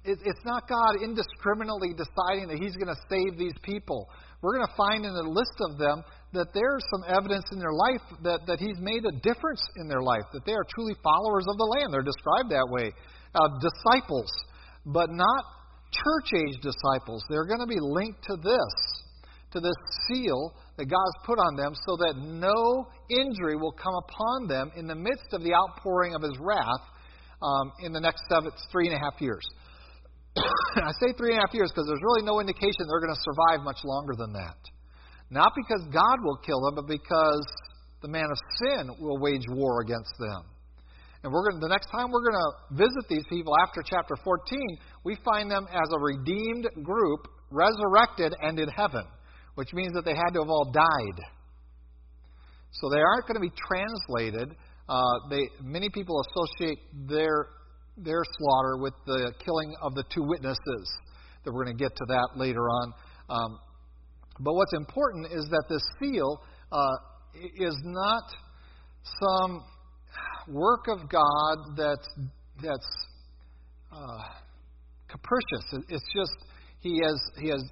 it, 0.04 0.18
it's 0.24 0.44
not 0.44 0.68
God 0.68 1.02
indiscriminately 1.02 1.92
deciding 1.92 2.48
that 2.48 2.58
He's 2.60 2.76
going 2.76 2.94
to 2.94 3.00
save 3.10 3.38
these 3.38 3.56
people. 3.62 4.08
We're 4.40 4.56
going 4.56 4.68
to 4.68 4.76
find 4.76 5.04
in 5.04 5.12
the 5.12 5.28
list 5.28 5.56
of 5.68 5.78
them 5.78 6.04
that 6.34 6.52
there's 6.52 6.84
some 6.90 7.04
evidence 7.08 7.44
in 7.52 7.58
their 7.58 7.72
life 7.72 8.02
that, 8.22 8.46
that 8.46 8.58
He's 8.58 8.78
made 8.78 9.04
a 9.06 9.14
difference 9.22 9.62
in 9.76 9.88
their 9.88 10.02
life, 10.02 10.26
that 10.32 10.44
they 10.44 10.52
are 10.52 10.66
truly 10.68 10.94
followers 11.02 11.46
of 11.48 11.56
the 11.56 11.64
Lamb. 11.64 11.90
They're 11.90 12.06
described 12.06 12.50
that 12.50 12.68
way. 12.68 12.92
Uh, 13.34 13.48
disciples, 13.58 14.30
but 14.86 15.10
not 15.10 15.42
church 15.90 16.28
age 16.34 16.58
disciples. 16.62 17.24
They're 17.28 17.46
going 17.46 17.62
to 17.62 17.70
be 17.70 17.80
linked 17.80 18.22
to 18.30 18.36
this, 18.36 18.74
to 19.52 19.60
this 19.60 19.78
seal 20.06 20.54
that 20.76 20.86
God's 20.86 21.18
put 21.24 21.38
on 21.38 21.56
them, 21.56 21.72
so 21.86 21.96
that 21.96 22.14
no 22.18 22.86
injury 23.10 23.56
will 23.56 23.72
come 23.72 23.94
upon 24.06 24.46
them 24.46 24.70
in 24.76 24.86
the 24.86 24.94
midst 24.94 25.32
of 25.32 25.42
the 25.42 25.54
outpouring 25.54 26.14
of 26.14 26.22
His 26.22 26.36
wrath 26.38 26.84
um, 27.42 27.72
in 27.80 27.92
the 27.92 28.00
next 28.00 28.22
seven, 28.28 28.50
three 28.70 28.88
and 28.88 28.96
a 28.96 28.98
half 28.98 29.20
years. 29.20 29.46
I 30.36 30.90
say 30.98 31.14
three 31.16 31.30
and 31.30 31.38
a 31.38 31.46
half 31.46 31.54
years 31.54 31.70
because 31.70 31.86
there's 31.86 32.02
really 32.02 32.26
no 32.26 32.40
indication 32.40 32.86
they're 32.90 33.00
going 33.00 33.14
to 33.14 33.22
survive 33.22 33.64
much 33.64 33.78
longer 33.84 34.14
than 34.18 34.32
that. 34.34 34.58
Not 35.30 35.52
because 35.56 35.82
God 35.92 36.16
will 36.22 36.38
kill 36.44 36.60
them, 36.60 36.74
but 36.76 36.86
because 36.86 37.46
the 38.02 38.08
man 38.08 38.26
of 38.30 38.38
sin 38.60 38.90
will 39.00 39.18
wage 39.18 39.44
war 39.48 39.80
against 39.80 40.12
them. 40.18 40.42
And 41.22 41.32
we're 41.32 41.48
going 41.48 41.60
to, 41.60 41.66
the 41.66 41.72
next 41.72 41.88
time 41.90 42.12
we're 42.12 42.22
going 42.22 42.36
to 42.36 42.84
visit 42.84 43.08
these 43.08 43.24
people 43.30 43.54
after 43.66 43.82
chapter 43.82 44.14
14, 44.22 44.60
we 45.04 45.16
find 45.24 45.50
them 45.50 45.66
as 45.72 45.88
a 45.90 45.98
redeemed 45.98 46.68
group, 46.82 47.28
resurrected 47.50 48.34
and 48.42 48.60
in 48.60 48.68
heaven, 48.68 49.04
which 49.54 49.72
means 49.72 49.94
that 49.94 50.04
they 50.04 50.14
had 50.14 50.34
to 50.34 50.40
have 50.40 50.50
all 50.50 50.70
died. 50.70 51.18
So 52.72 52.90
they 52.90 53.00
aren't 53.00 53.26
going 53.26 53.36
to 53.36 53.40
be 53.40 53.52
translated. 53.56 54.54
Uh, 54.86 55.00
they, 55.30 55.48
many 55.62 55.88
people 55.88 56.20
associate 56.28 56.78
their, 57.08 57.48
their 57.96 58.22
slaughter 58.36 58.76
with 58.76 58.94
the 59.06 59.32
killing 59.42 59.72
of 59.80 59.94
the 59.94 60.04
two 60.12 60.22
witnesses. 60.22 60.84
That 61.44 61.54
we're 61.54 61.64
going 61.64 61.76
to 61.76 61.82
get 61.82 61.96
to 61.96 62.04
that 62.08 62.28
later 62.36 62.68
on. 62.68 62.92
Um, 63.30 63.58
but 64.40 64.54
what's 64.54 64.74
important 64.74 65.26
is 65.26 65.48
that 65.50 65.64
this 65.68 65.82
seal 66.00 66.42
uh, 66.72 66.96
is 67.56 67.76
not 67.84 68.22
some 69.20 69.64
work 70.48 70.86
of 70.88 71.08
God 71.08 71.56
that's 71.76 72.08
that's 72.62 73.06
uh, 73.92 74.22
capricious. 75.08 75.86
It's 75.88 76.04
just 76.14 76.32
he 76.80 77.00
has 77.02 77.20
he 77.40 77.48
has 77.48 77.62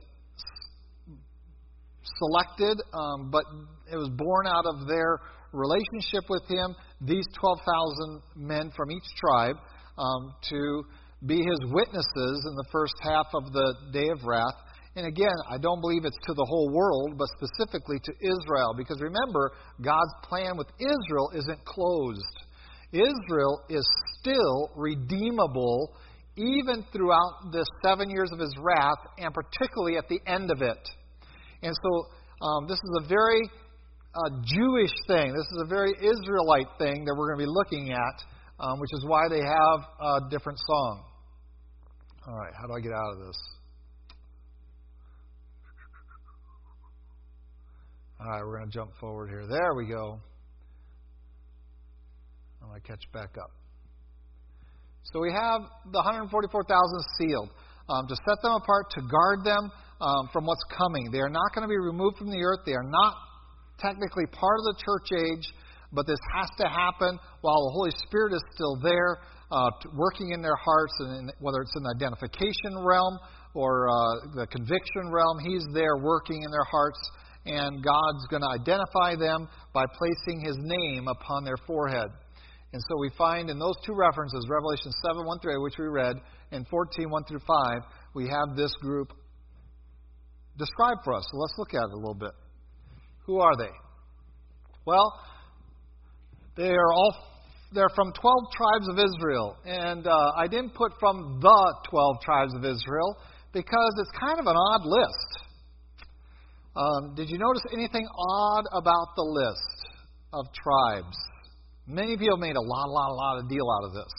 selected, 2.19 2.81
um, 2.93 3.31
but 3.31 3.45
it 3.93 3.97
was 3.97 4.11
born 4.17 4.47
out 4.47 4.65
of 4.67 4.87
their 4.87 5.19
relationship 5.53 6.25
with 6.29 6.43
him. 6.49 6.75
These 7.01 7.27
twelve 7.39 7.59
thousand 7.67 8.23
men 8.37 8.71
from 8.77 8.91
each 8.91 9.09
tribe 9.17 9.57
um, 9.99 10.35
to 10.51 10.83
be 11.27 11.37
his 11.37 11.61
witnesses 11.71 12.47
in 12.49 12.55
the 12.57 12.65
first 12.73 12.95
half 13.03 13.27
of 13.35 13.53
the 13.53 13.75
day 13.93 14.09
of 14.09 14.25
wrath. 14.25 14.57
And 14.95 15.07
again, 15.07 15.35
I 15.49 15.57
don't 15.57 15.81
believe 15.81 16.05
it's 16.05 16.19
to 16.27 16.35
the 16.35 16.45
whole 16.45 16.71
world, 16.71 17.17
but 17.17 17.27
specifically 17.41 17.99
to 18.05 18.13
Israel. 18.21 18.75
Because 18.77 19.01
remember, 19.01 19.53
God's 19.81 20.13
plan 20.23 20.57
with 20.57 20.69
Israel 20.79 21.31
isn't 21.35 21.65
closed. 21.65 22.37
Israel 22.93 23.63
is 23.71 23.87
still 24.21 24.71
redeemable 24.77 25.97
even 26.37 26.85
throughout 26.93 27.53
the 27.53 27.65
seven 27.85 28.11
years 28.11 28.31
of 28.33 28.39
his 28.39 28.55
wrath, 28.61 29.01
and 29.19 29.33
particularly 29.33 29.97
at 29.97 30.09
the 30.09 30.21
end 30.27 30.51
of 30.51 30.61
it. 30.61 30.89
And 31.63 31.75
so, 31.83 32.47
um, 32.47 32.67
this 32.69 32.79
is 32.79 33.05
a 33.05 33.09
very 33.09 33.41
uh, 34.15 34.43
Jewish 34.45 34.93
thing. 35.07 35.33
This 35.33 35.47
is 35.53 35.63
a 35.65 35.69
very 35.69 35.93
Israelite 35.93 36.69
thing 36.79 37.05
that 37.05 37.15
we're 37.17 37.35
going 37.35 37.41
to 37.41 37.47
be 37.47 37.53
looking 37.53 37.93
at, 37.93 38.17
um, 38.61 38.81
which 38.81 38.91
is 38.93 39.05
why 39.07 39.29
they 39.31 39.41
have 39.41 39.81
a 40.01 40.31
different 40.31 40.59
song. 40.59 41.05
All 42.29 42.37
right, 42.37 42.53
how 42.61 42.67
do 42.67 42.75
I 42.75 42.81
get 42.81 42.93
out 42.93 43.13
of 43.15 43.27
this? 43.27 43.62
All 48.23 48.31
right, 48.31 48.47
we're 48.47 48.59
going 48.59 48.71
to 48.71 48.79
jump 48.79 48.95
forward 49.01 49.31
here. 49.31 49.49
There 49.51 49.75
we 49.75 49.91
go. 49.91 50.21
I'm 52.63 52.69
going 52.69 52.81
to 52.81 52.87
catch 52.87 53.03
back 53.13 53.35
up. 53.35 53.51
So 55.11 55.19
we 55.19 55.33
have 55.35 55.67
the 55.91 55.99
144,000 55.99 56.31
sealed 57.19 57.51
um, 57.91 58.07
to 58.07 58.15
set 58.15 58.39
them 58.47 58.55
apart, 58.63 58.95
to 58.95 59.03
guard 59.11 59.43
them 59.43 59.73
um, 59.99 60.31
from 60.33 60.47
what's 60.47 60.63
coming. 60.71 61.11
They 61.11 61.19
are 61.19 61.35
not 61.35 61.51
going 61.51 61.67
to 61.67 61.69
be 61.69 61.75
removed 61.75 62.19
from 62.19 62.31
the 62.31 62.39
earth. 62.39 62.63
They 62.65 62.79
are 62.79 62.87
not 62.87 63.15
technically 63.83 64.31
part 64.31 64.55
of 64.55 64.65
the 64.71 64.77
church 64.79 65.19
age, 65.19 65.47
but 65.91 66.07
this 66.07 66.23
has 66.31 66.47
to 66.63 66.71
happen 66.71 67.19
while 67.41 67.59
the 67.59 67.73
Holy 67.75 67.91
Spirit 68.07 68.39
is 68.39 68.43
still 68.55 68.79
there, 68.87 69.19
uh, 69.51 69.71
working 69.99 70.31
in 70.31 70.43
their 70.43 70.59
hearts, 70.63 70.95
and 71.01 71.27
in, 71.27 71.35
whether 71.43 71.59
it's 71.59 71.75
in 71.75 71.83
the 71.83 71.95
identification 71.99 72.87
realm 72.87 73.19
or 73.55 73.91
uh, 73.91 74.39
the 74.39 74.47
conviction 74.47 75.11
realm, 75.11 75.43
He's 75.43 75.67
there 75.75 75.99
working 75.99 76.39
in 76.39 76.51
their 76.55 76.71
hearts, 76.71 77.03
and 77.47 77.83
God's 77.83 78.27
going 78.31 78.43
to 78.43 78.49
identify 78.49 79.17
them 79.17 79.49
by 79.73 79.85
placing 79.99 80.41
His 80.45 80.57
name 80.59 81.09
upon 81.09 81.45
their 81.45 81.57
forehead. 81.67 82.09
And 82.73 82.83
so 82.89 82.99
we 82.99 83.11
find 83.19 83.51
in 83.51 83.59
those 83.59 83.77
two 83.85 83.95
references, 83.95 84.47
Revelation 84.49 84.93
7, 85.05 85.27
1 85.27 85.39
through 85.41 85.55
8, 85.61 85.63
which 85.63 85.79
we 85.79 85.87
read, 85.87 86.17
and 86.53 86.67
14, 86.69 87.11
1 87.11 87.25
through 87.25 87.41
5, 87.47 87.83
we 88.15 88.29
have 88.29 88.57
this 88.57 88.73
group 88.81 89.13
described 90.57 91.01
for 91.05 91.15
us. 91.15 91.25
So 91.31 91.39
let's 91.39 91.55
look 91.59 91.75
at 91.75 91.83
it 91.83 91.93
a 91.93 91.97
little 91.97 92.15
bit. 92.15 92.33
Who 93.27 93.41
are 93.41 93.57
they? 93.57 93.71
Well, 94.87 95.13
they 96.57 96.71
are 96.71 96.93
all 96.93 97.15
they're 97.75 97.93
from 97.95 98.13
12 98.13 98.37
tribes 98.53 98.89
of 98.89 98.99
Israel. 98.99 99.57
And 99.65 100.07
uh, 100.07 100.33
I 100.37 100.47
didn't 100.47 100.75
put 100.75 100.93
from 101.01 101.41
the 101.41 101.75
12 101.91 102.21
tribes 102.23 102.55
of 102.55 102.65
Israel 102.65 103.17
because 103.53 103.93
it's 103.99 104.11
kind 104.19 104.39
of 104.39 104.47
an 104.47 104.57
odd 104.57 104.85
list. 104.85 105.42
Um, 106.75 107.15
did 107.15 107.29
you 107.29 107.37
notice 107.37 107.63
anything 107.73 108.07
odd 108.09 108.65
about 108.73 109.13
the 109.15 109.29
list 109.29 109.79
of 110.33 110.47
tribes? 110.57 111.17
Many 111.87 112.17
people 112.17 112.39
made 112.39 112.57
a 112.57 112.65
lot, 112.65 112.89
lot, 112.89 113.13
lot 113.13 113.39
of 113.45 113.49
deal 113.49 113.69
out 113.69 113.85
of 113.89 113.93
this. 113.93 114.13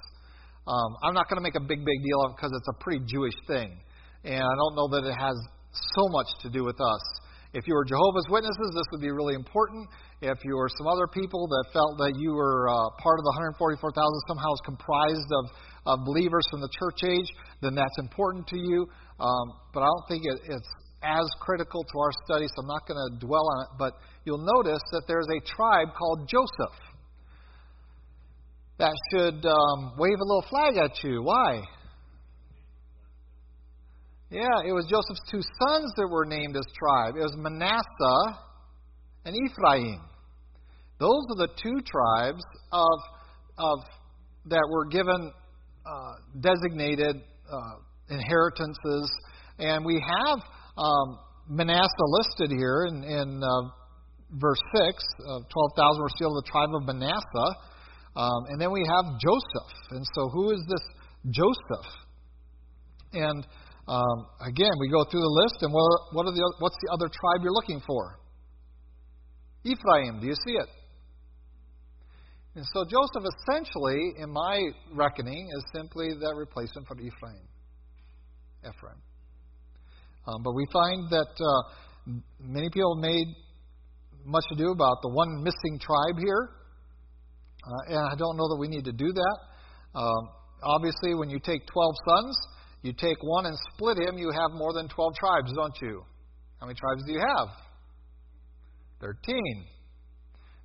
Um, 0.67 0.95
I'm 1.01 1.13
not 1.17 1.27
going 1.29 1.41
to 1.41 1.43
make 1.43 1.57
a 1.57 1.65
big, 1.65 1.81
big 1.81 1.99
deal 2.05 2.21
of 2.21 2.31
it 2.31 2.35
because 2.37 2.53
it's 2.53 2.69
a 2.69 2.77
pretty 2.77 3.01
Jewish 3.09 3.33
thing. 3.47 3.73
And 4.23 4.43
I 4.45 4.53
don't 4.53 4.75
know 4.77 4.87
that 4.93 5.03
it 5.03 5.17
has 5.17 5.33
so 5.73 6.03
much 6.13 6.29
to 6.45 6.49
do 6.53 6.63
with 6.63 6.77
us. 6.79 7.03
If 7.57 7.65
you 7.65 7.73
were 7.73 7.85
Jehovah's 7.85 8.25
Witnesses, 8.29 8.69
this 8.73 8.85
would 8.93 9.01
be 9.01 9.11
really 9.11 9.33
important. 9.33 9.89
If 10.21 10.37
you 10.45 10.55
were 10.55 10.69
some 10.77 10.87
other 10.87 11.09
people 11.09 11.49
that 11.49 11.65
felt 11.73 11.97
that 11.97 12.13
you 12.17 12.33
were 12.33 12.69
uh, 12.69 12.73
part 13.01 13.17
of 13.17 13.23
the 13.25 13.33
144,000 13.57 13.93
somehow 14.29 14.53
is 14.53 14.61
comprised 14.65 15.29
of, 15.41 15.43
of 15.85 16.05
believers 16.05 16.45
from 16.49 16.61
the 16.61 16.69
church 16.77 17.01
age, 17.05 17.29
then 17.61 17.73
that's 17.73 17.97
important 17.97 18.45
to 18.53 18.57
you. 18.57 18.85
Um, 19.19 19.45
but 19.73 19.81
I 19.81 19.89
don't 19.89 20.07
think 20.09 20.23
it, 20.25 20.37
it's 20.49 20.69
as 21.03 21.25
critical 21.39 21.83
to 21.83 21.99
our 21.99 22.11
study, 22.25 22.47
so 22.47 22.61
I'm 22.61 22.67
not 22.67 22.87
going 22.87 22.99
to 23.11 23.25
dwell 23.25 23.43
on 23.43 23.65
it. 23.65 23.69
But 23.77 23.93
you'll 24.25 24.45
notice 24.45 24.81
that 24.91 25.03
there's 25.07 25.27
a 25.27 25.39
tribe 25.45 25.89
called 25.97 26.27
Joseph 26.29 26.79
that 28.79 28.93
should 29.11 29.45
um, 29.45 29.93
wave 29.97 30.17
a 30.19 30.25
little 30.25 30.45
flag 30.49 30.77
at 30.77 31.03
you. 31.03 31.21
Why? 31.23 31.61
Yeah, 34.29 34.65
it 34.65 34.71
was 34.71 34.87
Joseph's 34.89 35.21
two 35.29 35.41
sons 35.41 35.93
that 35.95 36.07
were 36.07 36.25
named 36.25 36.57
as 36.57 36.65
tribe. 36.75 37.15
It 37.15 37.21
was 37.21 37.35
Manasseh 37.37 38.39
and 39.25 39.35
Ephraim. 39.35 40.01
Those 40.99 41.21
are 41.31 41.47
the 41.47 41.49
two 41.61 41.81
tribes 41.85 42.41
of, 42.71 42.99
of 43.59 43.79
that 44.45 44.67
were 44.71 44.85
given 44.85 45.31
uh, 45.85 46.13
designated 46.39 47.17
uh, 47.51 47.75
inheritances, 48.09 49.11
and 49.59 49.85
we 49.85 50.01
have 50.01 50.39
um, 50.77 51.19
Manasseh 51.49 52.07
listed 52.07 52.51
here 52.51 52.85
in, 52.87 53.03
in 53.03 53.41
uh, 53.43 53.69
verse 54.39 54.61
six 54.75 55.03
of 55.27 55.43
twelve 55.49 55.71
thousand 55.75 56.01
were 56.01 56.15
still 56.15 56.33
the 56.33 56.47
tribe 56.49 56.69
of 56.73 56.83
Manasseh, 56.85 57.51
um, 58.15 58.41
and 58.49 58.61
then 58.61 58.71
we 58.71 58.83
have 58.87 59.05
Joseph. 59.19 59.73
And 59.91 60.05
so, 60.15 60.29
who 60.29 60.51
is 60.51 60.61
this 60.67 60.81
Joseph? 61.29 61.89
And 63.13 63.45
um, 63.87 64.25
again, 64.41 64.71
we 64.79 64.89
go 64.89 65.03
through 65.09 65.21
the 65.21 65.35
list, 65.43 65.61
and 65.61 65.73
what, 65.73 65.83
what 66.13 66.25
are 66.25 66.33
the, 66.33 66.53
what's 66.59 66.77
the 66.81 66.93
other 66.93 67.07
tribe 67.07 67.43
you're 67.43 67.53
looking 67.53 67.81
for? 67.85 68.19
Ephraim. 69.63 70.19
Do 70.19 70.27
you 70.27 70.35
see 70.45 70.53
it? 70.53 70.69
And 72.55 72.65
so 72.73 72.85
Joseph, 72.85 73.23
essentially, 73.41 74.13
in 74.17 74.29
my 74.31 74.61
reckoning, 74.93 75.49
is 75.57 75.63
simply 75.73 76.09
that 76.09 76.35
replacement 76.37 76.87
for 76.87 76.95
Ephraim. 76.99 77.47
Ephraim. 78.61 79.01
Um, 80.27 80.41
but 80.43 80.53
we 80.53 80.65
find 80.71 81.09
that 81.09 81.33
uh, 81.35 82.11
many 82.39 82.69
people 82.69 82.95
made 82.95 83.27
much 84.25 84.45
ado 84.51 84.71
about 84.71 85.01
the 85.01 85.09
one 85.09 85.43
missing 85.43 85.79
tribe 85.79 86.17
here. 86.19 86.49
Uh, 87.63 87.95
and 87.95 87.99
I 88.11 88.15
don't 88.15 88.37
know 88.37 88.47
that 88.49 88.57
we 88.59 88.67
need 88.67 88.85
to 88.85 88.91
do 88.91 89.11
that. 89.11 89.37
Um, 89.95 90.29
obviously, 90.63 91.15
when 91.15 91.29
you 91.29 91.39
take 91.39 91.65
12 91.67 91.95
sons, 92.07 92.37
you 92.81 92.93
take 92.93 93.17
one 93.21 93.45
and 93.45 93.55
split 93.73 93.97
him, 93.97 94.17
you 94.17 94.31
have 94.31 94.51
more 94.51 94.73
than 94.73 94.87
12 94.89 95.15
tribes, 95.15 95.53
don't 95.55 95.75
you? 95.81 96.03
How 96.59 96.67
many 96.67 96.75
tribes 96.79 97.03
do 97.05 97.13
you 97.13 97.19
have? 97.19 97.47
13. 98.99 99.65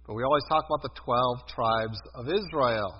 But 0.06 0.14
we 0.14 0.22
always 0.22 0.44
talk 0.48 0.64
about 0.66 0.82
the 0.82 0.94
12 1.04 1.48
tribes 1.48 1.98
of 2.14 2.26
Israel. 2.26 2.94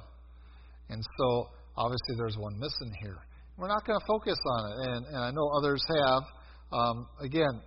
And 0.90 1.02
so, 1.18 1.48
obviously, 1.76 2.14
there's 2.16 2.36
one 2.38 2.58
missing 2.58 2.92
here. 3.02 3.18
We're 3.56 3.68
not 3.68 3.86
going 3.86 3.98
to 3.98 4.06
focus 4.06 4.38
on 4.38 4.60
it, 4.70 4.88
and, 4.88 5.06
and 5.06 5.16
I 5.16 5.30
know 5.30 5.50
others 5.58 5.82
have. 5.88 6.22
Um, 6.72 7.06
again, 7.20 7.60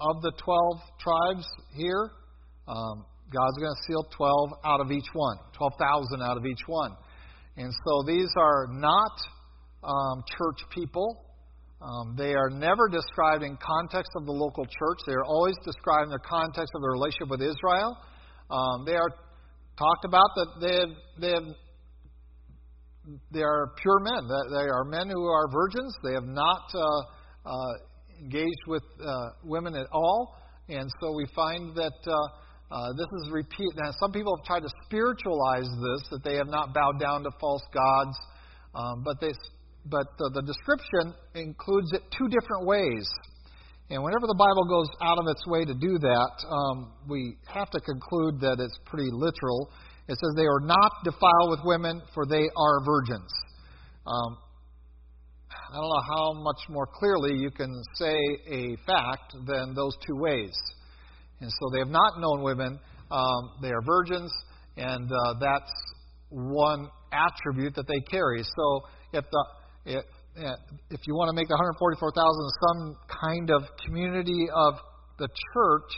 of 0.00 0.22
the 0.22 0.32
12 0.42 0.80
tribes 0.98 1.46
here, 1.76 2.10
um, 2.66 3.04
God's 3.30 3.58
going 3.58 3.74
to 3.74 3.82
seal 3.86 4.04
12 4.16 4.50
out 4.64 4.80
of 4.80 4.90
each 4.90 5.06
one, 5.12 5.36
12,000 5.56 6.22
out 6.22 6.36
of 6.36 6.46
each 6.46 6.62
one. 6.66 6.96
And 7.56 7.72
so 7.84 8.02
these 8.06 8.30
are 8.36 8.66
not 8.70 9.12
um, 9.84 10.24
church 10.26 10.60
people. 10.74 11.26
Um, 11.80 12.14
they 12.16 12.34
are 12.34 12.50
never 12.50 12.88
described 12.88 13.42
in 13.42 13.56
context 13.56 14.12
of 14.16 14.26
the 14.26 14.32
local 14.32 14.64
church. 14.64 14.98
They 15.06 15.14
are 15.14 15.24
always 15.24 15.54
described 15.64 16.04
in 16.04 16.10
the 16.10 16.24
context 16.28 16.72
of 16.74 16.82
their 16.82 16.92
relationship 16.92 17.28
with 17.30 17.40
Israel. 17.40 17.96
Um, 18.50 18.84
they 18.84 18.96
are 18.96 19.08
talked 19.78 20.04
about 20.04 20.28
that 20.36 20.48
they 20.60 20.74
have, 20.76 20.94
they 21.20 21.30
have 21.32 21.56
they 23.32 23.42
are 23.42 23.72
pure 23.80 23.98
men. 24.00 24.28
They 24.28 24.68
are 24.68 24.84
men 24.84 25.08
who 25.08 25.24
are 25.24 25.48
virgins. 25.50 25.94
They 26.04 26.12
have 26.12 26.26
not 26.26 26.62
uh, 26.74 27.48
uh, 27.48 27.72
engaged 28.20 28.64
with 28.66 28.82
uh, 29.00 29.30
women 29.44 29.74
at 29.74 29.86
all, 29.92 30.36
and 30.68 30.88
so 31.00 31.12
we 31.12 31.26
find 31.34 31.74
that 31.74 31.98
uh, 32.06 32.14
uh, 32.70 32.92
this 32.92 33.06
is 33.22 33.30
repeat. 33.32 33.72
Now, 33.74 33.90
some 33.98 34.12
people 34.12 34.36
have 34.36 34.44
tried 34.44 34.62
to 34.62 34.72
spiritualize 34.86 35.66
this 35.66 36.08
that 36.10 36.22
they 36.22 36.36
have 36.36 36.46
not 36.46 36.72
bowed 36.72 37.00
down 37.00 37.24
to 37.24 37.30
false 37.40 37.62
gods, 37.74 38.16
um, 38.74 39.02
but 39.04 39.20
they 39.20 39.32
but 39.86 40.06
the, 40.18 40.42
description 40.42 41.14
includes 41.34 41.92
it 41.92 42.02
two 42.16 42.28
different 42.28 42.66
ways. 42.66 43.08
And 43.88 44.04
whenever 44.04 44.26
the 44.28 44.36
Bible 44.38 44.68
goes 44.68 44.86
out 45.02 45.18
of 45.18 45.26
its 45.26 45.42
way 45.48 45.64
to 45.64 45.74
do 45.74 45.98
that, 45.98 46.32
um, 46.46 46.92
we 47.08 47.36
have 47.48 47.70
to 47.70 47.80
conclude 47.80 48.38
that 48.40 48.60
it's 48.60 48.78
pretty 48.84 49.10
literal. 49.10 49.72
It 50.06 50.14
says, 50.14 50.32
They 50.36 50.46
are 50.46 50.60
not 50.60 50.92
defiled 51.02 51.50
with 51.50 51.60
women, 51.64 52.02
for 52.14 52.26
they 52.26 52.46
are 52.54 52.84
virgins. 52.84 53.32
Um, 54.06 54.36
I 55.70 55.74
don't 55.74 55.88
know 55.88 56.16
how 56.16 56.32
much 56.32 56.68
more 56.68 56.86
clearly 56.86 57.38
you 57.38 57.50
can 57.52 57.70
say 57.94 58.16
a 58.48 58.76
fact 58.86 59.34
than 59.46 59.72
those 59.72 59.96
two 60.04 60.16
ways. 60.16 60.52
And 61.40 61.48
so 61.48 61.70
they 61.72 61.78
have 61.78 61.88
not 61.88 62.18
known 62.18 62.42
women, 62.42 62.80
um, 63.10 63.50
they 63.62 63.68
are 63.68 63.80
virgins, 63.80 64.32
and 64.76 65.08
uh, 65.10 65.34
that's 65.40 65.72
one 66.28 66.88
attribute 67.12 67.76
that 67.76 67.86
they 67.86 68.00
carry. 68.10 68.42
So 68.42 68.80
if 69.12 69.24
the 69.30 69.44
it, 69.86 70.04
if 70.90 71.00
you 71.06 71.14
want 71.14 71.28
to 71.28 71.34
make 71.34 71.48
the 71.48 71.54
144,000 71.54 72.18
some 72.66 72.96
kind 73.06 73.50
of 73.50 73.62
community 73.84 74.48
of 74.52 74.74
the 75.18 75.28
church, 75.54 75.90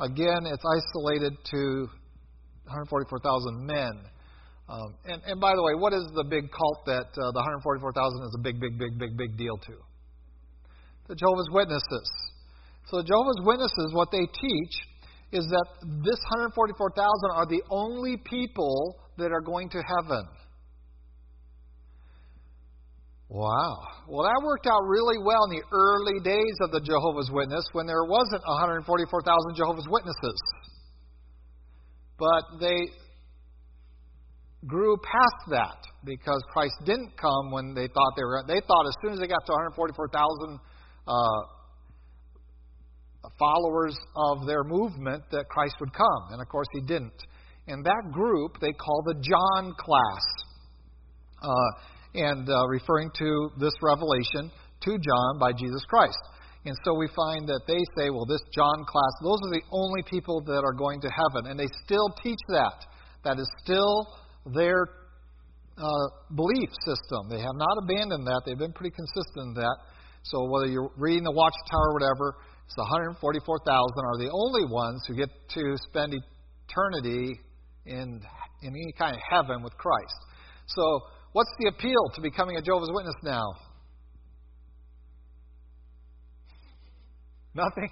again, 0.00 0.46
it's 0.46 0.64
isolated 0.64 1.36
to 1.44 1.88
144,000 2.64 3.66
men. 3.66 4.00
Um, 4.70 4.94
and, 5.04 5.20
and 5.26 5.40
by 5.40 5.50
the 5.58 5.62
way, 5.66 5.74
what 5.74 5.92
is 5.92 6.06
the 6.14 6.22
big 6.22 6.46
cult 6.54 6.86
that 6.86 7.10
uh, 7.18 7.34
the 7.34 7.42
144,000 7.42 7.90
is 8.22 8.34
a 8.38 8.42
big, 8.42 8.60
big, 8.62 8.78
big, 8.78 8.94
big, 8.96 9.18
big 9.18 9.36
deal 9.36 9.58
to? 9.58 9.74
The 11.10 11.18
Jehovah's 11.18 11.50
Witnesses. 11.50 12.06
So 12.86 13.02
the 13.02 13.06
Jehovah's 13.10 13.42
Witnesses, 13.42 13.90
what 13.90 14.14
they 14.14 14.22
teach 14.30 14.74
is 15.34 15.42
that 15.50 15.66
this 16.06 16.22
144,000 16.54 16.94
are 17.34 17.46
the 17.50 17.62
only 17.66 18.14
people 18.22 18.94
that 19.18 19.34
are 19.34 19.42
going 19.42 19.70
to 19.70 19.82
heaven. 19.82 20.22
Wow. 23.26 23.74
Well, 24.06 24.22
that 24.22 24.38
worked 24.42 24.66
out 24.66 24.86
really 24.86 25.18
well 25.18 25.50
in 25.50 25.58
the 25.58 25.66
early 25.74 26.18
days 26.22 26.56
of 26.62 26.70
the 26.70 26.80
Jehovah's 26.82 27.30
Witness 27.30 27.66
when 27.72 27.86
there 27.86 28.06
wasn't 28.06 28.42
144,000 28.46 28.86
Jehovah's 29.54 29.86
Witnesses. 29.90 30.38
But 32.18 32.60
they 32.60 32.86
grew 34.66 34.96
past 34.98 35.50
that 35.50 35.78
because 36.04 36.42
Christ 36.52 36.74
didn't 36.84 37.12
come 37.16 37.50
when 37.50 37.74
they 37.74 37.88
thought 37.88 38.12
they 38.16 38.24
were. 38.24 38.42
They 38.46 38.60
thought 38.66 38.86
as 38.86 38.94
soon 39.02 39.12
as 39.12 39.20
they 39.20 39.26
got 39.26 39.44
to 39.46 39.52
144,000 39.52 40.58
uh, 41.06 41.16
followers 43.38 43.96
of 44.16 44.46
their 44.46 44.64
movement 44.64 45.22
that 45.30 45.48
Christ 45.48 45.76
would 45.80 45.92
come, 45.92 46.32
and 46.32 46.40
of 46.40 46.48
course 46.48 46.68
he 46.72 46.80
didn't. 46.80 47.20
And 47.68 47.84
that 47.84 48.10
group 48.12 48.60
they 48.60 48.72
call 48.72 49.02
the 49.06 49.14
John 49.20 49.74
class. 49.78 50.24
Uh, 51.42 51.90
and 52.14 52.48
uh, 52.48 52.66
referring 52.68 53.10
to 53.18 53.50
this 53.58 53.72
revelation 53.82 54.50
to 54.82 54.90
John 54.90 55.38
by 55.38 55.52
Jesus 55.52 55.84
Christ. 55.88 56.18
And 56.64 56.76
so 56.84 56.94
we 56.94 57.08
find 57.16 57.48
that 57.48 57.62
they 57.66 57.80
say, 57.96 58.10
well, 58.10 58.26
this 58.26 58.42
John 58.52 58.84
class, 58.84 59.12
those 59.22 59.38
are 59.46 59.54
the 59.54 59.64
only 59.72 60.02
people 60.10 60.42
that 60.44 60.62
are 60.64 60.74
going 60.74 61.00
to 61.00 61.08
heaven. 61.08 61.50
And 61.50 61.58
they 61.58 61.68
still 61.84 62.08
teach 62.22 62.38
that. 62.48 62.84
That 63.24 63.38
is 63.38 63.48
still 63.62 64.08
their 64.46 64.88
uh, 65.78 66.06
belief 66.34 66.70
system. 66.84 67.28
They 67.28 67.40
have 67.40 67.56
not 67.56 67.76
abandoned 67.82 68.26
that. 68.26 68.42
They've 68.46 68.58
been 68.58 68.72
pretty 68.72 68.94
consistent 68.94 69.52
in 69.52 69.54
that. 69.54 69.76
So 70.22 70.44
whether 70.50 70.66
you're 70.66 70.92
reading 70.96 71.24
the 71.24 71.32
Watchtower 71.32 71.90
or 71.90 71.94
whatever, 71.94 72.36
it's 72.66 72.76
144,000 72.76 73.64
are 73.66 74.18
the 74.18 74.30
only 74.30 74.64
ones 74.70 75.02
who 75.08 75.16
get 75.16 75.30
to 75.54 75.76
spend 75.88 76.14
eternity 76.14 77.40
in, 77.86 78.20
in 78.62 78.68
any 78.68 78.92
kind 78.98 79.16
of 79.16 79.22
heaven 79.30 79.62
with 79.62 79.76
Christ. 79.78 80.14
So 80.66 81.00
What's 81.32 81.50
the 81.60 81.68
appeal 81.68 82.10
to 82.14 82.20
becoming 82.20 82.56
a 82.56 82.62
Jehovah's 82.62 82.90
Witness 82.92 83.14
now? 83.22 83.44
Nothing? 87.54 87.90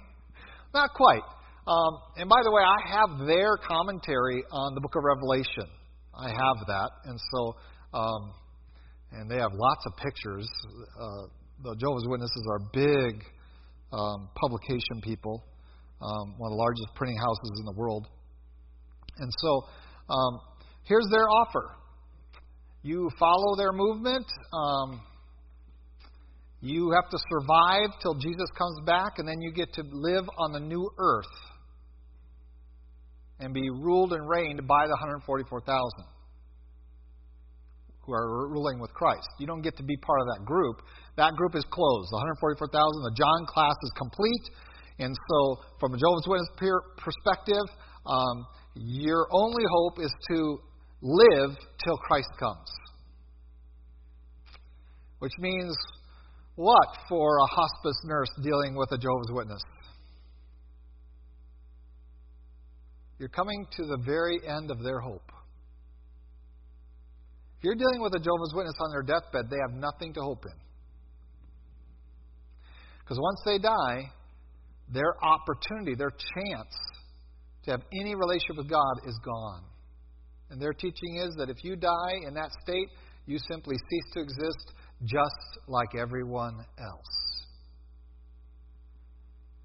Not 0.73 0.89
quite. 0.93 1.23
Um, 1.65 1.99
and 2.17 2.27
by 2.27 2.41
the 2.43 2.51
way, 2.51 2.61
I 2.61 2.97
have 2.97 3.27
their 3.27 3.55
commentary 3.57 4.43
on 4.51 4.75
the 4.75 4.81
book 4.81 4.95
of 4.95 5.03
Revelation. 5.03 5.71
I 6.19 6.29
have 6.29 6.67
that. 6.67 6.89
And 7.05 7.19
so, 7.31 7.55
um, 7.93 8.33
and 9.11 9.31
they 9.31 9.37
have 9.37 9.51
lots 9.53 9.85
of 9.85 9.93
pictures. 9.97 10.47
Uh, 10.99 11.27
the 11.63 11.75
Jehovah's 11.75 12.05
Witnesses 12.07 12.47
are 12.51 12.59
big 12.73 13.23
um, 13.91 14.29
publication 14.35 15.01
people, 15.01 15.43
um, 16.01 16.35
one 16.37 16.51
of 16.51 16.55
the 16.55 16.61
largest 16.61 16.87
printing 16.95 17.17
houses 17.17 17.51
in 17.59 17.65
the 17.65 17.73
world. 17.79 18.07
And 19.17 19.31
so, 19.39 19.63
um, 20.09 20.39
here's 20.83 21.07
their 21.11 21.29
offer 21.29 21.75
you 22.81 23.09
follow 23.19 23.57
their 23.57 23.73
movement. 23.73 24.25
Um, 24.53 25.01
you 26.61 26.91
have 26.91 27.09
to 27.09 27.17
survive 27.29 27.89
till 28.01 28.15
Jesus 28.15 28.49
comes 28.57 28.79
back, 28.85 29.13
and 29.17 29.27
then 29.27 29.41
you 29.41 29.51
get 29.51 29.73
to 29.73 29.83
live 29.91 30.25
on 30.37 30.53
the 30.53 30.59
new 30.59 30.89
earth 30.97 31.25
and 33.39 33.53
be 33.53 33.69
ruled 33.69 34.13
and 34.13 34.27
reigned 34.27 34.67
by 34.67 34.85
the 34.85 34.95
144,000 34.99 35.63
who 38.09 38.13
are 38.13 38.49
ruling 38.49 38.79
with 38.79 38.91
Christ. 38.93 39.27
You 39.39 39.47
don't 39.47 39.61
get 39.61 39.77
to 39.77 39.83
be 39.83 39.95
part 39.97 40.19
of 40.21 40.27
that 40.33 40.45
group. 40.45 40.81
That 41.15 41.33
group 41.35 41.55
is 41.55 41.63
closed. 41.69 42.09
The 42.11 42.17
144,000, 42.41 42.73
the 43.03 43.15
John 43.15 43.45
class 43.45 43.75
is 43.83 43.91
complete. 43.95 44.45
And 44.99 45.15
so, 45.15 45.61
from 45.79 45.93
a 45.93 45.97
Jehovah's 45.97 46.27
Witness 46.27 46.49
perspective, 46.97 47.65
um, 48.05 48.45
your 48.75 49.27
only 49.31 49.63
hope 49.69 49.99
is 49.99 50.11
to 50.31 50.59
live 51.01 51.55
till 51.85 51.97
Christ 51.97 52.29
comes. 52.39 52.67
Which 55.19 55.33
means 55.39 55.75
what 56.55 56.87
for 57.07 57.37
a 57.37 57.45
hospice 57.45 58.01
nurse 58.05 58.29
dealing 58.41 58.75
with 58.75 58.91
a 58.91 58.97
Jehovah's 58.97 59.31
Witness? 59.31 59.61
You're 63.19 63.29
coming 63.29 63.67
to 63.77 63.85
the 63.85 63.97
very 64.05 64.39
end 64.47 64.71
of 64.71 64.81
their 64.81 64.99
hope. 64.99 65.29
If 67.57 67.65
you're 67.65 67.75
dealing 67.75 68.01
with 68.01 68.13
a 68.15 68.19
Jehovah's 68.19 68.53
Witness 68.55 68.75
on 68.79 68.91
their 68.91 69.03
deathbed, 69.03 69.49
they 69.49 69.57
have 69.67 69.77
nothing 69.77 70.13
to 70.13 70.21
hope 70.21 70.45
in. 70.45 70.57
Because 72.99 73.19
once 73.19 73.41
they 73.45 73.57
die, 73.57 74.09
their 74.93 75.13
opportunity, 75.21 75.95
their 75.95 76.11
chance 76.11 76.73
to 77.65 77.71
have 77.71 77.81
any 77.91 78.15
relationship 78.15 78.55
with 78.55 78.69
God 78.69 79.01
is 79.05 79.19
gone. 79.25 79.63
And 80.49 80.61
their 80.61 80.71
teaching 80.71 81.17
is 81.17 81.35
that 81.37 81.49
if 81.49 81.63
you 81.63 81.75
die 81.75 82.13
in 82.25 82.33
that 82.35 82.51
state, 82.63 82.87
you 83.25 83.37
simply 83.51 83.75
cease 83.75 84.13
to 84.13 84.21
exist 84.21 84.73
just 85.03 85.67
like 85.67 85.89
everyone 85.99 86.65
else. 86.79 87.43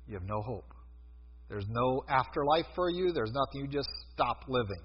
You 0.08 0.14
have 0.14 0.24
no 0.24 0.42
hope. 0.42 0.73
There's 1.48 1.66
no 1.68 2.02
afterlife 2.08 2.66
for 2.74 2.90
you. 2.90 3.12
There's 3.12 3.32
nothing. 3.32 3.62
You 3.62 3.68
just 3.68 3.88
stop 4.12 4.44
living. 4.48 4.82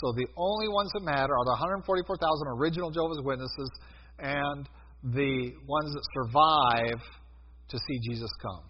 So 0.00 0.12
the 0.12 0.26
only 0.36 0.68
ones 0.68 0.90
that 0.94 1.04
matter 1.04 1.32
are 1.32 1.44
the 1.44 1.56
144,000 1.60 2.48
original 2.58 2.90
Jehovah's 2.90 3.20
Witnesses 3.22 3.70
and 4.18 4.68
the 5.04 5.52
ones 5.66 5.92
that 5.92 6.04
survive 6.14 7.00
to 7.68 7.78
see 7.78 7.98
Jesus 8.08 8.30
come. 8.40 8.64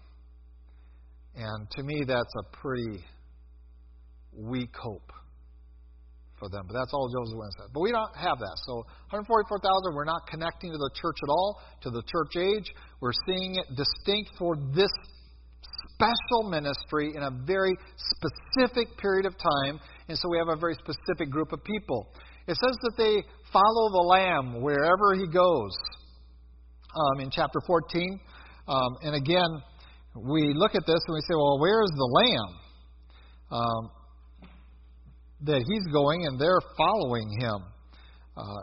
And 1.35 1.69
to 1.71 1.83
me, 1.83 2.03
that's 2.05 2.33
a 2.39 2.57
pretty 2.57 3.03
weak 4.35 4.75
hope 4.75 5.11
for 6.39 6.49
them. 6.49 6.65
But 6.67 6.73
that's 6.73 6.93
all 6.93 7.09
Jehovah's 7.09 7.33
Witnesses 7.33 7.61
have. 7.61 7.73
But 7.73 7.81
we 7.81 7.91
don't 7.91 8.15
have 8.17 8.37
that. 8.39 8.55
So 8.67 8.83
144,000, 9.15 9.95
we're 9.95 10.05
not 10.05 10.27
connecting 10.27 10.71
to 10.71 10.77
the 10.77 10.91
church 10.99 11.17
at 11.23 11.29
all, 11.29 11.61
to 11.81 11.89
the 11.89 12.03
church 12.03 12.35
age. 12.35 12.67
We're 12.99 13.15
seeing 13.25 13.55
it 13.55 13.67
distinct 13.75 14.31
for 14.37 14.55
this 14.75 14.91
special 15.93 16.49
ministry 16.49 17.13
in 17.15 17.23
a 17.23 17.31
very 17.45 17.75
specific 17.97 18.97
period 18.97 19.25
of 19.25 19.33
time. 19.37 19.79
And 20.07 20.17
so 20.17 20.29
we 20.29 20.37
have 20.37 20.49
a 20.49 20.59
very 20.59 20.75
specific 20.75 21.29
group 21.29 21.51
of 21.53 21.63
people. 21.63 22.07
It 22.47 22.55
says 22.55 22.77
that 22.81 22.93
they 22.97 23.23
follow 23.51 23.89
the 23.91 24.05
Lamb 24.09 24.61
wherever 24.61 25.13
he 25.15 25.27
goes 25.27 25.71
um, 26.95 27.21
in 27.21 27.29
chapter 27.31 27.59
14. 27.65 28.19
Um, 28.67 28.97
and 29.03 29.15
again, 29.15 29.61
we 30.15 30.53
look 30.55 30.75
at 30.75 30.85
this 30.85 30.99
and 31.07 31.13
we 31.13 31.21
say, 31.21 31.35
well, 31.35 31.59
where 31.59 31.81
is 31.81 31.91
the 31.95 32.09
Lamb? 32.21 32.59
Um, 33.51 33.91
that 35.45 35.63
he's 35.67 35.93
going 35.93 36.25
and 36.25 36.39
they're 36.39 36.61
following 36.77 37.29
him. 37.39 37.59
Uh, 38.35 38.61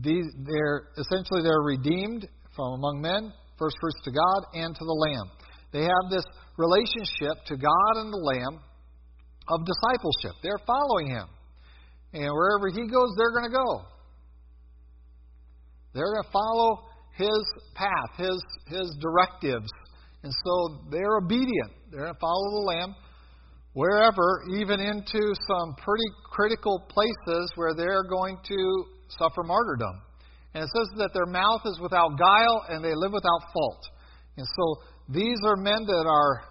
these, 0.00 0.26
they're 0.46 0.88
essentially 0.98 1.42
they're 1.42 1.62
redeemed 1.62 2.26
from 2.54 2.74
among 2.74 3.00
men, 3.00 3.32
first 3.58 3.76
fruits 3.80 4.00
to 4.04 4.10
God 4.10 4.40
and 4.54 4.74
to 4.74 4.84
the 4.84 4.92
Lamb. 4.92 5.30
They 5.72 5.82
have 5.82 6.10
this 6.10 6.24
relationship 6.56 7.44
to 7.46 7.56
God 7.56 7.92
and 7.96 8.12
the 8.12 8.22
Lamb 8.22 8.60
of 9.48 9.60
discipleship. 9.64 10.40
They're 10.42 10.64
following 10.66 11.08
him, 11.08 11.28
and 12.12 12.30
wherever 12.32 12.68
he 12.68 12.86
goes, 12.88 13.10
they're 13.16 13.32
going 13.32 13.50
to 13.50 13.56
go. 13.56 13.84
They're 15.94 16.12
going 16.12 16.24
to 16.24 16.32
follow 16.32 16.84
his 17.16 17.42
path, 17.74 18.10
his 18.16 18.42
his 18.68 18.96
directives, 19.00 19.68
and 20.22 20.32
so 20.32 20.84
they're 20.90 21.16
obedient. 21.16 21.72
They're 21.90 22.02
going 22.02 22.14
to 22.14 22.20
follow 22.20 22.50
the 22.50 22.64
Lamb 22.66 22.94
wherever, 23.72 24.42
even 24.58 24.80
into 24.80 25.22
some 25.46 25.74
pretty 25.84 26.08
critical 26.30 26.82
places 26.88 27.52
where 27.54 27.74
they're 27.74 28.02
going 28.02 28.36
to 28.48 28.84
suffer 29.08 29.42
martyrdom. 29.42 30.02
And 30.54 30.64
it 30.64 30.70
says 30.74 30.88
that 30.98 31.10
their 31.14 31.26
mouth 31.26 31.62
is 31.64 31.78
without 31.80 32.18
guile 32.18 32.64
and 32.68 32.82
they 32.82 32.94
live 32.94 33.12
without 33.12 33.52
fault. 33.52 33.82
And 34.36 34.46
so 34.46 34.64
these 35.08 35.38
are 35.44 35.56
men 35.56 35.84
that 35.86 36.06
are 36.06 36.42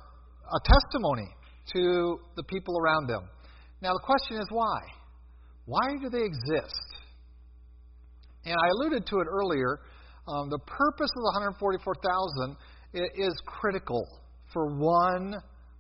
a 0.49 0.59
testimony 0.65 1.29
to 1.73 2.17
the 2.35 2.43
people 2.43 2.75
around 2.79 3.07
them. 3.07 3.29
Now 3.81 3.93
the 3.93 4.03
question 4.03 4.37
is 4.37 4.47
why? 4.49 4.79
Why 5.65 5.97
do 6.01 6.09
they 6.09 6.23
exist? 6.23 6.87
And 8.45 8.55
I 8.55 8.67
alluded 8.69 9.05
to 9.05 9.19
it 9.19 9.27
earlier. 9.29 9.79
Um, 10.27 10.49
the 10.49 10.59
purpose 10.59 11.11
of 11.17 11.21
the 11.21 11.31
144,000 11.59 12.55
is 12.93 13.33
critical 13.45 14.07
for 14.53 14.75
one 14.77 15.35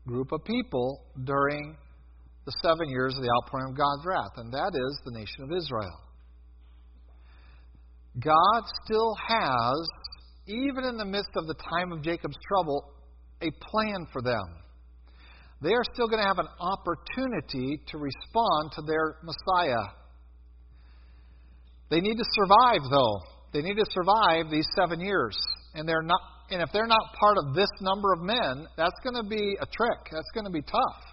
group 0.05 0.31
of 0.31 0.43
people 0.43 1.03
during 1.23 1.77
the 2.45 2.51
seven 2.63 2.89
years 2.89 3.13
of 3.15 3.21
the 3.21 3.29
outpouring 3.37 3.71
of 3.71 3.77
God's 3.77 4.05
wrath, 4.05 4.31
and 4.37 4.53
that 4.53 4.71
is 4.73 4.99
the 5.05 5.11
nation 5.11 5.43
of 5.43 5.51
Israel. 5.51 5.99
God 8.19 8.63
still 8.85 9.13
has, 9.27 9.89
even 10.47 10.83
in 10.83 10.97
the 10.97 11.05
midst 11.05 11.31
of 11.35 11.47
the 11.47 11.55
time 11.55 11.91
of 11.91 12.01
Jacob's 12.01 12.37
trouble, 12.47 12.91
a 13.41 13.51
plan 13.69 14.07
for 14.11 14.21
them. 14.21 14.45
They 15.61 15.73
are 15.73 15.83
still 15.93 16.07
going 16.07 16.21
to 16.21 16.27
have 16.27 16.39
an 16.39 16.47
opportunity 16.59 17.81
to 17.87 17.97
respond 17.97 18.71
to 18.75 18.81
their 18.83 19.17
Messiah. 19.23 19.93
They 21.89 21.99
need 21.99 22.17
to 22.17 22.25
survive, 22.35 22.81
though. 22.91 23.21
They 23.53 23.61
need 23.61 23.77
to 23.77 23.85
survive 23.89 24.51
these 24.51 24.67
seven 24.75 24.99
years. 24.99 25.37
And 25.73 25.87
they're 25.87 26.03
not 26.03 26.21
and 26.49 26.61
if 26.61 26.69
they're 26.71 26.87
not 26.87 27.13
part 27.19 27.37
of 27.37 27.53
this 27.53 27.69
number 27.81 28.13
of 28.13 28.21
men, 28.21 28.67
that's 28.77 28.95
going 29.03 29.15
to 29.15 29.27
be 29.27 29.57
a 29.59 29.65
trick. 29.65 29.99
That's 30.11 30.31
going 30.33 30.45
to 30.45 30.51
be 30.51 30.61
tough. 30.61 31.03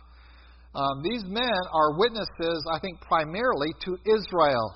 Um, 0.74 1.02
these 1.02 1.24
men 1.24 1.58
are 1.72 1.98
witnesses, 1.98 2.66
I 2.70 2.78
think, 2.78 3.00
primarily 3.00 3.74
to 3.84 3.96
Israel 4.06 4.74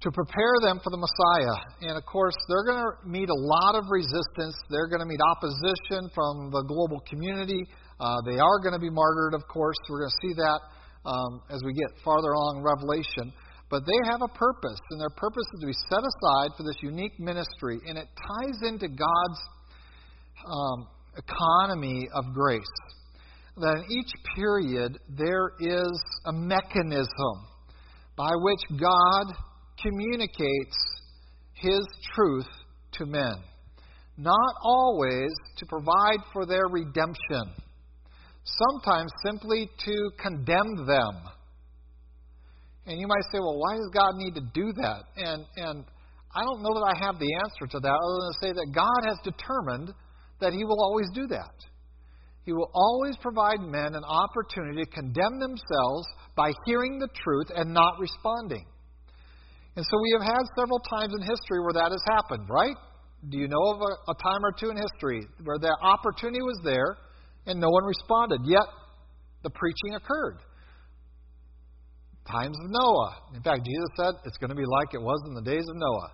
to 0.00 0.12
prepare 0.12 0.54
them 0.62 0.78
for 0.78 0.90
the 0.90 1.00
Messiah. 1.00 1.58
And 1.82 1.98
of 1.98 2.06
course, 2.06 2.36
they're 2.46 2.64
going 2.64 2.78
to 2.78 3.08
meet 3.08 3.28
a 3.28 3.34
lot 3.34 3.74
of 3.74 3.90
resistance. 3.90 4.54
They're 4.70 4.86
going 4.86 5.02
to 5.02 5.10
meet 5.10 5.18
opposition 5.18 6.06
from 6.14 6.54
the 6.54 6.62
global 6.62 7.02
community. 7.10 7.66
Uh, 7.98 8.22
they 8.30 8.38
are 8.38 8.58
going 8.62 8.74
to 8.74 8.82
be 8.82 8.90
martyred, 8.90 9.34
of 9.34 9.42
course. 9.50 9.76
We're 9.90 10.06
going 10.06 10.14
to 10.14 10.20
see 10.22 10.34
that 10.38 10.60
um, 11.02 11.42
as 11.50 11.62
we 11.66 11.74
get 11.74 11.90
farther 12.04 12.30
along 12.30 12.58
in 12.58 12.62
Revelation. 12.62 13.34
But 13.70 13.82
they 13.84 14.10
have 14.10 14.22
a 14.22 14.32
purpose, 14.32 14.80
and 14.90 15.00
their 15.00 15.12
purpose 15.12 15.44
is 15.54 15.60
to 15.60 15.66
be 15.66 15.76
set 15.90 16.00
aside 16.00 16.56
for 16.56 16.62
this 16.62 16.78
unique 16.80 17.18
ministry. 17.18 17.78
And 17.86 17.98
it 17.98 18.06
ties 18.06 18.58
into 18.62 18.88
God's 18.88 19.40
um, 20.46 20.86
economy 21.18 22.08
of 22.14 22.32
grace. 22.32 22.62
That 23.58 23.82
in 23.82 23.84
each 23.90 24.12
period, 24.36 24.96
there 25.18 25.50
is 25.58 26.00
a 26.26 26.32
mechanism 26.32 27.34
by 28.16 28.30
which 28.36 28.80
God 28.80 29.34
communicates 29.82 30.76
his 31.54 31.86
truth 32.14 32.48
to 32.92 33.06
men. 33.06 33.34
Not 34.16 34.54
always 34.62 35.30
to 35.58 35.66
provide 35.66 36.20
for 36.32 36.44
their 36.46 36.66
redemption, 36.70 37.52
sometimes 38.44 39.12
simply 39.24 39.70
to 39.84 40.10
condemn 40.20 40.86
them. 40.86 41.14
And 42.86 42.98
you 42.98 43.06
might 43.06 43.22
say, 43.30 43.38
well, 43.38 43.58
why 43.58 43.76
does 43.76 43.90
God 43.92 44.14
need 44.16 44.34
to 44.34 44.40
do 44.54 44.72
that? 44.72 45.02
And, 45.16 45.44
and 45.56 45.84
I 46.34 46.40
don't 46.42 46.62
know 46.62 46.74
that 46.74 46.94
I 46.94 47.06
have 47.06 47.18
the 47.18 47.34
answer 47.44 47.66
to 47.70 47.80
that 47.80 47.88
other 47.88 48.18
than 48.20 48.32
to 48.32 48.38
say 48.40 48.52
that 48.52 48.72
God 48.74 49.08
has 49.08 49.18
determined 49.22 49.94
that 50.40 50.52
He 50.52 50.64
will 50.64 50.82
always 50.82 51.08
do 51.14 51.26
that. 51.28 51.54
He 52.44 52.52
will 52.52 52.70
always 52.72 53.14
provide 53.20 53.60
men 53.60 53.94
an 53.94 54.04
opportunity 54.04 54.84
to 54.84 54.90
condemn 54.90 55.38
themselves 55.38 56.08
by 56.34 56.52
hearing 56.64 56.98
the 56.98 57.08
truth 57.22 57.48
and 57.54 57.74
not 57.74 58.00
responding. 58.00 58.64
And 59.76 59.84
so 59.84 59.94
we 60.02 60.10
have 60.18 60.26
had 60.26 60.42
several 60.56 60.80
times 60.80 61.14
in 61.14 61.22
history 61.22 61.60
where 61.60 61.74
that 61.74 61.90
has 61.92 62.02
happened, 62.08 62.48
right? 62.50 62.76
Do 63.28 63.38
you 63.38 63.48
know 63.48 63.64
of 63.74 63.80
a, 63.82 63.92
a 64.10 64.14
time 64.22 64.42
or 64.44 64.52
two 64.52 64.70
in 64.70 64.76
history 64.76 65.26
where 65.42 65.58
that 65.58 65.76
opportunity 65.82 66.42
was 66.42 66.58
there 66.64 66.96
and 67.46 67.60
no 67.60 67.68
one 67.68 67.84
responded, 67.84 68.40
yet 68.44 68.66
the 69.42 69.50
preaching 69.50 69.94
occurred? 69.94 70.38
Times 72.30 72.56
of 72.62 72.70
Noah. 72.70 73.34
In 73.34 73.42
fact, 73.42 73.64
Jesus 73.64 73.90
said 73.96 74.14
it's 74.24 74.36
going 74.36 74.50
to 74.50 74.56
be 74.56 74.66
like 74.66 74.94
it 74.94 75.00
was 75.00 75.22
in 75.26 75.34
the 75.34 75.42
days 75.42 75.64
of 75.68 75.76
Noah. 75.76 76.10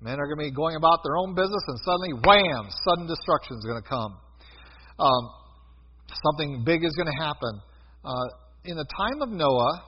Men 0.00 0.16
are 0.16 0.24
going 0.24 0.38
to 0.38 0.48
be 0.48 0.54
going 0.54 0.76
about 0.76 1.00
their 1.04 1.16
own 1.16 1.34
business, 1.34 1.60
and 1.68 1.78
suddenly, 1.84 2.12
wham, 2.24 2.68
sudden 2.88 3.06
destruction 3.06 3.56
is 3.58 3.64
going 3.68 3.82
to 3.82 3.88
come. 3.88 4.16
Um, 4.96 5.22
something 6.24 6.64
big 6.64 6.84
is 6.84 6.94
going 6.96 7.08
to 7.08 7.20
happen. 7.20 7.60
Uh, 8.04 8.26
in 8.64 8.76
the 8.76 8.86
time 8.96 9.20
of 9.20 9.28
Noah, 9.28 9.82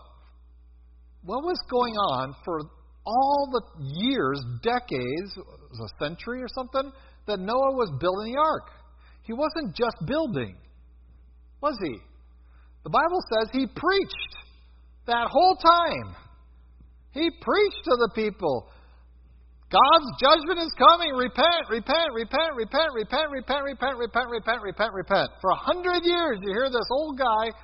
what 1.24 1.44
was 1.44 1.56
going 1.70 1.94
on 1.94 2.34
for 2.44 2.60
all 3.04 3.48
the 3.50 3.62
years, 3.82 4.40
decades, 4.62 5.36
a 5.36 6.04
century 6.04 6.42
or 6.42 6.48
something, 6.48 6.92
that 7.26 7.38
Noah 7.38 7.74
was 7.74 7.90
building 8.00 8.34
the 8.34 8.40
ark. 8.40 8.70
He 9.22 9.32
wasn't 9.32 9.74
just 9.74 9.96
building, 10.06 10.56
was 11.60 11.76
he? 11.82 11.96
The 12.84 12.90
Bible 12.90 13.22
says 13.30 13.50
he 13.52 13.66
preached 13.66 14.34
that 15.06 15.28
whole 15.30 15.56
time. 15.56 16.16
He 17.12 17.30
preached 17.40 17.84
to 17.84 17.96
the 18.02 18.10
people. 18.14 18.68
God's 19.70 20.10
judgment 20.20 20.58
is 20.60 20.72
coming. 20.76 21.14
Repent, 21.14 21.70
repent, 21.70 22.12
repent, 22.12 22.52
repent, 22.56 22.92
repent, 22.92 23.30
repent, 23.32 23.64
repent, 23.64 23.96
repent, 23.96 24.28
repent, 24.28 24.60
repent, 24.62 24.92
repent. 24.92 25.28
For 25.40 25.50
a 25.50 25.60
hundred 25.64 26.04
years, 26.04 26.38
you 26.42 26.52
hear 26.52 26.68
this 26.68 26.88
old 26.90 27.16
guy 27.16 27.54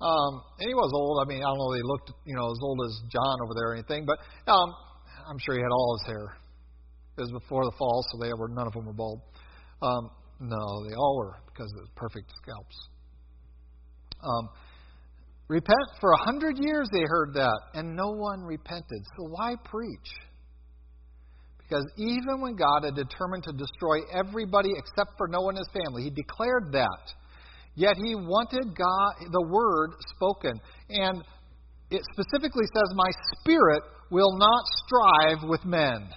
um, 0.00 0.42
and 0.60 0.68
he 0.68 0.74
was 0.74 0.92
old. 0.92 1.24
I 1.24 1.26
mean, 1.28 1.40
I 1.40 1.48
don't 1.48 1.56
know 1.56 1.72
if 1.72 1.80
he 1.80 1.86
looked, 1.88 2.12
you 2.24 2.36
know, 2.36 2.50
as 2.52 2.58
old 2.60 2.80
as 2.84 2.92
John 3.08 3.36
over 3.44 3.54
there 3.56 3.72
or 3.72 3.74
anything, 3.74 4.04
but 4.04 4.18
um, 4.50 4.68
I'm 5.28 5.38
sure 5.40 5.54
he 5.56 5.62
had 5.62 5.72
all 5.72 5.98
his 6.00 6.12
hair. 6.12 6.36
It 7.16 7.20
was 7.22 7.32
before 7.32 7.64
the 7.64 7.72
fall, 7.78 8.04
so 8.12 8.20
they 8.20 8.32
were 8.36 8.48
none 8.48 8.66
of 8.66 8.74
them 8.74 8.84
were 8.84 8.92
bald. 8.92 9.22
Um, 9.80 10.10
no, 10.40 10.84
they 10.88 10.94
all 10.94 11.16
were 11.16 11.40
because 11.48 11.72
it 11.72 11.80
was 11.80 11.90
perfect 11.96 12.28
scalps. 12.42 12.76
Um, 14.20 14.48
repent 15.48 15.88
for 16.00 16.12
a 16.12 16.24
hundred 16.24 16.58
years 16.60 16.88
they 16.92 17.04
heard 17.08 17.32
that, 17.34 17.58
and 17.72 17.96
no 17.96 18.12
one 18.12 18.42
repented. 18.42 19.00
So 19.16 19.28
why 19.32 19.54
preach? 19.64 20.12
Because 21.58 21.84
even 21.96 22.40
when 22.40 22.54
God 22.54 22.84
had 22.84 22.94
determined 22.94 23.44
to 23.44 23.52
destroy 23.52 23.98
everybody 24.12 24.70
except 24.76 25.16
for 25.16 25.26
Noah 25.26 25.48
and 25.48 25.58
his 25.58 25.68
family, 25.72 26.04
he 26.04 26.10
declared 26.10 26.72
that. 26.72 27.12
Yet 27.76 27.94
he 28.02 28.14
wanted 28.14 28.74
God, 28.74 29.12
the 29.30 29.46
word 29.46 29.92
spoken. 30.16 30.58
And 30.88 31.22
it 31.90 32.02
specifically 32.12 32.64
says, 32.74 32.88
My 32.96 33.12
spirit 33.38 33.82
will 34.10 34.36
not 34.38 34.64
strive 34.84 35.48
with 35.48 35.64
men. 35.64 36.08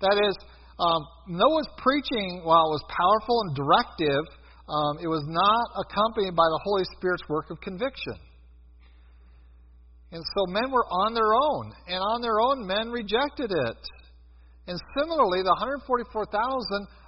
That 0.00 0.16
is, 0.22 0.36
um, 0.78 1.02
Noah's 1.26 1.68
preaching, 1.78 2.42
while 2.44 2.70
it 2.70 2.78
was 2.78 2.84
powerful 2.86 3.42
and 3.42 3.56
directive, 3.56 4.24
um, 4.70 5.02
it 5.02 5.08
was 5.08 5.26
not 5.26 5.66
accompanied 5.74 6.36
by 6.36 6.46
the 6.46 6.60
Holy 6.62 6.84
Spirit's 6.96 7.26
work 7.28 7.50
of 7.50 7.60
conviction. 7.60 8.14
And 10.12 10.22
so 10.22 10.46
men 10.46 10.70
were 10.70 10.86
on 10.86 11.12
their 11.12 11.34
own, 11.34 11.74
and 11.88 11.98
on 11.98 12.22
their 12.22 12.40
own, 12.40 12.64
men 12.64 12.90
rejected 12.94 13.50
it. 13.50 13.80
And 14.68 14.78
similarly, 14.96 15.42
the 15.42 15.56
144,000 15.58 16.30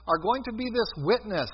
are 0.09 0.19
going 0.19 0.43
to 0.45 0.53
be 0.53 0.67
this 0.73 0.91
witness 1.05 1.51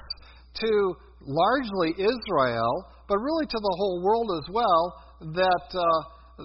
to 0.62 0.96
largely 1.20 1.90
Israel, 1.96 2.86
but 3.08 3.18
really 3.18 3.46
to 3.46 3.58
the 3.58 3.74
whole 3.78 4.02
world 4.02 4.30
as 4.42 4.52
well, 4.52 5.02
that 5.20 5.68
uh, 5.74 6.44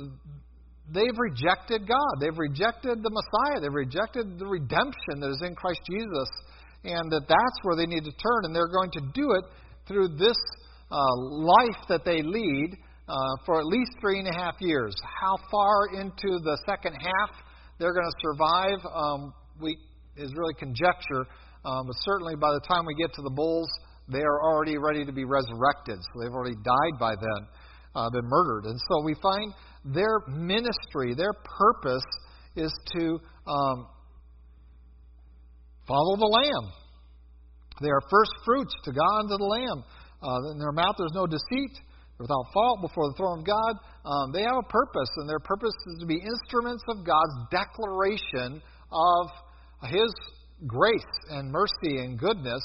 they've 0.94 1.18
rejected 1.18 1.88
God. 1.88 2.14
They've 2.20 2.38
rejected 2.38 3.04
the 3.04 3.12
Messiah. 3.12 3.62
They've 3.62 3.74
rejected 3.74 4.40
the 4.40 4.48
redemption 4.48 5.20
that 5.20 5.30
is 5.30 5.42
in 5.46 5.56
Christ 5.56 5.82
Jesus, 5.90 6.30
and 6.84 7.12
that 7.12 7.28
that's 7.28 7.58
where 7.64 7.76
they 7.76 7.86
need 7.86 8.06
to 8.06 8.12
turn. 8.12 8.42
And 8.44 8.56
they're 8.56 8.72
going 8.72 8.92
to 8.92 9.04
do 9.14 9.32
it 9.34 9.46
through 9.88 10.18
this 10.18 10.38
uh, 10.92 11.16
life 11.18 11.88
that 11.90 12.06
they 12.06 12.22
lead 12.22 12.78
uh, 13.08 13.16
for 13.46 13.60
at 13.60 13.66
least 13.66 13.92
three 14.00 14.20
and 14.20 14.28
a 14.28 14.34
half 14.34 14.56
years. 14.60 14.94
How 15.20 15.38
far 15.50 16.00
into 16.00 16.40
the 16.44 16.58
second 16.66 16.94
half 16.94 17.32
they're 17.80 17.94
going 17.94 18.06
to 18.06 18.20
survive 18.22 18.80
um, 18.94 19.34
we, 19.60 19.78
is 20.16 20.32
really 20.36 20.54
conjecture. 20.54 21.26
Um, 21.66 21.88
but 21.88 21.96
certainly 22.06 22.36
by 22.36 22.54
the 22.54 22.62
time 22.68 22.86
we 22.86 22.96
get 22.96 23.14
to 23.16 23.22
the 23.22 23.30
bowls, 23.30 23.70
they 24.12 24.22
are 24.22 24.44
already 24.44 24.78
ready 24.78 25.06
to 25.06 25.12
be 25.12 25.26
resurrected. 25.26 26.00
So 26.00 26.22
they've 26.22 26.34
already 26.34 26.56
died 26.64 27.00
by 27.00 27.16
then, 27.16 27.48
uh, 27.96 28.10
been 28.10 28.28
murdered. 28.28 28.66
And 28.66 28.80
so 28.90 29.04
we 29.04 29.16
find 29.22 29.54
their 29.86 30.22
ministry, 30.28 31.14
their 31.16 31.34
purpose 31.34 32.06
is 32.56 32.74
to 32.98 33.20
um, 33.48 33.88
follow 35.88 36.16
the 36.18 36.28
Lamb. 36.28 36.74
They 37.82 37.90
are 37.90 38.02
first 38.10 38.32
fruits 38.46 38.74
to 38.86 38.92
God 38.92 39.20
and 39.22 39.30
to 39.30 39.38
the 39.38 39.46
Lamb. 39.46 39.84
Uh, 40.22 40.52
in 40.54 40.60
their 40.60 40.72
mouth 40.72 40.96
there's 40.98 41.16
no 41.16 41.26
deceit. 41.26 41.74
They're 42.18 42.30
without 42.30 42.46
fault 42.54 42.82
before 42.82 43.10
the 43.10 43.16
throne 43.18 43.40
of 43.40 43.46
God. 43.46 43.74
Um, 44.06 44.32
they 44.32 44.44
have 44.44 44.58
a 44.60 44.70
purpose, 44.70 45.10
and 45.18 45.30
their 45.30 45.40
purpose 45.40 45.74
is 45.88 45.98
to 46.02 46.06
be 46.06 46.22
instruments 46.22 46.84
of 46.90 47.06
God's 47.06 47.34
declaration 47.50 48.62
of 48.92 49.24
His 49.90 50.14
grace 50.68 51.14
and 51.30 51.50
mercy 51.50 51.98
and 51.98 52.20
goodness. 52.20 52.62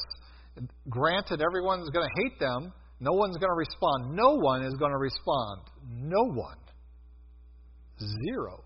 Granted, 0.89 1.43
everyone's 1.43 1.91
going 1.91 2.07
to 2.07 2.23
hate 2.23 2.41
them. 2.41 2.73
No 3.01 3.13
one's 3.13 3.37
going 3.37 3.51
to 3.51 3.57
respond. 3.57 4.17
No 4.17 4.37
one 4.37 4.63
is 4.63 4.75
going 4.75 4.93
to 4.93 4.99
respond. 4.99 5.61
No 5.91 6.25
one. 6.33 6.57
Zero. 7.99 8.63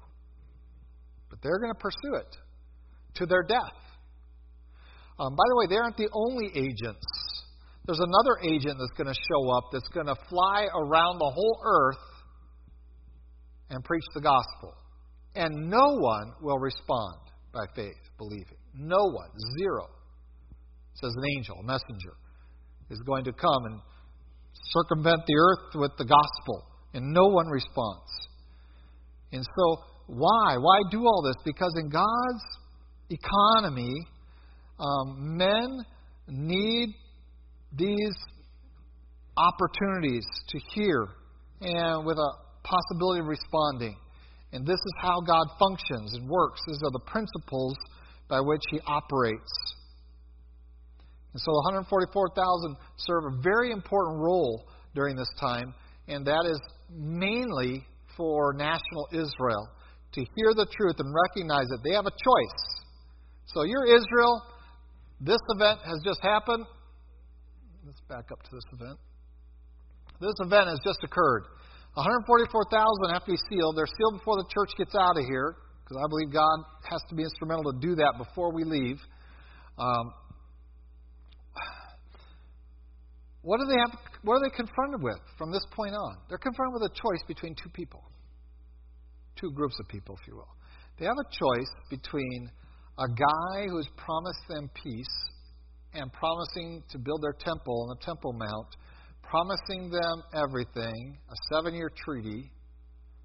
But 1.29 1.41
they're 1.43 1.59
going 1.59 1.73
to 1.73 1.79
pursue 1.79 2.15
it 2.15 2.37
to 3.17 3.27
their 3.27 3.43
death. 3.43 3.77
Um, 5.19 5.35
by 5.35 5.45
the 5.49 5.57
way, 5.57 5.67
they 5.69 5.77
aren't 5.77 5.97
the 5.97 6.09
only 6.13 6.47
agents. 6.55 7.07
There's 7.87 8.01
another 8.01 8.39
agent 8.43 8.79
that's 8.79 8.97
going 8.97 9.13
to 9.13 9.21
show 9.29 9.51
up 9.51 9.65
that's 9.73 9.89
going 9.89 10.07
to 10.07 10.17
fly 10.29 10.67
around 10.75 11.19
the 11.19 11.31
whole 11.35 11.61
earth 11.65 11.97
and 13.71 13.85
preach 13.85 14.05
the 14.15 14.21
gospel. 14.21 14.75
And 15.35 15.69
no 15.69 15.97
one 15.97 16.33
will 16.41 16.59
respond 16.59 17.19
by 17.53 17.65
faith, 17.75 17.99
believing. 18.19 18.59
No 18.75 18.99
one. 18.99 19.31
Zero. 19.59 19.89
Says 21.01 21.15
an 21.17 21.25
angel, 21.37 21.57
a 21.61 21.63
messenger, 21.63 22.15
is 22.91 22.99
going 23.07 23.25
to 23.25 23.33
come 23.33 23.65
and 23.65 23.81
circumvent 24.73 25.23
the 25.27 25.37
earth 25.37 25.75
with 25.75 25.93
the 25.99 26.05
gospel. 26.05 26.65
And 26.93 27.13
no 27.13 27.27
one 27.29 27.47
responds. 27.47 28.11
And 29.33 29.45
so, 29.45 29.77
why? 30.09 30.57
Why 30.59 30.81
do 30.91 31.07
all 31.07 31.23
this? 31.23 31.37
Because 31.45 31.73
in 31.79 31.89
God's 31.89 32.45
economy, 33.09 33.95
um, 34.79 35.37
men 35.37 35.85
need 36.29 36.95
these 37.77 38.15
opportunities 39.37 40.27
to 40.49 40.59
hear 40.75 41.09
and 41.61 42.05
with 42.05 42.19
a 42.19 42.31
possibility 42.63 43.21
of 43.21 43.27
responding. 43.27 43.97
And 44.53 44.67
this 44.67 44.75
is 44.75 44.95
how 45.01 45.21
God 45.21 45.47
functions 45.59 46.15
and 46.15 46.29
works. 46.29 46.61
These 46.67 46.81
are 46.85 46.91
the 46.91 47.05
principles 47.07 47.77
by 48.29 48.41
which 48.41 48.63
He 48.71 48.81
operates. 48.87 49.70
And 51.33 51.41
so 51.41 51.53
144,000 51.53 52.77
serve 52.97 53.25
a 53.25 53.43
very 53.43 53.71
important 53.71 54.19
role 54.19 54.65
during 54.95 55.17
this 55.17 55.31
time, 55.39 55.75
and 56.09 56.27
that 56.27 56.45
is 56.51 56.61
mainly 56.91 57.87
for 58.17 58.53
national 58.53 59.09
Israel 59.13 59.69
to 60.13 60.21
hear 60.21 60.51
the 60.55 60.67
truth 60.77 60.97
and 60.99 61.15
recognize 61.15 61.69
that 61.69 61.81
they 61.85 61.95
have 61.95 62.07
a 62.07 62.11
choice. 62.11 62.61
So 63.47 63.63
you're 63.63 63.87
Israel. 63.87 64.43
This 65.21 65.39
event 65.55 65.81
has 65.87 66.01
just 66.05 66.21
happened. 66.23 66.67
Let's 67.87 68.01
back 68.09 68.27
up 68.33 68.43
to 68.43 68.51
this 68.51 68.65
event. 68.73 68.99
This 70.21 70.35
event 70.41 70.69
has 70.69 70.81
just 70.85 70.99
occurred. 71.05 71.45
144,000 71.95 73.15
have 73.15 73.25
to 73.25 73.33
be 73.33 73.39
sealed. 73.51 73.77
They're 73.77 73.91
sealed 73.99 74.19
before 74.19 74.37
the 74.37 74.47
church 74.53 74.71
gets 74.79 74.95
out 74.95 75.19
of 75.19 75.25
here, 75.25 75.57
because 75.83 75.97
I 75.99 76.07
believe 76.09 76.33
God 76.33 76.59
has 76.91 77.03
to 77.09 77.15
be 77.15 77.23
instrumental 77.23 77.73
to 77.73 77.79
do 77.79 77.95
that 77.97 78.15
before 78.19 78.55
we 78.55 78.65
leave. 78.65 78.99
Um, 79.79 80.13
what 83.43 83.59
do 83.59 83.67
they 83.67 83.79
have? 83.79 83.99
What 84.23 84.35
are 84.35 84.49
they 84.49 84.55
confronted 84.55 85.03
with 85.03 85.21
from 85.39 85.51
this 85.51 85.65
point 85.73 85.95
on? 85.95 86.17
They're 86.29 86.39
confronted 86.39 86.81
with 86.81 86.91
a 86.91 86.95
choice 86.95 87.23
between 87.27 87.55
two 87.55 87.71
people, 87.71 88.03
two 89.41 89.51
groups 89.53 89.77
of 89.81 89.89
people, 89.89 90.17
if 90.21 90.27
you 90.29 90.37
will. 90.37 90.55
They 90.99 91.07
have 91.07 91.17
a 91.17 91.31
choice 91.33 91.73
between 91.89 92.51
a 92.99 93.09
guy 93.09 93.65
who 93.69 93.77
has 93.77 93.89
promised 93.97 94.45
them 94.49 94.71
peace 94.75 95.17
and 95.95 96.13
promising 96.13 96.83
to 96.91 96.99
build 96.99 97.23
their 97.23 97.33
temple 97.33 97.89
on 97.89 97.97
the 97.97 98.05
Temple 98.05 98.33
Mount, 98.35 98.77
promising 99.23 99.91
them 99.91 100.23
everything, 100.35 101.17
a 101.31 101.37
seven-year 101.55 101.91
treaty, 101.97 102.51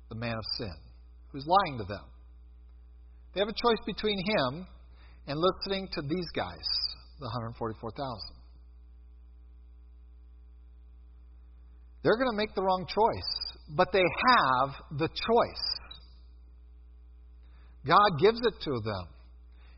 the 0.10 0.16
man 0.16 0.34
of 0.34 0.46
sin, 0.58 0.74
who's 1.32 1.46
lying 1.46 1.78
to 1.78 1.84
them. 1.84 2.06
They 3.34 3.42
have 3.42 3.50
a 3.50 3.54
choice 3.54 3.84
between 3.86 4.18
him 4.18 4.66
and 5.28 5.38
listening 5.38 5.90
to 5.94 6.02
these 6.02 6.30
guys, 6.34 6.66
the 7.20 7.28
144,000. 7.28 8.35
They're 12.06 12.22
going 12.22 12.30
to 12.30 12.38
make 12.38 12.54
the 12.54 12.62
wrong 12.62 12.86
choice, 12.86 13.58
but 13.74 13.90
they 13.92 14.06
have 14.30 14.70
the 15.02 15.10
choice. 15.10 15.66
God 17.82 18.22
gives 18.22 18.38
it 18.46 18.62
to 18.62 18.74
them. 18.86 19.10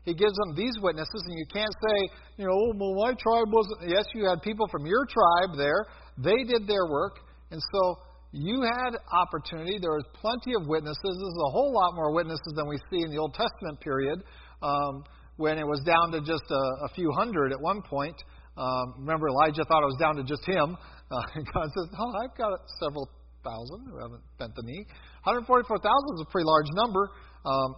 He 0.04 0.12
gives 0.12 0.36
them 0.36 0.52
these 0.54 0.76
witnesses, 0.82 1.24
and 1.24 1.38
you 1.38 1.46
can't 1.48 1.72
say, 1.72 1.96
you 2.36 2.44
know, 2.44 2.52
oh, 2.52 2.72
well, 2.76 3.08
my 3.08 3.16
tribe 3.16 3.48
wasn't. 3.48 3.88
Yes, 3.88 4.04
you 4.12 4.28
had 4.28 4.42
people 4.42 4.68
from 4.68 4.84
your 4.84 5.08
tribe 5.08 5.56
there. 5.56 5.86
They 6.18 6.44
did 6.44 6.68
their 6.68 6.84
work, 6.92 7.16
and 7.50 7.60
so 7.72 7.96
you 8.32 8.60
had 8.60 8.92
opportunity. 9.08 9.78
There 9.80 9.96
was 9.96 10.04
plenty 10.20 10.52
of 10.52 10.68
witnesses. 10.68 11.00
This 11.00 11.32
is 11.32 11.40
a 11.48 11.50
whole 11.50 11.72
lot 11.72 11.96
more 11.96 12.12
witnesses 12.12 12.52
than 12.56 12.68
we 12.68 12.76
see 12.92 13.04
in 13.04 13.10
the 13.10 13.16
Old 13.16 13.32
Testament 13.32 13.80
period, 13.80 14.20
um, 14.60 15.04
when 15.36 15.56
it 15.56 15.64
was 15.64 15.80
down 15.80 16.12
to 16.12 16.20
just 16.20 16.44
a, 16.50 16.64
a 16.84 16.88
few 16.94 17.10
hundred 17.12 17.52
at 17.52 17.60
one 17.60 17.80
point. 17.80 18.16
Um, 18.58 18.94
remember, 18.98 19.28
Elijah 19.28 19.64
thought 19.64 19.82
it 19.82 19.90
was 19.94 20.00
down 20.00 20.16
to 20.16 20.24
just 20.24 20.44
him. 20.44 20.76
Uh, 21.08 21.24
God 21.54 21.72
says, 21.72 21.88
"Oh, 21.98 22.12
I've 22.20 22.36
got 22.36 22.52
several 22.84 23.08
thousand 23.44 23.88
who 23.88 23.96
haven't 23.96 24.20
bent 24.38 24.54
the 24.54 24.62
knee. 24.62 24.84
144,000 25.24 25.80
is 26.14 26.20
a 26.20 26.30
pretty 26.30 26.44
large 26.44 26.68
number. 26.76 27.10
Um, 27.44 27.74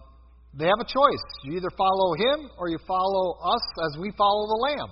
they 0.53 0.67
have 0.67 0.83
a 0.83 0.89
choice. 0.89 1.25
You 1.43 1.55
either 1.55 1.71
follow 1.77 2.13
him 2.15 2.51
or 2.59 2.67
you 2.67 2.77
follow 2.87 3.39
us 3.39 3.63
as 3.87 4.01
we 4.01 4.11
follow 4.17 4.47
the 4.47 4.59
Lamb. 4.67 4.91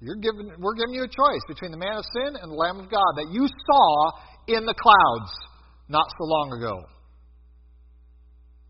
You're 0.00 0.16
we're 0.58 0.78
giving 0.78 0.94
you 0.94 1.02
a 1.02 1.10
choice 1.10 1.42
between 1.48 1.72
the 1.72 1.76
man 1.76 1.98
of 1.98 2.04
sin 2.14 2.38
and 2.38 2.52
the 2.52 2.54
Lamb 2.54 2.78
of 2.78 2.86
God 2.88 3.18
that 3.18 3.28
you 3.32 3.48
saw 3.48 4.10
in 4.46 4.64
the 4.64 4.74
clouds 4.74 5.32
not 5.88 6.06
so 6.18 6.24
long 6.24 6.52
ago. 6.52 6.84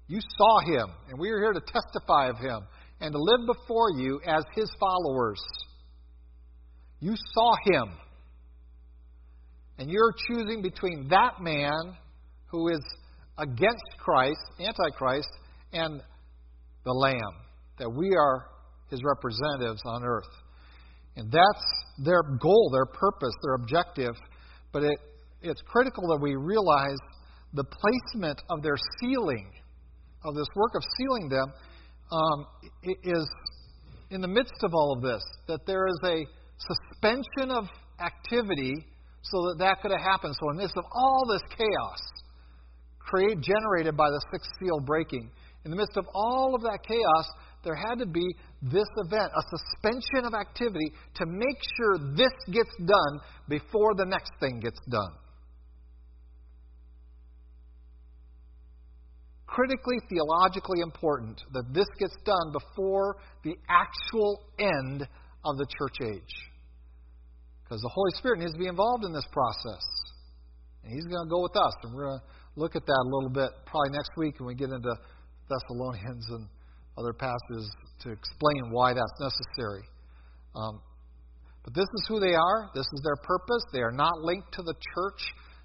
You 0.07 0.21
saw 0.39 0.61
him, 0.61 0.89
and 1.11 1.21
we 1.21 1.29
are 1.29 1.39
here 1.39 1.53
to 1.53 1.61
testify 1.61 2.31
of 2.31 2.39
him 2.39 2.65
and 3.01 3.13
to 3.13 3.19
live 3.21 3.45
before 3.47 3.91
you 3.91 4.21
as 4.27 4.43
his 4.55 4.71
followers. 4.81 5.43
You 7.01 7.15
saw 7.35 7.55
him. 7.65 7.93
And 9.79 9.89
you're 9.91 10.13
choosing 10.29 10.63
between 10.63 11.09
that 11.11 11.41
man 11.41 11.97
who 12.47 12.69
is 12.69 12.81
against 13.39 13.85
Christ, 13.99 14.41
Antichrist, 14.59 15.29
and 15.73 16.03
the 16.85 16.93
Lamb, 16.93 17.35
that 17.79 17.89
we 17.89 18.11
are 18.17 18.47
his 18.91 19.01
representatives 19.05 19.81
on 19.85 20.03
earth. 20.05 20.29
And 21.17 21.31
that's 21.31 21.65
their 22.05 22.23
goal, 22.23 22.71
their 22.73 22.87
purpose, 22.87 23.33
their 23.43 23.55
objective. 23.55 24.15
But 24.73 24.83
it, 24.85 24.99
it's 25.43 25.61
critical 25.67 26.09
that 26.09 26.19
we 26.21 26.35
realize 26.35 26.99
the 27.55 27.65
placement 27.65 28.41
of 28.51 28.63
their 28.63 28.77
sealing, 29.01 29.53
of 30.25 30.35
this 30.35 30.47
work 30.57 30.73
of 30.75 30.83
sealing 30.97 31.29
them, 31.29 31.53
um, 32.11 32.47
is 33.05 33.29
in 34.11 34.21
the 34.21 34.29
midst 34.29 34.63
of 34.63 34.73
all 34.75 34.95
of 34.97 35.03
this, 35.03 35.23
that 35.47 35.61
there 35.67 35.87
is 35.87 35.99
a 36.05 36.25
suspension 37.01 37.51
of 37.51 37.65
activity 38.01 38.87
so 39.23 39.37
that 39.49 39.57
that 39.59 39.83
could 39.83 39.91
have 39.91 40.01
happened. 40.01 40.35
So, 40.41 40.51
in 40.51 40.57
the 40.57 40.63
midst 40.63 40.77
of 40.77 40.85
all 40.93 41.25
this 41.31 41.43
chaos 41.57 41.99
created, 42.99 43.43
generated 43.43 43.97
by 43.97 44.11
the 44.11 44.21
sixth 44.33 44.51
seal 44.61 44.81
breaking, 44.81 45.31
in 45.65 45.71
the 45.71 45.77
midst 45.77 45.97
of 45.97 46.07
all 46.15 46.55
of 46.55 46.63
that 46.63 46.79
chaos, 46.87 47.27
there 47.65 47.75
had 47.75 47.99
to 47.99 48.07
be 48.07 48.25
this 48.63 48.87
event, 48.97 49.33
a 49.35 49.43
suspension 49.57 50.25
of 50.25 50.35
activity 50.35 50.93
to 51.15 51.27
make 51.27 51.59
sure 51.77 51.99
this 52.17 52.33
gets 52.53 52.71
done 52.79 53.21
before 53.49 53.95
the 53.95 54.05
next 54.05 54.31
thing 54.41 54.61
gets 54.61 54.79
done. 54.89 55.13
Critically, 59.47 59.97
theologically 60.09 60.81
important 60.83 61.41
that 61.53 61.65
this 61.73 61.87
gets 61.99 62.15
done 62.25 62.53
before 62.53 63.17
the 63.43 63.57
actual 63.69 64.45
end 64.59 65.09
of 65.45 65.57
the 65.57 65.67
church 65.79 66.15
age. 66.15 66.51
Because 67.69 67.83
the 67.83 67.93
Holy 67.93 68.13
Spirit 68.17 68.41
needs 68.41 68.53
to 68.53 68.59
be 68.59 68.67
involved 68.67 69.05
in 69.05 69.13
this 69.13 69.29
process. 69.29 69.85
And 70.83 70.93
He's 70.93 71.05
going 71.05 71.21
to 71.21 71.29
go 71.29 71.45
with 71.45 71.53
us. 71.53 71.75
And 71.85 71.93
we're 71.93 72.09
going 72.09 72.21
to 72.21 72.27
look 72.57 72.77
at 72.77 72.87
that 72.87 73.01
a 73.05 73.09
little 73.13 73.29
bit 73.29 73.53
probably 73.69 73.93
next 73.93 74.17
week 74.17 74.41
when 74.41 74.49
we 74.49 74.55
get 74.57 74.73
into 74.73 74.89
Thessalonians 75.53 76.25
and 76.33 76.49
other 76.97 77.13
passages 77.13 77.69
to 78.01 78.11
explain 78.11 78.73
why 78.73 78.97
that's 78.97 79.21
necessary. 79.21 79.85
Um, 80.57 80.81
but 81.63 81.75
this 81.75 81.85
is 81.85 82.07
who 82.09 82.21
they 82.21 82.33
are. 82.33 82.71
This 82.75 82.89
is 82.89 83.01
their 83.05 83.21
purpose. 83.21 83.63
They 83.73 83.85
are 83.85 83.93
not 83.93 84.25
linked 84.25 84.49
to 84.55 84.63
the 84.63 84.75
church 84.97 85.21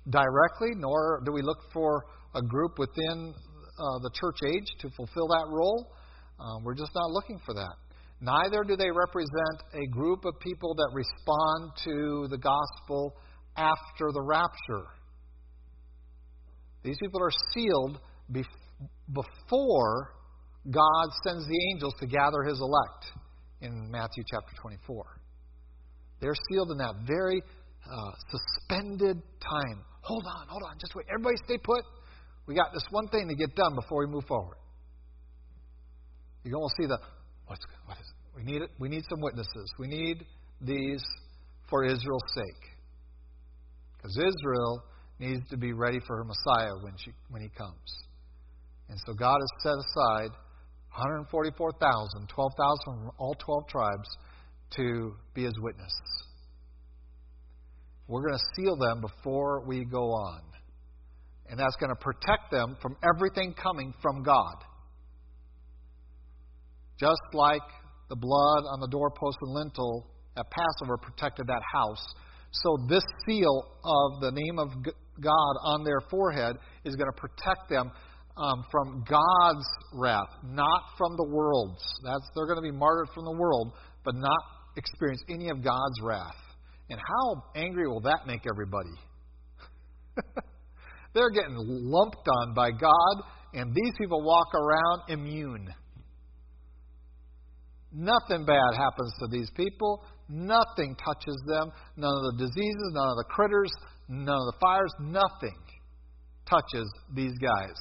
directly, 0.10 0.76
nor 0.76 1.24
do 1.26 1.32
we 1.32 1.41
look 1.41 1.72
for 1.72 2.04
a 2.36 2.41
group 2.41 2.78
within 2.78 3.34
uh, 3.34 3.99
the 4.04 4.12
church 4.20 4.38
age 4.43 4.68
to 4.82 4.89
fulfill 4.97 5.28
that 5.30 5.47
role. 5.47 5.88
Um, 6.39 6.64
we're 6.64 6.76
just 6.76 6.91
not 6.93 7.10
looking 7.12 7.39
for 7.45 7.54
that. 7.54 7.76
Neither 8.24 8.63
do 8.63 8.78
they 8.78 8.89
represent 8.89 9.67
a 9.74 9.86
group 9.91 10.24
of 10.24 10.39
people 10.39 10.74
that 10.76 10.89
respond 10.93 11.71
to 11.84 12.28
the 12.30 12.38
gospel 12.38 13.17
after 13.57 14.13
the 14.13 14.21
rapture. 14.21 14.88
These 16.84 16.97
people 17.01 17.21
are 17.21 17.34
sealed 17.53 17.99
before 19.11 20.13
God 20.71 21.09
sends 21.28 21.45
the 21.45 21.59
angels 21.74 21.93
to 21.99 22.07
gather 22.07 22.43
his 22.43 22.61
elect 22.61 23.11
in 23.59 23.91
Matthew 23.91 24.24
chapter 24.32 24.55
24. 24.61 25.03
They're 26.21 26.32
sealed 26.49 26.71
in 26.71 26.78
that 26.78 26.95
very 27.05 27.41
uh, 27.41 28.11
suspended 28.32 29.21
time. 29.41 29.84
Hold 29.99 30.24
on, 30.26 30.47
hold 30.47 30.63
on, 30.63 30.78
just 30.80 30.95
wait. 30.95 31.07
Everybody 31.11 31.36
stay 31.43 31.57
put. 31.57 31.84
We 32.47 32.55
got 32.55 32.71
this 32.74 32.86
one 32.89 33.09
thing 33.09 33.28
to 33.28 33.36
get 33.36 33.53
done 33.53 33.76
before 33.76 34.07
we 34.07 34.07
move 34.07 34.24
forward. 34.30 34.55
You 36.43 36.51
can 36.51 36.55
almost 36.55 36.76
see 36.80 36.88
the 36.88 36.99
what's 37.48 37.62
what 37.86 37.98
is? 38.00 38.14
We 38.36 38.44
need. 38.44 38.62
We 38.80 38.89
need 38.89 39.04
some 39.10 39.22
witnesses. 39.22 39.72
We 39.80 39.88
need 39.88 40.26
these 40.62 41.04
for 41.70 41.86
Israel's 41.86 42.34
sake, 42.36 42.64
because 43.98 44.18
Israel 44.18 44.84
needs 45.20 45.48
to 45.50 45.58
be 45.58 45.74
ready 45.74 46.00
for 46.06 46.18
her 46.18 46.24
Messiah 46.24 46.76
when 46.82 46.94
she 46.98 47.12
when 47.30 47.41
he 47.41 47.50
comes. 47.50 48.04
And 48.89 49.00
so 49.06 49.14
God 49.14 49.38
has 49.39 49.64
set 49.64 49.74
aside 49.74 50.32
144,000, 50.91 52.30
12,000 52.30 52.78
from 52.86 53.12
all 53.18 53.34
12 53.34 53.68
tribes 53.68 54.08
to 54.76 55.14
be 55.34 55.44
his 55.44 55.54
witness. 55.60 55.94
We're 58.08 58.22
going 58.22 58.38
to 58.38 58.46
seal 58.56 58.76
them 58.76 59.02
before 59.02 59.66
we 59.66 59.86
go 59.86 60.12
on. 60.12 60.41
And 61.50 61.60
that's 61.60 61.76
going 61.78 61.89
to 61.89 62.00
protect 62.00 62.52
them 62.52 62.78
from 62.82 62.96
everything 63.16 63.54
coming 63.54 63.94
from 64.02 64.24
God. 64.24 64.56
Just 67.00 67.22
like 67.34 67.62
the 68.10 68.16
blood 68.16 68.64
on 68.72 68.80
the 68.80 68.88
doorpost 68.88 69.38
and 69.41 69.54
lintel 69.54 70.08
at 70.38 70.46
Passover 70.50 70.98
protected 70.98 71.48
that 71.48 71.62
house, 71.72 72.06
so 72.52 72.78
this 72.88 73.04
seal 73.26 73.66
of 73.84 74.22
the 74.22 74.32
name 74.32 74.60
of 74.60 74.70
God 75.20 75.54
on 75.64 75.84
their 75.84 76.02
forehead 76.10 76.56
is 76.86 76.96
going 76.96 77.10
to 77.12 77.20
protect 77.20 77.70
them 77.70 77.91
um, 78.38 78.64
from 78.72 79.04
God's 79.08 79.66
wrath, 79.94 80.30
not 80.44 80.82
from 80.98 81.16
the 81.18 81.28
world's. 81.30 81.84
That's 82.04 82.30
they're 82.36 82.46
going 82.46 82.64
to 82.64 82.72
be 82.72 82.72
martyred 82.72 83.10
from 83.14 83.26
the 83.26 83.38
world, 83.38 83.74
but 84.04 84.16
not 84.16 84.39
experience 84.76 85.22
any 85.30 85.50
of 85.50 85.64
God's 85.64 86.02
wrath. 86.02 86.36
And 86.89 87.00
how 87.00 87.44
angry 87.56 87.88
will 87.88 88.02
that 88.02 88.28
make 88.28 88.41
everybody? 88.50 88.89
They're 91.14 91.32
getting 91.32 91.56
lumped 91.56 92.28
on 92.28 92.54
by 92.54 92.72
God, 92.72 93.24
and 93.54 93.74
these 93.74 93.94
people 94.00 94.24
walk 94.24 94.48
around 94.56 95.10
immune. 95.10 95.70
Nothing 97.94 98.46
bad 98.46 98.74
happens 98.76 99.14
to 99.20 99.28
these 99.30 99.50
people. 99.56 100.04
Nothing 100.28 100.96
touches 101.06 101.38
them. 101.46 101.72
None 101.96 102.10
of 102.10 102.24
the 102.34 102.46
diseases, 102.46 102.91
none 102.94 103.10
of 103.10 103.18
the 103.18 103.26
critters, 103.30 103.72
none 104.08 104.36
of 104.36 104.46
the 104.54 104.58
fires, 104.60 104.91
nothing 105.00 105.58
touches 106.50 106.91
these 107.14 107.38
guys. 107.38 107.78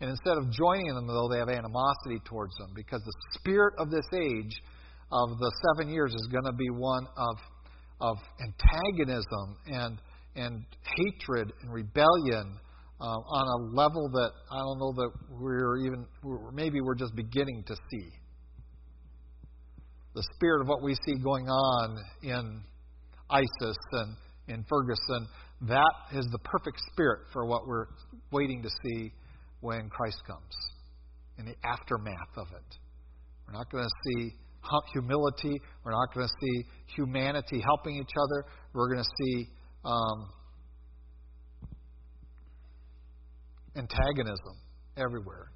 And 0.00 0.10
instead 0.10 0.36
of 0.38 0.50
joining 0.50 0.94
them, 0.94 1.06
though, 1.06 1.28
they 1.28 1.38
have 1.38 1.48
animosity 1.48 2.20
towards 2.24 2.54
them 2.58 2.70
because 2.74 3.00
the 3.04 3.14
spirit 3.38 3.74
of 3.78 3.90
this 3.90 4.06
age 4.14 4.60
of 5.10 5.38
the 5.38 5.52
seven 5.74 5.92
years 5.92 6.12
is 6.12 6.28
going 6.30 6.44
to 6.44 6.52
be 6.52 6.68
one 6.70 7.06
of, 7.16 7.36
of 8.00 8.16
antagonism 8.42 9.56
and, 9.66 9.98
and 10.36 10.64
hatred 10.96 11.52
and 11.62 11.72
rebellion 11.72 12.58
uh, 13.00 13.04
on 13.04 13.46
a 13.48 13.76
level 13.76 14.10
that 14.12 14.30
I 14.50 14.58
don't 14.58 14.78
know 14.78 14.92
that 14.96 15.10
we're 15.30 15.78
even, 15.78 16.06
maybe 16.52 16.80
we're 16.80 16.94
just 16.94 17.14
beginning 17.14 17.64
to 17.66 17.74
see. 17.90 18.08
The 20.16 20.24
spirit 20.34 20.62
of 20.62 20.68
what 20.68 20.82
we 20.82 20.94
see 20.94 21.16
going 21.22 21.44
on 21.46 21.98
in 22.22 22.62
ISIS 23.28 23.76
and 23.92 24.16
in 24.48 24.64
Ferguson, 24.66 25.28
that 25.68 25.92
is 26.14 26.24
the 26.32 26.38
perfect 26.38 26.78
spirit 26.90 27.26
for 27.34 27.44
what 27.44 27.66
we're 27.66 27.84
waiting 28.32 28.62
to 28.62 28.70
see 28.82 29.12
when 29.60 29.90
Christ 29.90 30.16
comes, 30.26 30.56
in 31.36 31.44
the 31.44 31.54
aftermath 31.68 32.32
of 32.38 32.46
it. 32.48 32.78
We're 33.46 33.58
not 33.58 33.70
going 33.70 33.84
to 33.84 33.90
see 34.08 34.30
humility. 34.94 35.60
We're 35.84 35.92
not 35.92 36.14
going 36.14 36.26
to 36.26 36.32
see 36.40 36.64
humanity 36.96 37.62
helping 37.62 37.96
each 37.96 38.14
other. 38.16 38.46
We're 38.72 38.94
going 38.94 39.04
to 39.04 39.24
see 39.24 39.48
um, 39.84 40.30
antagonism 43.76 44.56
everywhere 44.96 45.50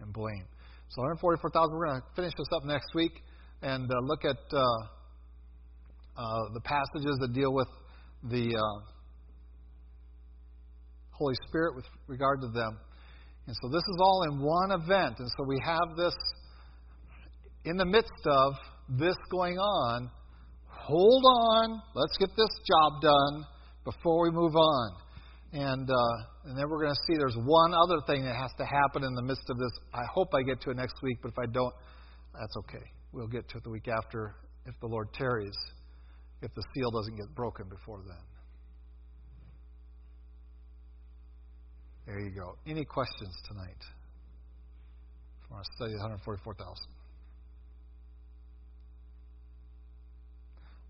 and 0.00 0.12
blame. 0.12 0.44
So 0.90 1.00
144,000. 1.00 1.72
We're 1.72 1.86
going 1.86 2.02
to 2.02 2.06
finish 2.14 2.32
this 2.36 2.48
up 2.54 2.66
next 2.66 2.88
week 2.94 3.22
and 3.62 3.90
uh, 3.90 3.94
look 4.02 4.24
at 4.24 4.36
uh, 4.52 4.60
uh, 6.16 6.22
the 6.54 6.60
passages 6.60 7.16
that 7.20 7.32
deal 7.32 7.52
with 7.52 7.68
the 8.30 8.54
uh, 8.54 8.84
Holy 11.10 11.34
Spirit 11.48 11.76
with 11.76 11.84
regard 12.06 12.40
to 12.40 12.48
them. 12.48 12.78
And 13.46 13.56
so 13.62 13.68
this 13.68 13.82
is 13.82 13.96
all 14.00 14.22
in 14.30 14.40
one 14.40 14.70
event. 14.72 15.16
And 15.18 15.28
so 15.36 15.44
we 15.46 15.58
have 15.64 15.96
this 15.96 16.14
in 17.64 17.76
the 17.76 17.84
midst 17.84 18.26
of 18.26 18.54
this 18.98 19.16
going 19.30 19.58
on. 19.58 20.10
Hold 20.68 21.24
on, 21.24 21.80
let's 21.94 22.16
get 22.18 22.28
this 22.36 22.60
job 22.68 23.00
done 23.00 23.44
before 23.84 24.22
we 24.22 24.30
move 24.30 24.54
on. 24.54 24.90
And, 25.52 25.88
uh, 25.88 26.16
and 26.44 26.58
then 26.58 26.68
we're 26.68 26.82
going 26.82 26.94
to 26.94 27.00
see 27.06 27.16
there's 27.16 27.36
one 27.36 27.72
other 27.74 28.00
thing 28.06 28.24
that 28.24 28.34
has 28.34 28.50
to 28.58 28.64
happen 28.64 29.04
in 29.04 29.14
the 29.14 29.22
midst 29.22 29.48
of 29.48 29.56
this. 29.56 29.70
I 29.94 30.02
hope 30.12 30.28
I 30.34 30.42
get 30.42 30.60
to 30.62 30.70
it 30.70 30.76
next 30.76 30.96
week, 31.02 31.18
but 31.22 31.28
if 31.28 31.38
I 31.38 31.46
don't, 31.46 31.72
that's 32.34 32.56
okay. 32.58 32.84
We'll 33.14 33.28
get 33.28 33.48
to 33.50 33.58
it 33.58 33.62
the 33.62 33.70
week 33.70 33.86
after 33.86 34.34
if 34.66 34.74
the 34.80 34.88
Lord 34.88 35.12
tarries, 35.14 35.54
if 36.42 36.52
the 36.52 36.62
seal 36.74 36.90
doesn't 36.90 37.16
get 37.16 37.32
broken 37.36 37.68
before 37.68 38.02
then. 38.04 38.16
There 42.06 42.20
you 42.20 42.30
go. 42.30 42.56
Any 42.66 42.84
questions 42.84 43.32
tonight? 43.48 43.82
I 45.48 45.54
want 45.54 45.64
to 45.64 45.72
study 45.76 45.92
144,000. 45.92 46.66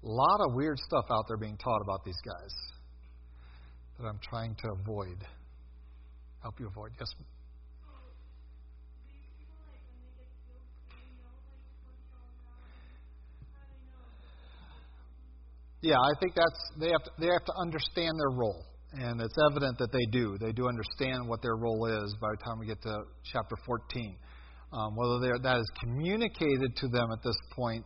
A 0.04 0.08
lot 0.08 0.40
of 0.48 0.54
weird 0.54 0.78
stuff 0.78 1.04
out 1.10 1.24
there 1.28 1.36
being 1.36 1.58
taught 1.58 1.80
about 1.82 2.04
these 2.04 2.20
guys 2.24 2.54
that 3.98 4.06
I'm 4.06 4.18
trying 4.22 4.54
to 4.54 4.68
avoid. 4.80 5.18
Help 6.42 6.58
you 6.58 6.68
avoid. 6.68 6.92
Yes? 6.98 7.08
Yeah, 15.84 16.00
I 16.00 16.16
think 16.18 16.32
that's 16.34 16.60
they 16.80 16.88
have 16.88 17.04
to, 17.04 17.10
they 17.20 17.28
have 17.28 17.44
to 17.44 17.52
understand 17.60 18.16
their 18.16 18.32
role 18.32 18.64
and 18.94 19.20
it's 19.20 19.36
evident 19.50 19.76
that 19.78 19.92
they 19.92 20.06
do. 20.10 20.38
They 20.40 20.52
do 20.52 20.66
understand 20.66 21.28
what 21.28 21.42
their 21.42 21.56
role 21.56 21.84
is 21.84 22.14
by 22.22 22.28
the 22.30 22.38
time 22.42 22.58
we 22.58 22.66
get 22.66 22.80
to 22.82 23.02
chapter 23.24 23.54
14. 23.66 24.16
Um, 24.72 24.96
whether 24.96 25.36
that 25.42 25.58
is 25.58 25.70
communicated 25.80 26.74
to 26.76 26.88
them 26.88 27.12
at 27.12 27.22
this 27.22 27.36
point 27.54 27.84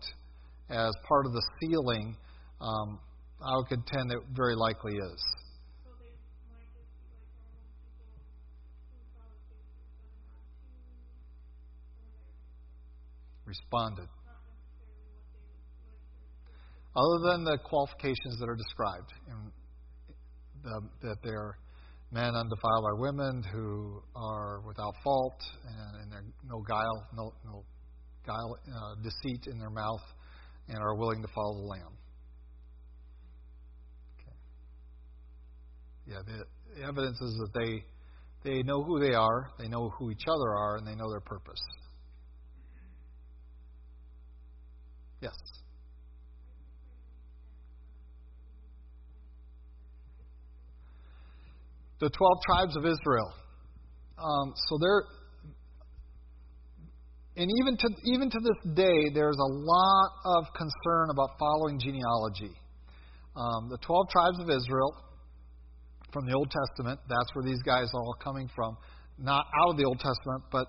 as 0.70 0.92
part 1.09 1.26
of 1.26 1.32
the 1.32 1.42
sealing, 1.61 2.16
um, 2.61 3.01
I 3.42 3.57
would 3.57 3.66
contend 3.66 4.12
it 4.12 4.18
very 4.32 4.55
likely 4.55 4.94
is. 4.94 5.24
Responded. 13.44 14.09
Other 16.97 17.30
than 17.30 17.45
the 17.45 17.59
qualifications 17.64 18.39
that 18.41 18.49
are 18.49 18.57
described 18.57 19.12
in 19.28 19.53
that 21.03 21.16
they're 21.22 21.59
men 22.11 22.34
undefiled 22.34 22.82
by 22.82 23.01
women 23.01 23.43
who 23.53 24.03
are 24.16 24.61
without 24.66 24.95
fault 25.05 25.41
and, 25.66 26.03
and 26.03 26.12
there 26.12 26.24
no 26.45 26.61
guile, 26.66 27.07
no, 27.14 27.32
no 27.45 27.64
guile, 28.26 28.57
uh, 28.66 28.95
deceit 29.03 29.47
in 29.47 29.59
their 29.59 29.70
mouth, 29.70 30.03
and 30.68 30.78
are 30.78 30.97
willing 30.97 31.22
to 31.22 31.28
follow 31.34 31.55
the 31.55 31.66
Lamb. 31.66 31.97
Okay. 34.20 34.36
Yeah, 36.07 36.18
the, 36.26 36.45
the 36.74 36.86
evidence 36.86 37.20
is 37.20 37.39
that 37.39 37.61
they 37.61 37.84
they 38.45 38.62
know 38.62 38.82
who 38.82 39.01
they 39.01 39.14
are, 39.14 39.51
they 39.59 39.68
know 39.68 39.91
who 39.91 40.11
each 40.11 40.24
other 40.26 40.57
are, 40.57 40.76
and 40.76 40.86
they 40.86 40.95
know 40.95 41.11
their 41.11 41.20
purpose. 41.20 41.61
Yes. 45.20 45.34
The 52.01 52.11
12 52.11 52.32
tribes 52.46 52.76
of 52.76 52.84
Israel. 52.84 53.32
Um, 54.18 54.53
so 54.68 54.78
there, 54.80 55.03
and 57.36 57.51
even 57.61 57.76
to, 57.76 57.88
even 58.05 58.30
to 58.30 58.38
this 58.38 58.74
day, 58.74 59.11
there's 59.14 59.38
a 59.38 59.53
lot 59.53 60.11
of 60.24 60.44
concern 60.55 61.11
about 61.11 61.38
following 61.38 61.78
genealogy. 61.78 62.55
Um, 63.36 63.68
the 63.70 63.78
12 63.78 64.09
tribes 64.11 64.40
of 64.40 64.51
Israel 64.51 64.94
from 66.12 66.26
the 66.26 66.34
Old 66.34 66.51
Testament, 66.51 66.99
that's 67.09 67.30
where 67.34 67.44
these 67.44 67.62
guys 67.62 67.86
are 67.94 68.01
all 68.01 68.16
coming 68.22 68.49
from. 68.55 68.76
Not 69.18 69.46
out 69.61 69.70
of 69.70 69.76
the 69.76 69.84
Old 69.84 69.99
Testament, 69.99 70.44
but 70.51 70.66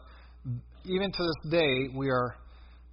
even 0.86 1.12
to 1.12 1.24
this 1.24 1.52
day, 1.52 1.88
we 1.96 2.10
are 2.10 2.36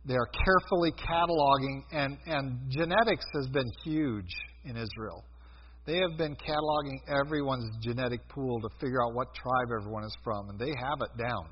they 0.06 0.14
are 0.14 0.28
carefully 0.44 0.92
cataloging, 0.92 1.82
and, 1.90 2.16
and 2.26 2.70
genetics 2.70 3.24
has 3.34 3.48
been 3.48 3.66
huge 3.84 4.30
in 4.64 4.76
Israel. 4.76 5.24
They 5.86 5.98
have 5.98 6.18
been 6.18 6.34
cataloging 6.34 6.98
everyone's 7.08 7.70
genetic 7.80 8.28
pool 8.28 8.60
to 8.60 8.68
figure 8.80 9.02
out 9.04 9.14
what 9.14 9.28
tribe 9.34 9.68
everyone 9.80 10.04
is 10.04 10.16
from, 10.24 10.50
and 10.50 10.58
they 10.58 10.72
have 10.80 11.00
it 11.00 11.16
down. 11.16 11.46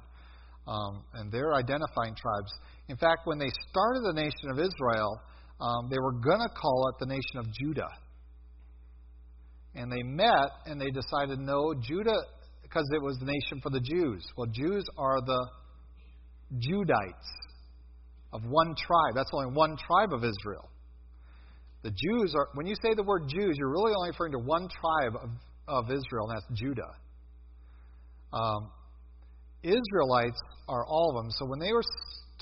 Um, 0.67 1.05
and 1.15 1.31
they're 1.31 1.55
identifying 1.55 2.17
tribes. 2.17 2.53
In 2.89 2.97
fact, 2.97 3.23
when 3.25 3.39
they 3.39 3.51
started 3.71 4.03
the 4.03 4.15
nation 4.15 4.51
of 4.51 4.59
Israel, 4.59 5.21
um, 5.61 5.89
they 5.89 5.99
were 5.99 6.13
going 6.13 6.41
to 6.41 6.49
call 6.49 6.89
it 6.89 6.97
the 6.99 7.07
nation 7.07 7.39
of 7.39 7.47
Judah. 7.53 7.91
And 9.77 9.93
they 9.93 10.03
met 10.03 10.51
and 10.67 10.81
they 10.81 10.91
decided, 10.91 11.39
no, 11.39 11.75
Judah, 11.81 12.19
because 12.63 12.89
it 12.93 13.03
was 13.03 13.19
the 13.19 13.27
nation 13.27 13.61
for 13.63 13.71
the 13.71 13.81
Jews. 13.81 14.25
Well, 14.37 14.49
Jews 14.51 14.85
are 14.99 15.21
the 15.21 15.49
Judites 16.59 17.29
of 18.33 18.43
one 18.49 18.75
tribe. 18.75 19.15
That's 19.15 19.31
only 19.33 19.55
one 19.55 19.77
tribe 19.77 20.13
of 20.13 20.25
Israel. 20.25 20.69
The 21.85 21.91
Jews 21.91 22.33
are, 22.35 22.49
when 22.55 22.67
you 22.67 22.75
say 22.83 22.95
the 22.97 23.03
word 23.03 23.29
Jews, 23.29 23.57
you're 23.59 23.71
really 23.71 23.93
only 23.95 24.09
referring 24.09 24.33
to 24.33 24.39
one 24.39 24.69
tribe 24.73 25.21
of, 25.21 25.29
of 25.69 25.85
Israel, 25.91 26.31
and 26.31 26.41
that's 26.41 26.59
Judah. 26.59 26.97
Um, 28.33 28.73
Israelites 29.63 30.41
are 30.67 30.87
all 30.87 31.11
of 31.13 31.23
them. 31.23 31.31
So 31.37 31.45
when 31.45 31.61
they 31.61 31.73
were 31.73 31.85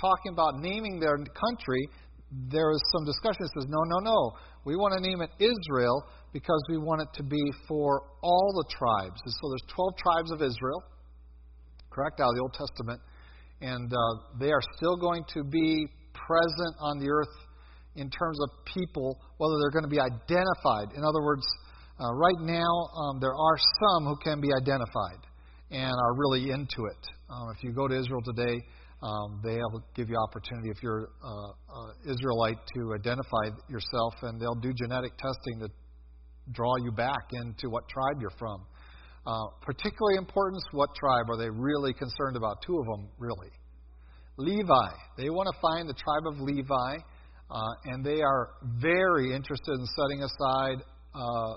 talking 0.00 0.32
about 0.32 0.62
naming 0.62 1.00
their 1.00 1.18
country, 1.18 1.82
there 2.30 2.70
was 2.70 2.80
some 2.94 3.04
discussion 3.04 3.42
that 3.42 3.50
says, 3.58 3.66
no, 3.68 3.82
no, 3.82 3.98
no. 3.98 4.32
We 4.64 4.76
want 4.76 4.94
to 4.94 5.02
name 5.02 5.20
it 5.20 5.30
Israel 5.42 6.06
because 6.32 6.62
we 6.70 6.78
want 6.78 7.02
it 7.02 7.08
to 7.18 7.24
be 7.24 7.42
for 7.66 8.02
all 8.22 8.62
the 8.62 8.66
tribes. 8.70 9.20
And 9.24 9.34
so 9.42 9.50
there's 9.50 9.66
12 9.74 9.96
tribes 9.98 10.30
of 10.30 10.38
Israel, 10.40 10.82
correct, 11.90 12.20
out 12.20 12.30
of 12.30 12.34
the 12.36 12.42
Old 12.42 12.54
Testament. 12.54 13.00
And 13.60 13.92
uh, 13.92 14.38
they 14.38 14.52
are 14.52 14.62
still 14.76 14.96
going 14.96 15.24
to 15.34 15.42
be 15.42 15.86
present 16.14 16.74
on 16.78 17.00
the 17.00 17.10
earth 17.10 17.34
in 17.96 18.10
terms 18.10 18.38
of 18.42 18.64
people, 18.64 19.18
whether 19.36 19.54
they're 19.60 19.70
going 19.70 19.84
to 19.84 19.90
be 19.90 20.00
identified. 20.00 20.96
In 20.96 21.04
other 21.04 21.22
words, 21.22 21.42
uh, 22.00 22.12
right 22.14 22.40
now, 22.40 22.72
um, 22.96 23.20
there 23.20 23.34
are 23.34 23.58
some 23.80 24.04
who 24.04 24.16
can 24.24 24.40
be 24.40 24.48
identified 24.52 25.20
and 25.70 25.92
are 25.92 26.14
really 26.16 26.50
into 26.50 26.86
it. 26.90 27.02
Um, 27.30 27.54
if 27.56 27.62
you 27.62 27.72
go 27.72 27.88
to 27.88 27.98
Israel 27.98 28.20
today, 28.24 28.60
um, 29.02 29.40
they 29.42 29.58
will 29.72 29.82
give 29.94 30.08
you 30.08 30.16
opportunity 30.16 30.70
if 30.70 30.82
you're 30.82 31.08
uh, 31.24 31.28
uh, 31.28 32.12
Israelite 32.12 32.58
to 32.76 32.94
identify 32.94 33.50
yourself, 33.68 34.14
and 34.22 34.40
they'll 34.40 34.60
do 34.60 34.72
genetic 34.72 35.12
testing 35.16 35.60
to 35.60 35.68
draw 36.52 36.76
you 36.84 36.92
back 36.92 37.32
into 37.32 37.68
what 37.68 37.88
tribe 37.88 38.20
you're 38.20 38.38
from. 38.38 38.64
Uh, 39.26 39.46
particularly 39.60 40.16
importance, 40.18 40.62
what 40.72 40.90
tribe 40.94 41.30
are 41.30 41.36
they 41.36 41.50
really 41.50 41.92
concerned 41.92 42.36
about? 42.36 42.58
Two 42.66 42.78
of 42.78 42.86
them, 42.86 43.08
really. 43.18 43.50
Levi. 44.36 44.88
They 45.16 45.30
want 45.30 45.48
to 45.52 45.60
find 45.60 45.88
the 45.88 45.94
tribe 45.94 46.26
of 46.26 46.40
Levi, 46.40 46.96
uh, 47.52 47.92
and 47.92 48.04
they 48.04 48.22
are 48.22 48.50
very 48.80 49.34
interested 49.34 49.74
in 49.78 49.86
setting 49.86 50.22
aside 50.22 50.78
uh, 51.14 51.54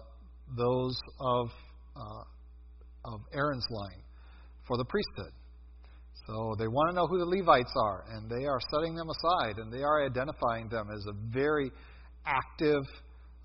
those 0.58 1.00
of, 1.22 1.48
uh, 1.96 3.14
of 3.14 3.22
Aaron's 3.34 3.66
line 3.70 4.04
for 4.68 4.76
the 4.78 4.84
priesthood. 4.86 5.32
So 6.28 6.56
they 6.60 6.68
want 6.68 6.90
to 6.90 6.96
know 6.96 7.08
who 7.08 7.20
the 7.20 7.26
Levites 7.26 7.72
are, 7.78 8.04
and 8.12 8.30
they 8.30 8.46
are 8.46 8.60
setting 8.74 8.96
them 8.96 9.08
aside, 9.08 9.58
and 9.58 9.72
they 9.72 9.84
are 9.84 10.06
identifying 10.06 10.68
them 10.68 10.90
as 10.92 11.06
a 11.08 11.14
very 11.32 11.72
active 12.26 12.84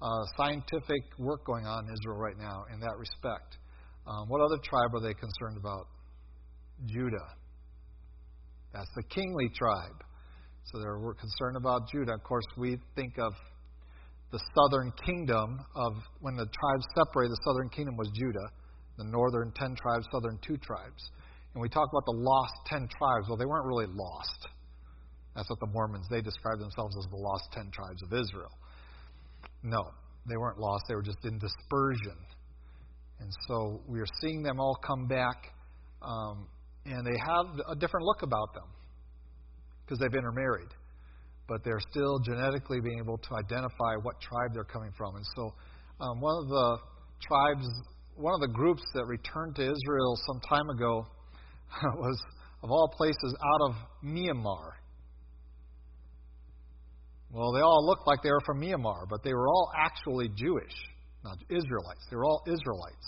uh, 0.02 0.06
scientific 0.36 1.02
work 1.18 1.44
going 1.44 1.66
on 1.66 1.86
in 1.86 1.92
Israel 1.92 2.16
right 2.16 2.38
now 2.38 2.64
in 2.72 2.80
that 2.80 2.96
respect. 2.98 3.58
Um, 4.06 4.28
what 4.28 4.40
other 4.40 4.56
tribe 4.64 4.94
are 4.94 5.00
they 5.00 5.14
concerned 5.14 5.58
about? 5.58 5.86
Judah. 6.86 7.36
That's 8.72 8.90
the 8.96 9.02
kingly 9.14 9.50
tribe. 9.54 10.02
So 10.64 10.78
they're 10.78 10.98
concerned 11.14 11.56
about 11.56 11.88
Judah. 11.90 12.14
Of 12.14 12.22
course, 12.22 12.44
we 12.56 12.78
think 12.94 13.18
of 13.18 13.32
the 14.30 14.40
southern 14.54 14.92
kingdom 15.04 15.58
of 15.74 15.94
when 16.20 16.36
the 16.36 16.46
tribes 16.46 16.86
separated, 16.94 17.32
the 17.32 17.40
southern 17.44 17.68
kingdom 17.68 17.96
was 17.96 18.08
Judah, 18.14 18.48
the 18.96 19.04
northern 19.04 19.52
ten 19.56 19.74
tribes, 19.74 20.06
southern 20.12 20.38
two 20.46 20.56
tribes. 20.58 21.10
And 21.54 21.60
we 21.60 21.68
talk 21.68 21.88
about 21.90 22.04
the 22.06 22.14
lost 22.14 22.54
ten 22.66 22.86
tribes. 22.86 23.26
Well, 23.28 23.36
they 23.36 23.46
weren't 23.46 23.66
really 23.66 23.88
lost. 23.88 24.48
That's 25.34 25.48
what 25.50 25.58
the 25.60 25.66
Mormons, 25.66 26.06
they 26.10 26.20
describe 26.20 26.58
themselves 26.58 26.96
as 26.98 27.10
the 27.10 27.16
lost 27.16 27.44
ten 27.52 27.70
tribes 27.72 28.02
of 28.02 28.12
Israel. 28.12 28.52
No, 29.62 29.90
they 30.28 30.36
weren't 30.36 30.58
lost. 30.58 30.84
They 30.88 30.94
were 30.94 31.02
just 31.02 31.24
in 31.24 31.38
dispersion. 31.38 32.18
And 33.20 33.30
so 33.48 33.80
we 33.86 34.00
are 34.00 34.10
seeing 34.20 34.42
them 34.42 34.60
all 34.60 34.76
come 34.86 35.06
back, 35.06 35.52
um, 36.02 36.48
and 36.86 37.06
they 37.06 37.18
have 37.18 37.46
a 37.68 37.74
different 37.74 38.06
look 38.06 38.22
about 38.22 38.54
them 38.54 38.64
because 39.90 39.98
they've 39.98 40.16
intermarried. 40.16 40.68
But 41.48 41.64
they're 41.64 41.82
still 41.90 42.20
genetically 42.20 42.80
being 42.80 43.00
able 43.00 43.18
to 43.18 43.34
identify 43.34 43.96
what 44.02 44.20
tribe 44.20 44.54
they're 44.54 44.62
coming 44.62 44.92
from. 44.96 45.16
And 45.16 45.24
so 45.34 45.52
um, 46.00 46.20
one 46.20 46.44
of 46.44 46.48
the 46.48 46.78
tribes, 47.26 47.66
one 48.14 48.34
of 48.34 48.40
the 48.40 48.54
groups 48.54 48.82
that 48.94 49.04
returned 49.06 49.56
to 49.56 49.62
Israel 49.62 50.14
some 50.28 50.40
time 50.48 50.70
ago 50.70 51.04
was, 51.96 52.22
of 52.62 52.70
all 52.70 52.94
places, 52.96 53.34
out 53.42 53.70
of 53.70 53.74
Myanmar. 54.04 54.78
Well, 57.32 57.52
they 57.52 57.60
all 57.60 57.84
looked 57.84 58.06
like 58.06 58.22
they 58.22 58.30
were 58.30 58.42
from 58.46 58.60
Myanmar, 58.60 59.08
but 59.08 59.24
they 59.24 59.34
were 59.34 59.48
all 59.48 59.72
actually 59.76 60.28
Jewish, 60.36 60.74
not 61.24 61.36
Israelites. 61.48 62.06
They 62.10 62.16
were 62.16 62.24
all 62.24 62.42
Israelites. 62.46 63.06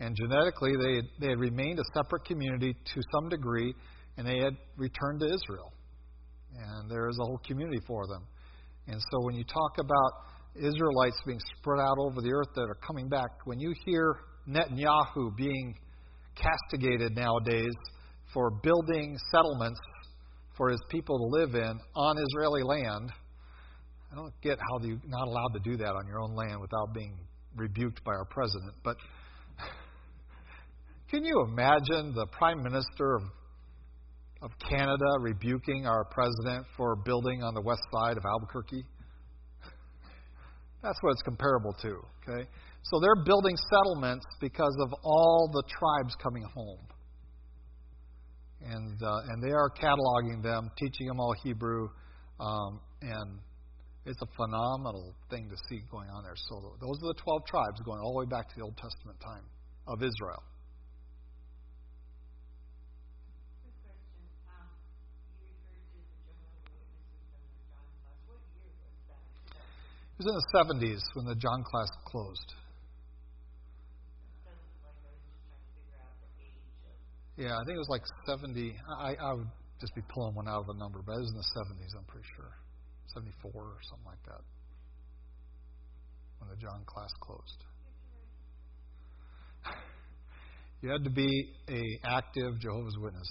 And 0.00 0.16
genetically, 0.16 0.72
they 0.76 0.96
had, 0.96 1.04
they 1.20 1.28
had 1.28 1.38
remained 1.38 1.78
a 1.78 1.84
separate 1.94 2.24
community 2.24 2.74
to 2.94 3.00
some 3.12 3.28
degree, 3.28 3.74
and 4.16 4.26
they 4.26 4.38
had 4.38 4.56
returned 4.76 5.20
to 5.20 5.26
Israel. 5.26 5.72
And 6.58 6.90
there 6.90 7.08
is 7.08 7.18
a 7.20 7.24
whole 7.24 7.40
community 7.46 7.80
for 7.86 8.06
them. 8.06 8.26
And 8.88 9.00
so 9.00 9.18
when 9.22 9.34
you 9.34 9.44
talk 9.44 9.78
about 9.78 10.12
Israelites 10.54 11.20
being 11.26 11.40
spread 11.58 11.80
out 11.80 11.96
over 11.98 12.20
the 12.20 12.32
earth 12.32 12.48
that 12.54 12.62
are 12.62 12.78
coming 12.86 13.08
back, 13.08 13.28
when 13.44 13.60
you 13.60 13.74
hear 13.84 14.16
Netanyahu 14.48 15.36
being 15.36 15.74
castigated 16.34 17.16
nowadays 17.16 17.74
for 18.32 18.50
building 18.62 19.16
settlements 19.32 19.80
for 20.56 20.70
his 20.70 20.80
people 20.90 21.18
to 21.18 21.40
live 21.40 21.54
in 21.54 21.80
on 21.94 22.16
Israeli 22.18 22.62
land, 22.62 23.10
I 24.12 24.14
don't 24.14 24.32
get 24.40 24.58
how 24.58 24.84
you're 24.84 25.00
not 25.06 25.26
allowed 25.26 25.52
to 25.54 25.60
do 25.60 25.76
that 25.78 25.94
on 25.94 26.06
your 26.06 26.20
own 26.20 26.34
land 26.34 26.60
without 26.60 26.94
being 26.94 27.18
rebuked 27.56 28.02
by 28.04 28.12
our 28.12 28.24
president. 28.26 28.74
But 28.84 28.96
can 31.10 31.24
you 31.24 31.44
imagine 31.48 32.14
the 32.14 32.26
Prime 32.32 32.62
Minister 32.62 33.16
of, 33.16 33.22
of 34.46 34.52
Canada 34.70 35.04
rebuking 35.20 35.86
our 35.86 36.04
president 36.04 36.64
for 36.76 36.94
building 36.94 37.42
on 37.42 37.52
the 37.52 37.60
west 37.60 37.82
side 37.92 38.16
of 38.16 38.22
Albuquerque? 38.24 38.84
That's 40.82 40.98
what 41.02 41.10
it's 41.10 41.22
comparable 41.22 41.74
to, 41.82 41.98
okay? 42.22 42.48
So 42.84 43.00
they're 43.00 43.24
building 43.24 43.56
settlements 43.74 44.24
because 44.40 44.76
of 44.86 44.94
all 45.02 45.50
the 45.52 45.64
tribes 45.66 46.14
coming 46.22 46.44
home. 46.54 46.78
And, 48.62 49.02
uh, 49.02 49.30
and 49.30 49.42
they 49.42 49.50
are 49.50 49.68
cataloging 49.68 50.44
them, 50.44 50.70
teaching 50.78 51.08
them 51.08 51.18
all 51.18 51.34
Hebrew, 51.42 51.88
um, 52.38 52.80
and 53.02 53.40
it's 54.04 54.22
a 54.22 54.28
phenomenal 54.36 55.12
thing 55.28 55.48
to 55.50 55.56
see 55.68 55.82
going 55.90 56.08
on 56.08 56.22
there. 56.22 56.36
So 56.48 56.76
those 56.80 57.02
are 57.02 57.08
the 57.14 57.20
12 57.20 57.46
tribes 57.46 57.80
going 57.84 57.98
all 57.98 58.12
the 58.12 58.20
way 58.20 58.30
back 58.30 58.48
to 58.48 58.54
the 58.56 58.62
Old 58.62 58.76
Testament 58.76 59.18
time 59.18 59.42
of 59.88 60.02
Israel. 60.04 60.42
It 70.18 70.24
was 70.24 70.32
in 70.32 70.34
the 70.34 70.48
70s 70.88 71.02
when 71.12 71.26
the 71.26 71.34
John 71.34 71.62
class 71.62 71.88
closed. 72.06 72.54
Yeah, 77.36 77.52
I 77.52 77.64
think 77.66 77.76
it 77.76 77.84
was 77.84 77.90
like 77.90 78.00
70. 78.24 78.74
I, 78.98 79.14
I 79.20 79.34
would 79.34 79.48
just 79.78 79.94
be 79.94 80.00
pulling 80.08 80.34
one 80.34 80.48
out 80.48 80.60
of 80.60 80.66
the 80.68 80.78
number, 80.80 81.02
but 81.04 81.12
it 81.12 81.20
was 81.20 81.30
in 81.30 81.36
the 81.36 81.44
70s, 81.52 81.92
I'm 81.98 82.04
pretty 82.08 82.26
sure. 82.34 82.48
74 83.12 83.52
or 83.52 83.76
something 83.90 84.06
like 84.06 84.24
that 84.24 84.40
when 86.38 86.48
the 86.48 86.56
John 86.56 86.82
class 86.86 87.10
closed. 87.20 87.64
you 90.80 90.88
had 90.90 91.04
to 91.04 91.10
be 91.10 91.52
a 91.68 92.08
active 92.08 92.58
Jehovah's 92.60 92.96
Witness. 92.98 93.28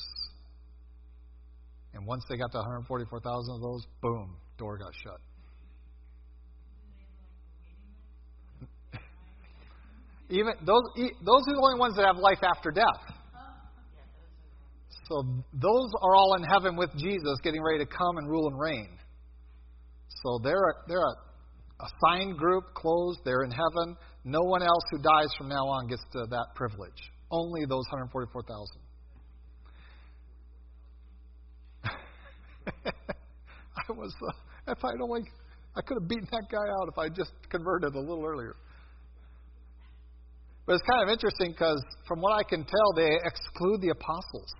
And 1.96 2.06
once 2.06 2.24
they 2.30 2.38
got 2.38 2.52
to 2.52 2.58
144,000 2.58 3.56
of 3.56 3.62
those, 3.62 3.88
boom, 4.02 4.38
door 4.60 4.78
got 4.78 4.94
shut. 5.02 5.20
Even 10.30 10.54
those 10.66 10.82
those 10.98 11.42
are 11.48 11.54
the 11.54 11.62
only 11.62 11.80
ones 11.80 11.96
that 11.98 12.06
have 12.06 12.18
life 12.18 12.40
after 12.42 12.72
death. 12.72 13.16
So 15.08 15.24
those 15.54 15.90
are 16.02 16.16
all 16.16 16.36
in 16.36 16.44
heaven 16.44 16.76
with 16.76 16.90
Jesus, 16.98 17.38
getting 17.44 17.62
ready 17.62 17.86
to 17.86 17.86
come 17.86 18.18
and 18.18 18.28
rule 18.28 18.48
and 18.48 18.60
reign. 18.60 18.98
So 20.24 20.40
they're 20.44 20.56
a, 20.56 20.74
they're 20.88 21.06
a 21.06 21.16
assigned 21.86 22.38
group, 22.38 22.74
closed. 22.74 23.20
They're 23.24 23.44
in 23.44 23.52
heaven. 23.52 23.96
No 24.24 24.42
one 24.42 24.64
else 24.64 24.84
who 24.90 24.98
dies 24.98 25.30
from 25.38 25.50
now 25.50 25.68
on 25.68 25.88
gets 25.88 26.02
to 26.14 26.26
that 26.30 26.48
privilege. 26.56 27.12
Only 27.30 27.66
those 27.66 27.86
144,000. 27.92 28.82
I 32.88 33.92
was, 33.92 34.14
uh, 34.28 34.72
if 34.72 34.84
I'd 34.84 35.02
only, 35.02 35.22
I 35.76 35.82
could 35.82 35.98
have 36.02 36.10
beaten 36.10 36.28
that 36.32 36.46
guy 36.52 36.58
out 36.58 36.88
if 36.88 36.98
I 36.98 37.10
just 37.10 37.34
converted 37.50 37.94
a 37.94 38.00
little 38.00 38.26
earlier. 38.26 38.56
But 40.66 40.74
it's 40.74 40.84
kind 40.90 41.04
of 41.04 41.10
interesting 41.10 41.52
because, 41.52 41.82
from 42.08 42.22
what 42.22 42.34
I 42.34 42.44
can 42.44 42.66
tell, 42.66 42.94
they 42.96 43.20
exclude 43.24 43.82
the 43.82 43.90
apostles. 43.90 44.54